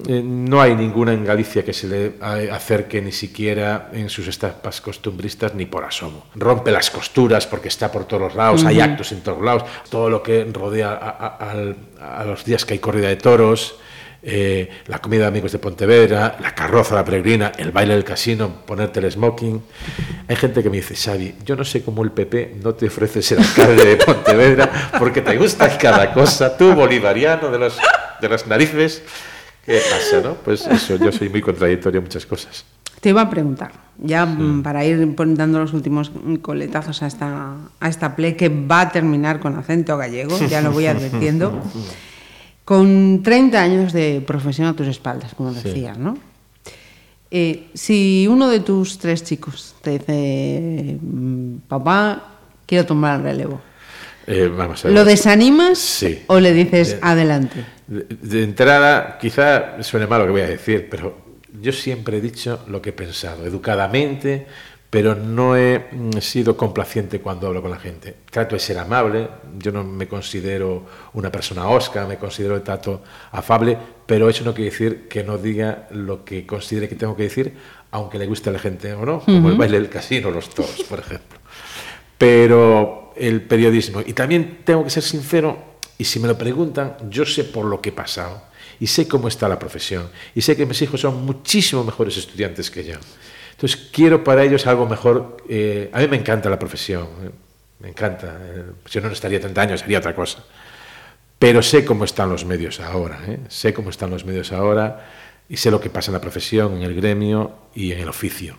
[0.06, 2.12] Eh, no hay ninguna en Galicia que se le
[2.52, 6.26] acerque ni siquiera en sus etapas costumbristas ni por asomo.
[6.36, 10.08] Rompe las costuras porque está por todos los lados, hay actos en todos lados, todo
[10.08, 13.74] lo que rodea a, a- al- a los días que hay corrida de toros,
[14.22, 18.62] eh, la comida de amigos de Pontevedra, la carroza, la peregrina, el baile del casino,
[18.64, 19.60] ponerte el smoking.
[20.28, 23.20] Hay gente que me dice, Xavi, yo no sé cómo el PP no te ofrece
[23.20, 27.76] ser alcalde de Pontevedra porque te gusta cada cosa, tú bolivariano de, los,
[28.20, 29.02] de las narices.
[29.64, 30.34] ¿Qué pasa, no?
[30.34, 32.64] Pues eso, yo soy muy contradictorio en muchas cosas.
[33.00, 37.88] Te iba a preguntar, ya mm, para ir dando los últimos coletazos a esta, a
[37.88, 41.60] esta play que va a terminar con acento gallego, ya lo voy advirtiendo.
[42.64, 46.16] Con 30 años de profesión a tus espaldas, como decías, ¿no?
[47.28, 52.34] Eh, si uno de tus tres chicos te dice, mm, papá,
[52.64, 53.60] quiero tomar el relevo,
[54.28, 54.96] Eh, vamos a ver.
[54.96, 56.22] ¿lo desanimas Sí.
[56.28, 57.64] o le dices Eh, adelante?
[57.86, 61.16] De, de entrada, quizá suene mal lo que voy a decir, pero
[61.60, 64.46] yo siempre he dicho lo que he pensado, educadamente,
[64.88, 68.14] pero no he mm, sido complaciente cuando hablo con la gente.
[68.30, 69.28] Trato de ser amable,
[69.58, 70.84] yo no me considero
[71.14, 73.76] una persona osca, me considero de trato afable,
[74.06, 77.54] pero eso no quiere decir que no diga lo que considere que tengo que decir,
[77.90, 80.84] aunque le guste a la gente o no, como el baile del casino, los toros,
[80.88, 81.42] por ejemplo
[82.22, 84.00] pero el periodismo.
[84.06, 85.58] Y también tengo que ser sincero,
[85.98, 88.42] y si me lo preguntan, yo sé por lo que he pasado,
[88.80, 92.70] y sé cómo está la profesión, y sé que mis hijos son muchísimo mejores estudiantes
[92.70, 92.94] que yo.
[93.52, 95.36] Entonces, quiero para ellos algo mejor.
[95.48, 97.30] eh, a mí me encanta la profesión, eh,
[97.80, 98.38] me encanta.
[98.40, 100.44] eh, si no, no estaría 30 años, sería otra cosa.
[101.38, 103.40] Pero sé cómo están los medios ahora, ¿eh?
[103.48, 105.10] sé cómo están los medios ahora
[105.48, 108.56] y sé lo que pasa en la profesión, en el gremio y en el oficio.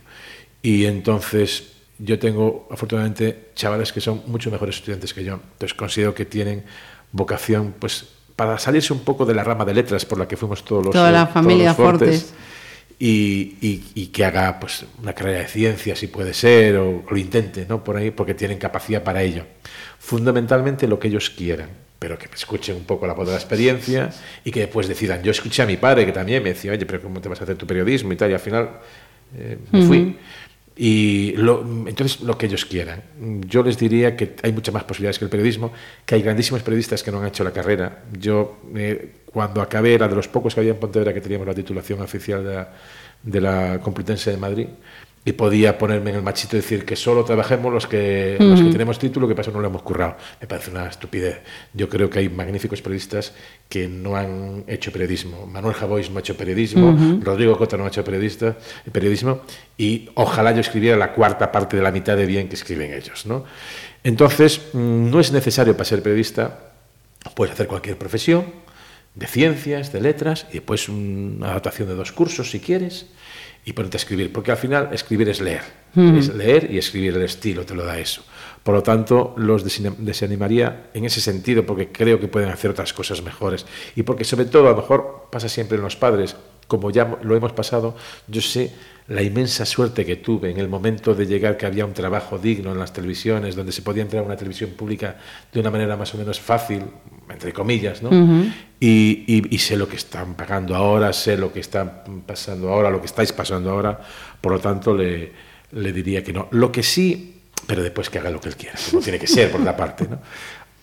[0.62, 5.36] Y entonces yo tengo, afortunadamente, chavales que son mucho mejores estudiantes que yo.
[5.36, 6.66] Entonces considero que tienen
[7.14, 10.66] vocación, pues, para salirse un poco de la rama de letras por la que fuimos
[10.66, 12.34] todos los Toda la eh, todos familia los Fortes, Fortes.
[13.00, 17.18] y, y- y que haga pues una carrera de ciencia si puede ser o, lo
[17.18, 19.46] intente no por ahí porque tienen capacidad para ello.
[20.00, 21.70] Fundamentalmente lo que ellos quieran
[22.00, 24.10] pero que escuchen un poco la voz de la experiencia
[24.44, 25.24] y que después decidan.
[25.24, 27.46] Yo escuché a mi padre que también me decía oye pero cómo te vas a
[27.46, 28.70] hacer tu periodismo y tal y al final
[29.38, 30.18] eh, me fui
[30.76, 33.04] y lo- entonces lo que ellos quieran.
[33.48, 35.72] Yo les diría que hay muchas más posibilidades que el periodismo,
[36.06, 38.04] que hay grandísimos periodistas que no han hecho la carrera.
[38.20, 41.54] Yo eh, cuando acabé era de los pocos que había en Pontevedra que teníamos la
[41.54, 42.74] titulación oficial de la,
[43.24, 44.68] de la Complutense de Madrid
[45.26, 48.70] y podía ponerme en el machito y decir que solo trabajemos los que, los que
[48.70, 50.18] tenemos título, que eso no lo hemos currado.
[50.42, 51.40] Me parece una estupidez.
[51.74, 53.34] Yo creo que hay magníficos periodistas
[53.70, 55.48] que no han hecho periodismo.
[55.48, 58.58] Manuel Javois no ha hecho periodismo, Rodrigo Cota no ha hecho periodista,
[58.92, 59.42] periodismo,
[59.78, 63.26] y ojalá yo escribiera la cuarta parte de la mitad de bien que escriben ellos.
[63.26, 63.46] ¿no?
[64.04, 66.74] Entonces, mm, no es necesario para ser periodista,
[67.34, 68.46] puedes hacer cualquier profesión,
[69.16, 73.06] de ciencias, de letras, y después una adaptación de dos cursos si quieres,
[73.66, 75.62] y ponerte a escribir, porque al final escribir es leer,
[75.96, 78.24] es leer y escribir el estilo te lo da eso.
[78.64, 82.94] Por lo tanto, los desani- desanimaría en ese sentido, porque creo que pueden hacer otras
[82.94, 83.66] cosas mejores.
[83.96, 86.36] Y porque sobre todo, a lo mejor pasa siempre en los padres,
[86.68, 87.96] como ya lo hemos pasado,
[88.28, 88.72] yo sé
[89.08, 92.72] la inmensa suerte que tuve en el momento de llegar que había un trabajo digno
[92.72, 95.18] en las televisiones, donde se podía entrar a una televisión pública
[95.52, 96.84] de una manera más o menos fácil,
[97.30, 98.10] entre comillas, ¿no?
[98.80, 102.90] y, y- y sé lo que están pagando ahora, sé lo que está pasando ahora,
[102.90, 104.00] lo que estáis pasando ahora,
[104.40, 105.32] por lo tanto le,
[105.74, 106.48] le diría que no.
[106.52, 109.52] Lo que sí, pero después que haga lo que él quiera, como tiene que ser
[109.52, 110.20] por la parte, ¿no?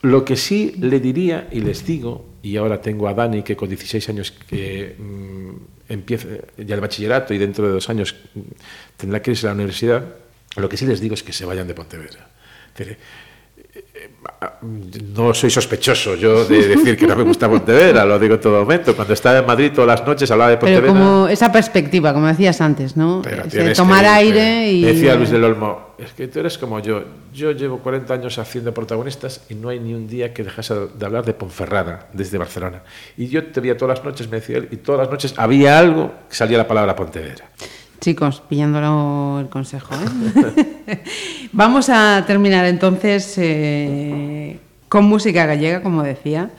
[0.02, 3.68] Lo que sí le diría y les digo, y ahora tengo a Dani que con
[3.68, 5.49] 16 años que mm,
[5.90, 8.14] empieza ya el bachillerato y dentro de dos años
[8.96, 10.04] tendrá que irse a la universidad,
[10.56, 12.30] lo que sí les digo es que se vayan de Pontevedra.
[14.00, 18.40] Decir, no soy sospechoso yo de decir que no me gusta Pontevedra, lo digo en
[18.40, 18.96] todo momento.
[18.96, 21.00] Cuando estaba en Madrid todas las noches hablaba de Pero Pontevedra.
[21.00, 23.20] como esa perspectiva, como decías antes, ¿no?
[23.22, 23.44] Pero
[23.74, 24.82] tomar que aire y...
[24.82, 27.02] Decía Luis del Olmo, es que tú eres como yo.
[27.34, 31.06] Yo llevo 40 años haciendo protagonistas y no hay ni un día que dejase de
[31.06, 32.82] hablar de Ponferrada desde Barcelona.
[33.16, 35.78] Y yo te veía todas las noches, me decía él, y todas las noches había
[35.78, 37.50] algo que salía la palabra Pontevedra.
[38.00, 39.94] Chicos, pillándolo el consejo.
[39.94, 41.02] ¿eh?
[41.52, 44.58] Vamos a terminar entonces eh,
[44.88, 46.50] con música gallega, como decía,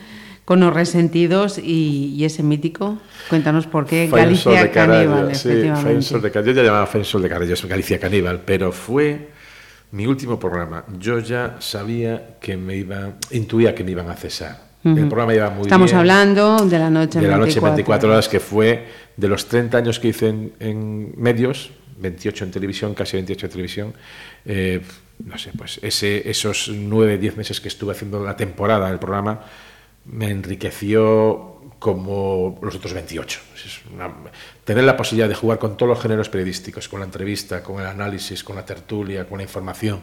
[0.45, 2.99] con los resentidos y, y ese mítico.
[3.27, 5.67] Cuéntanos por qué sol Galicia Caníbal, sí, de.
[5.67, 9.29] Yo ya llamaba sol de Carallo, es Galicia Caníbal, pero fue
[9.91, 10.85] mi último programa.
[10.99, 14.70] Yo ya sabía que me iba, intuía que me iban a cesar.
[14.83, 15.99] El programa iba muy Estamos bien.
[15.99, 17.75] hablando de la noche en de la noche en 24.
[17.75, 22.51] 24 horas, que fue de los 30 años que hice en, en medios, 28 en
[22.51, 23.93] televisión, casi 28 en televisión,
[24.45, 24.81] eh,
[25.23, 29.41] no sé, pues ese, esos 9, 10 meses que estuve haciendo la temporada del programa
[30.05, 33.39] me enriqueció como los otros 28.
[33.55, 34.11] Es una-
[34.63, 37.85] tener la posibilidad de jugar con todos los géneros periodísticos, con la entrevista, con el
[37.85, 39.99] análisis, con la tertulia, con la información,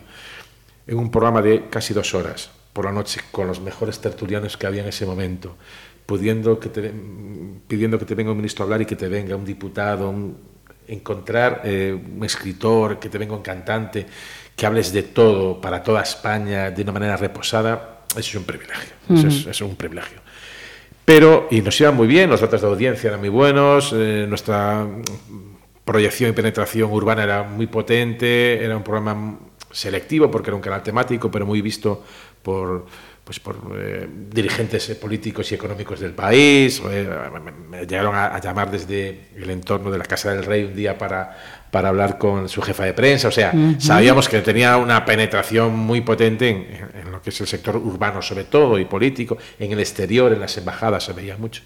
[0.86, 4.64] en un programa de casi dos horas por la noche con los mejores tertulianos que
[4.64, 5.56] había en ese momento,
[6.06, 6.92] pudiendo que te,
[7.66, 10.36] pidiendo que te venga un ministro a hablar y que te venga un diputado, un-
[10.86, 14.06] encontrar eh, un escritor, que te venga un cantante,
[14.54, 18.92] que hables de todo para toda España de una manera reposada, eso es un privilegio,
[19.12, 20.20] eso, es, eso es un privilegio.
[21.04, 24.86] Pero, y nos iba muy bien, los datos de audiencia eran muy buenos, eh, nuestra
[25.84, 29.36] proyección y penetración urbana era muy potente, era un programa
[29.70, 32.02] selectivo porque era un canal temático, pero muy visto
[32.48, 32.86] por,
[33.24, 36.80] pues por eh, dirigentes eh, políticos y económicos del país.
[36.90, 37.06] eh,
[37.68, 40.96] me, llegaron a, a llamar desde el entorno de la Casa del Rey un día
[40.96, 41.36] para,
[41.70, 43.28] para hablar con su jefa de prensa.
[43.28, 47.46] O sea, sabíamos que tenía una penetración muy potente en, en lo que es el
[47.46, 49.36] sector urbano, sobre todo, y político.
[49.58, 51.60] En el exterior, en las embajadas, se veía mucho.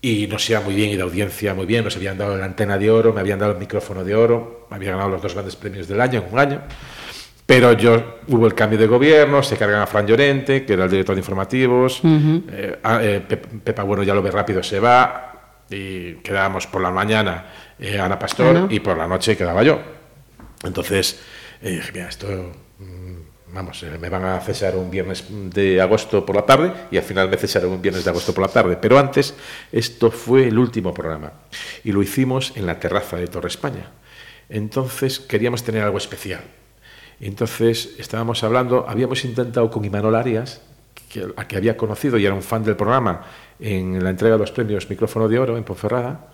[0.00, 1.82] Y nos iba muy bien y de audiencia muy bien.
[1.82, 4.76] Nos habían dado la antena de oro, me habían dado el micrófono de oro, me
[4.76, 6.62] había ganado los dos grandes premios del año en un año.
[7.48, 10.90] Pero yo hubo el cambio de gobierno, se cargan a Fran Llorente, que era el
[10.90, 12.02] director de informativos.
[12.04, 15.64] eh, a- eh, Pep- Pepa Bueno ya lo ve rápido, se va.
[15.70, 17.46] Y quedábamos por la mañana
[17.78, 19.80] eh, Ana Pastor y por la noche quedaba yo.
[20.62, 21.20] Entonces
[21.62, 22.26] dije, mira, esto,
[22.80, 27.02] mm, vamos, me van a cesar un viernes de agosto por la tarde y al
[27.02, 28.76] final me cesaron un viernes de agosto por la tarde.
[28.78, 29.34] Pero antes,
[29.72, 31.32] esto fue el último programa
[31.82, 33.90] y lo hicimos en la terraza de Torre España.
[34.50, 36.40] Entonces queríamos tener algo especial.
[37.20, 40.60] Entonces estábamos hablando, habíamos intentado con Imanol Arias,
[41.08, 43.22] que, a que había conocido y era un fan del programa,
[43.60, 46.28] en la entrega de los premios Micrófono de Oro en Ponferrada,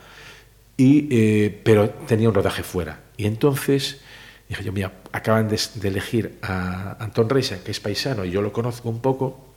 [0.77, 3.01] y, eh, pero tenía un rodaje fuera.
[3.16, 4.01] Y entonces
[4.48, 8.52] dije yo, mira, acaban de, elegir a Antón Reisa, que es paisano, y yo lo
[8.52, 9.55] conozco un poco,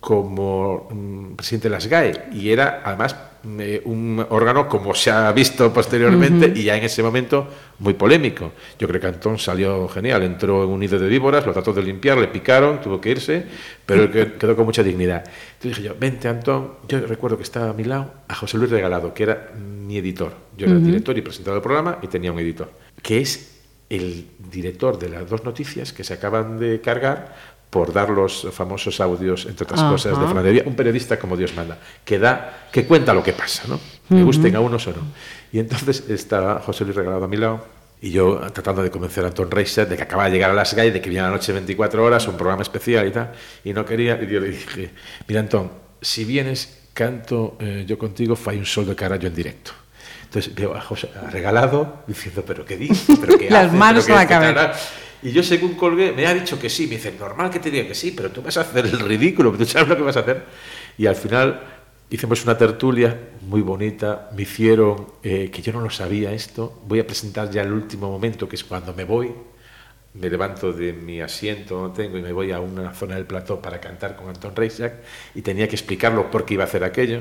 [0.00, 3.16] como mm, presidente de las GAE y era además
[3.60, 7.46] eh, un órgano como se ha visto posteriormente y ya en ese momento
[7.78, 8.52] muy polémico.
[8.78, 11.82] Yo creo que Antón salió genial, entró en un nido de víboras, lo trató de
[11.82, 13.46] limpiar, le picaron, tuvo que irse,
[13.84, 15.24] pero quedó con mucha dignidad.
[15.54, 18.70] Entonces dije yo, vente Antón, yo recuerdo que estaba a mi lado a José Luis
[18.70, 20.32] Regalado, que era mi editor.
[20.56, 22.70] Yo era el director y presentador del programa y tenía un editor,
[23.02, 23.56] que es
[23.88, 29.00] el director de las dos noticias que se acaban de cargar por dar los famosos
[29.00, 29.90] audios, entre otras Ajá.
[29.90, 33.32] cosas, de Fernando Evia, un periodista como Dios manda, que da, que cuenta lo que
[33.32, 33.78] pasa, ¿no?
[34.08, 35.02] Le gusten a unos o no.
[35.52, 37.66] Y entonces estaba José Luis Regalado a mi lado
[38.00, 40.74] Y yo tratando de convencer a Anton Reiser de que acaba de llegar a las
[40.74, 43.32] GAI, de que viene la noche 24 horas, un programa especial y tal,
[43.64, 44.20] y no quería.
[44.22, 44.90] Y yo le dije,
[45.26, 45.70] mira Anton,
[46.00, 49.72] si vienes, canto eh, yo contigo, fai un sol de carallo en directo.
[50.24, 53.76] Entonces veo a José regalado diciendo, pero qué dice, pero qué Las hace?
[53.76, 54.54] manos ¿Pero a la qué hace?".
[54.54, 54.80] cabeza.
[55.26, 57.88] Y yo según colgué, me ha dicho que sí, me dice, normal que te diga
[57.88, 60.20] que sí, pero tú vas a hacer el ridículo, tú sabes lo que vas a
[60.20, 60.44] hacer.
[60.96, 61.62] Y al final
[62.08, 67.00] hicimos una tertulia muy bonita, me hicieron, eh, que yo no lo sabía esto, voy
[67.00, 69.32] a presentar ya el último momento, que es cuando me voy,
[70.14, 73.60] me levanto de mi asiento, no tengo, y me voy a una zona del plató
[73.60, 74.94] para cantar con Anton Reisjak,
[75.34, 77.18] y tenía que explicarlo por qué iba a hacer aquello.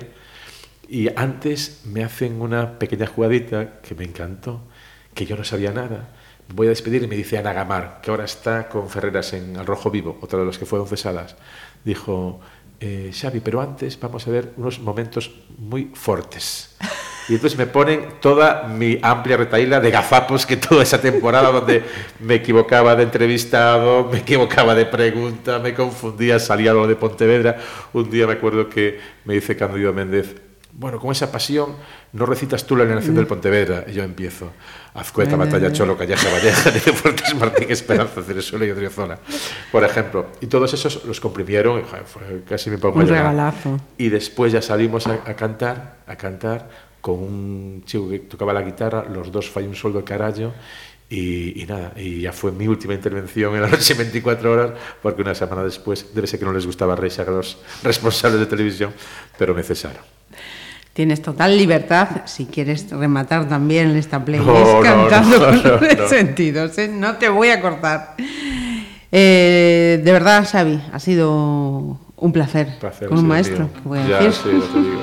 [0.88, 4.61] Y antes me hacen una pequeña jugadita que me encantó,
[5.15, 6.10] que yo no sabía nada.
[6.54, 9.66] Voy a despedir y me dice Ana Gamar, que ahora está con Ferreras en Al
[9.66, 11.36] Rojo Vivo, otra de los que fueron cesadas.
[11.84, 12.40] Dijo,
[12.80, 16.76] eh, Xavi, pero antes vamos a ver unos momentos muy fuertes.
[17.28, 21.84] Y entonces me ponen toda mi amplia retaíla de gazapos que toda esa temporada donde
[22.20, 27.58] me equivocaba de entrevistado, me equivocaba de pregunta, me confundía, salía lo de Pontevedra.
[27.94, 30.36] Un día me acuerdo que me dice Cándido Méndez,
[30.77, 31.76] bueno, con esa pasión
[32.14, 33.85] no recitas tú la alineación del Pontevedra.
[33.88, 34.52] Y yo empiezo,
[34.93, 39.18] Azcueta, Batalla, Cholo, Calleja, Valleja, de Fuertes, Martín, Esperanza, Cerezuela y Odriozola,
[39.72, 40.27] por ejemplo.
[40.41, 43.80] Y todos esos los comprimieron, y, fue- casi me pongo Un regalazo.
[43.97, 46.69] Y después ya salimos a, a cantar, a cantar
[47.02, 50.53] con un chico que tocaba la guitarra, los dos falló un sueldo de carallo
[51.07, 54.72] y, y nada, y ya fue mi última intervención en la noche 24 horas,
[55.03, 58.47] porque una semana después, debe ser que no les gustaba Reis a los responsables de
[58.47, 58.91] televisión,
[59.38, 60.02] pero me cesaron.
[60.96, 65.78] Tienes total libertad si quieres rematar también esta playlist No, cantando no, con no.
[65.78, 66.78] resentidos.
[66.78, 66.88] ¿eh?
[66.88, 68.16] No te voy a cortar.
[69.12, 72.78] Eh, de verdad, Xavi, ha sido un placer.
[72.80, 74.34] Placer, con un sido maestro, voy a Ya, decir.
[74.42, 75.02] sí, lo te digo.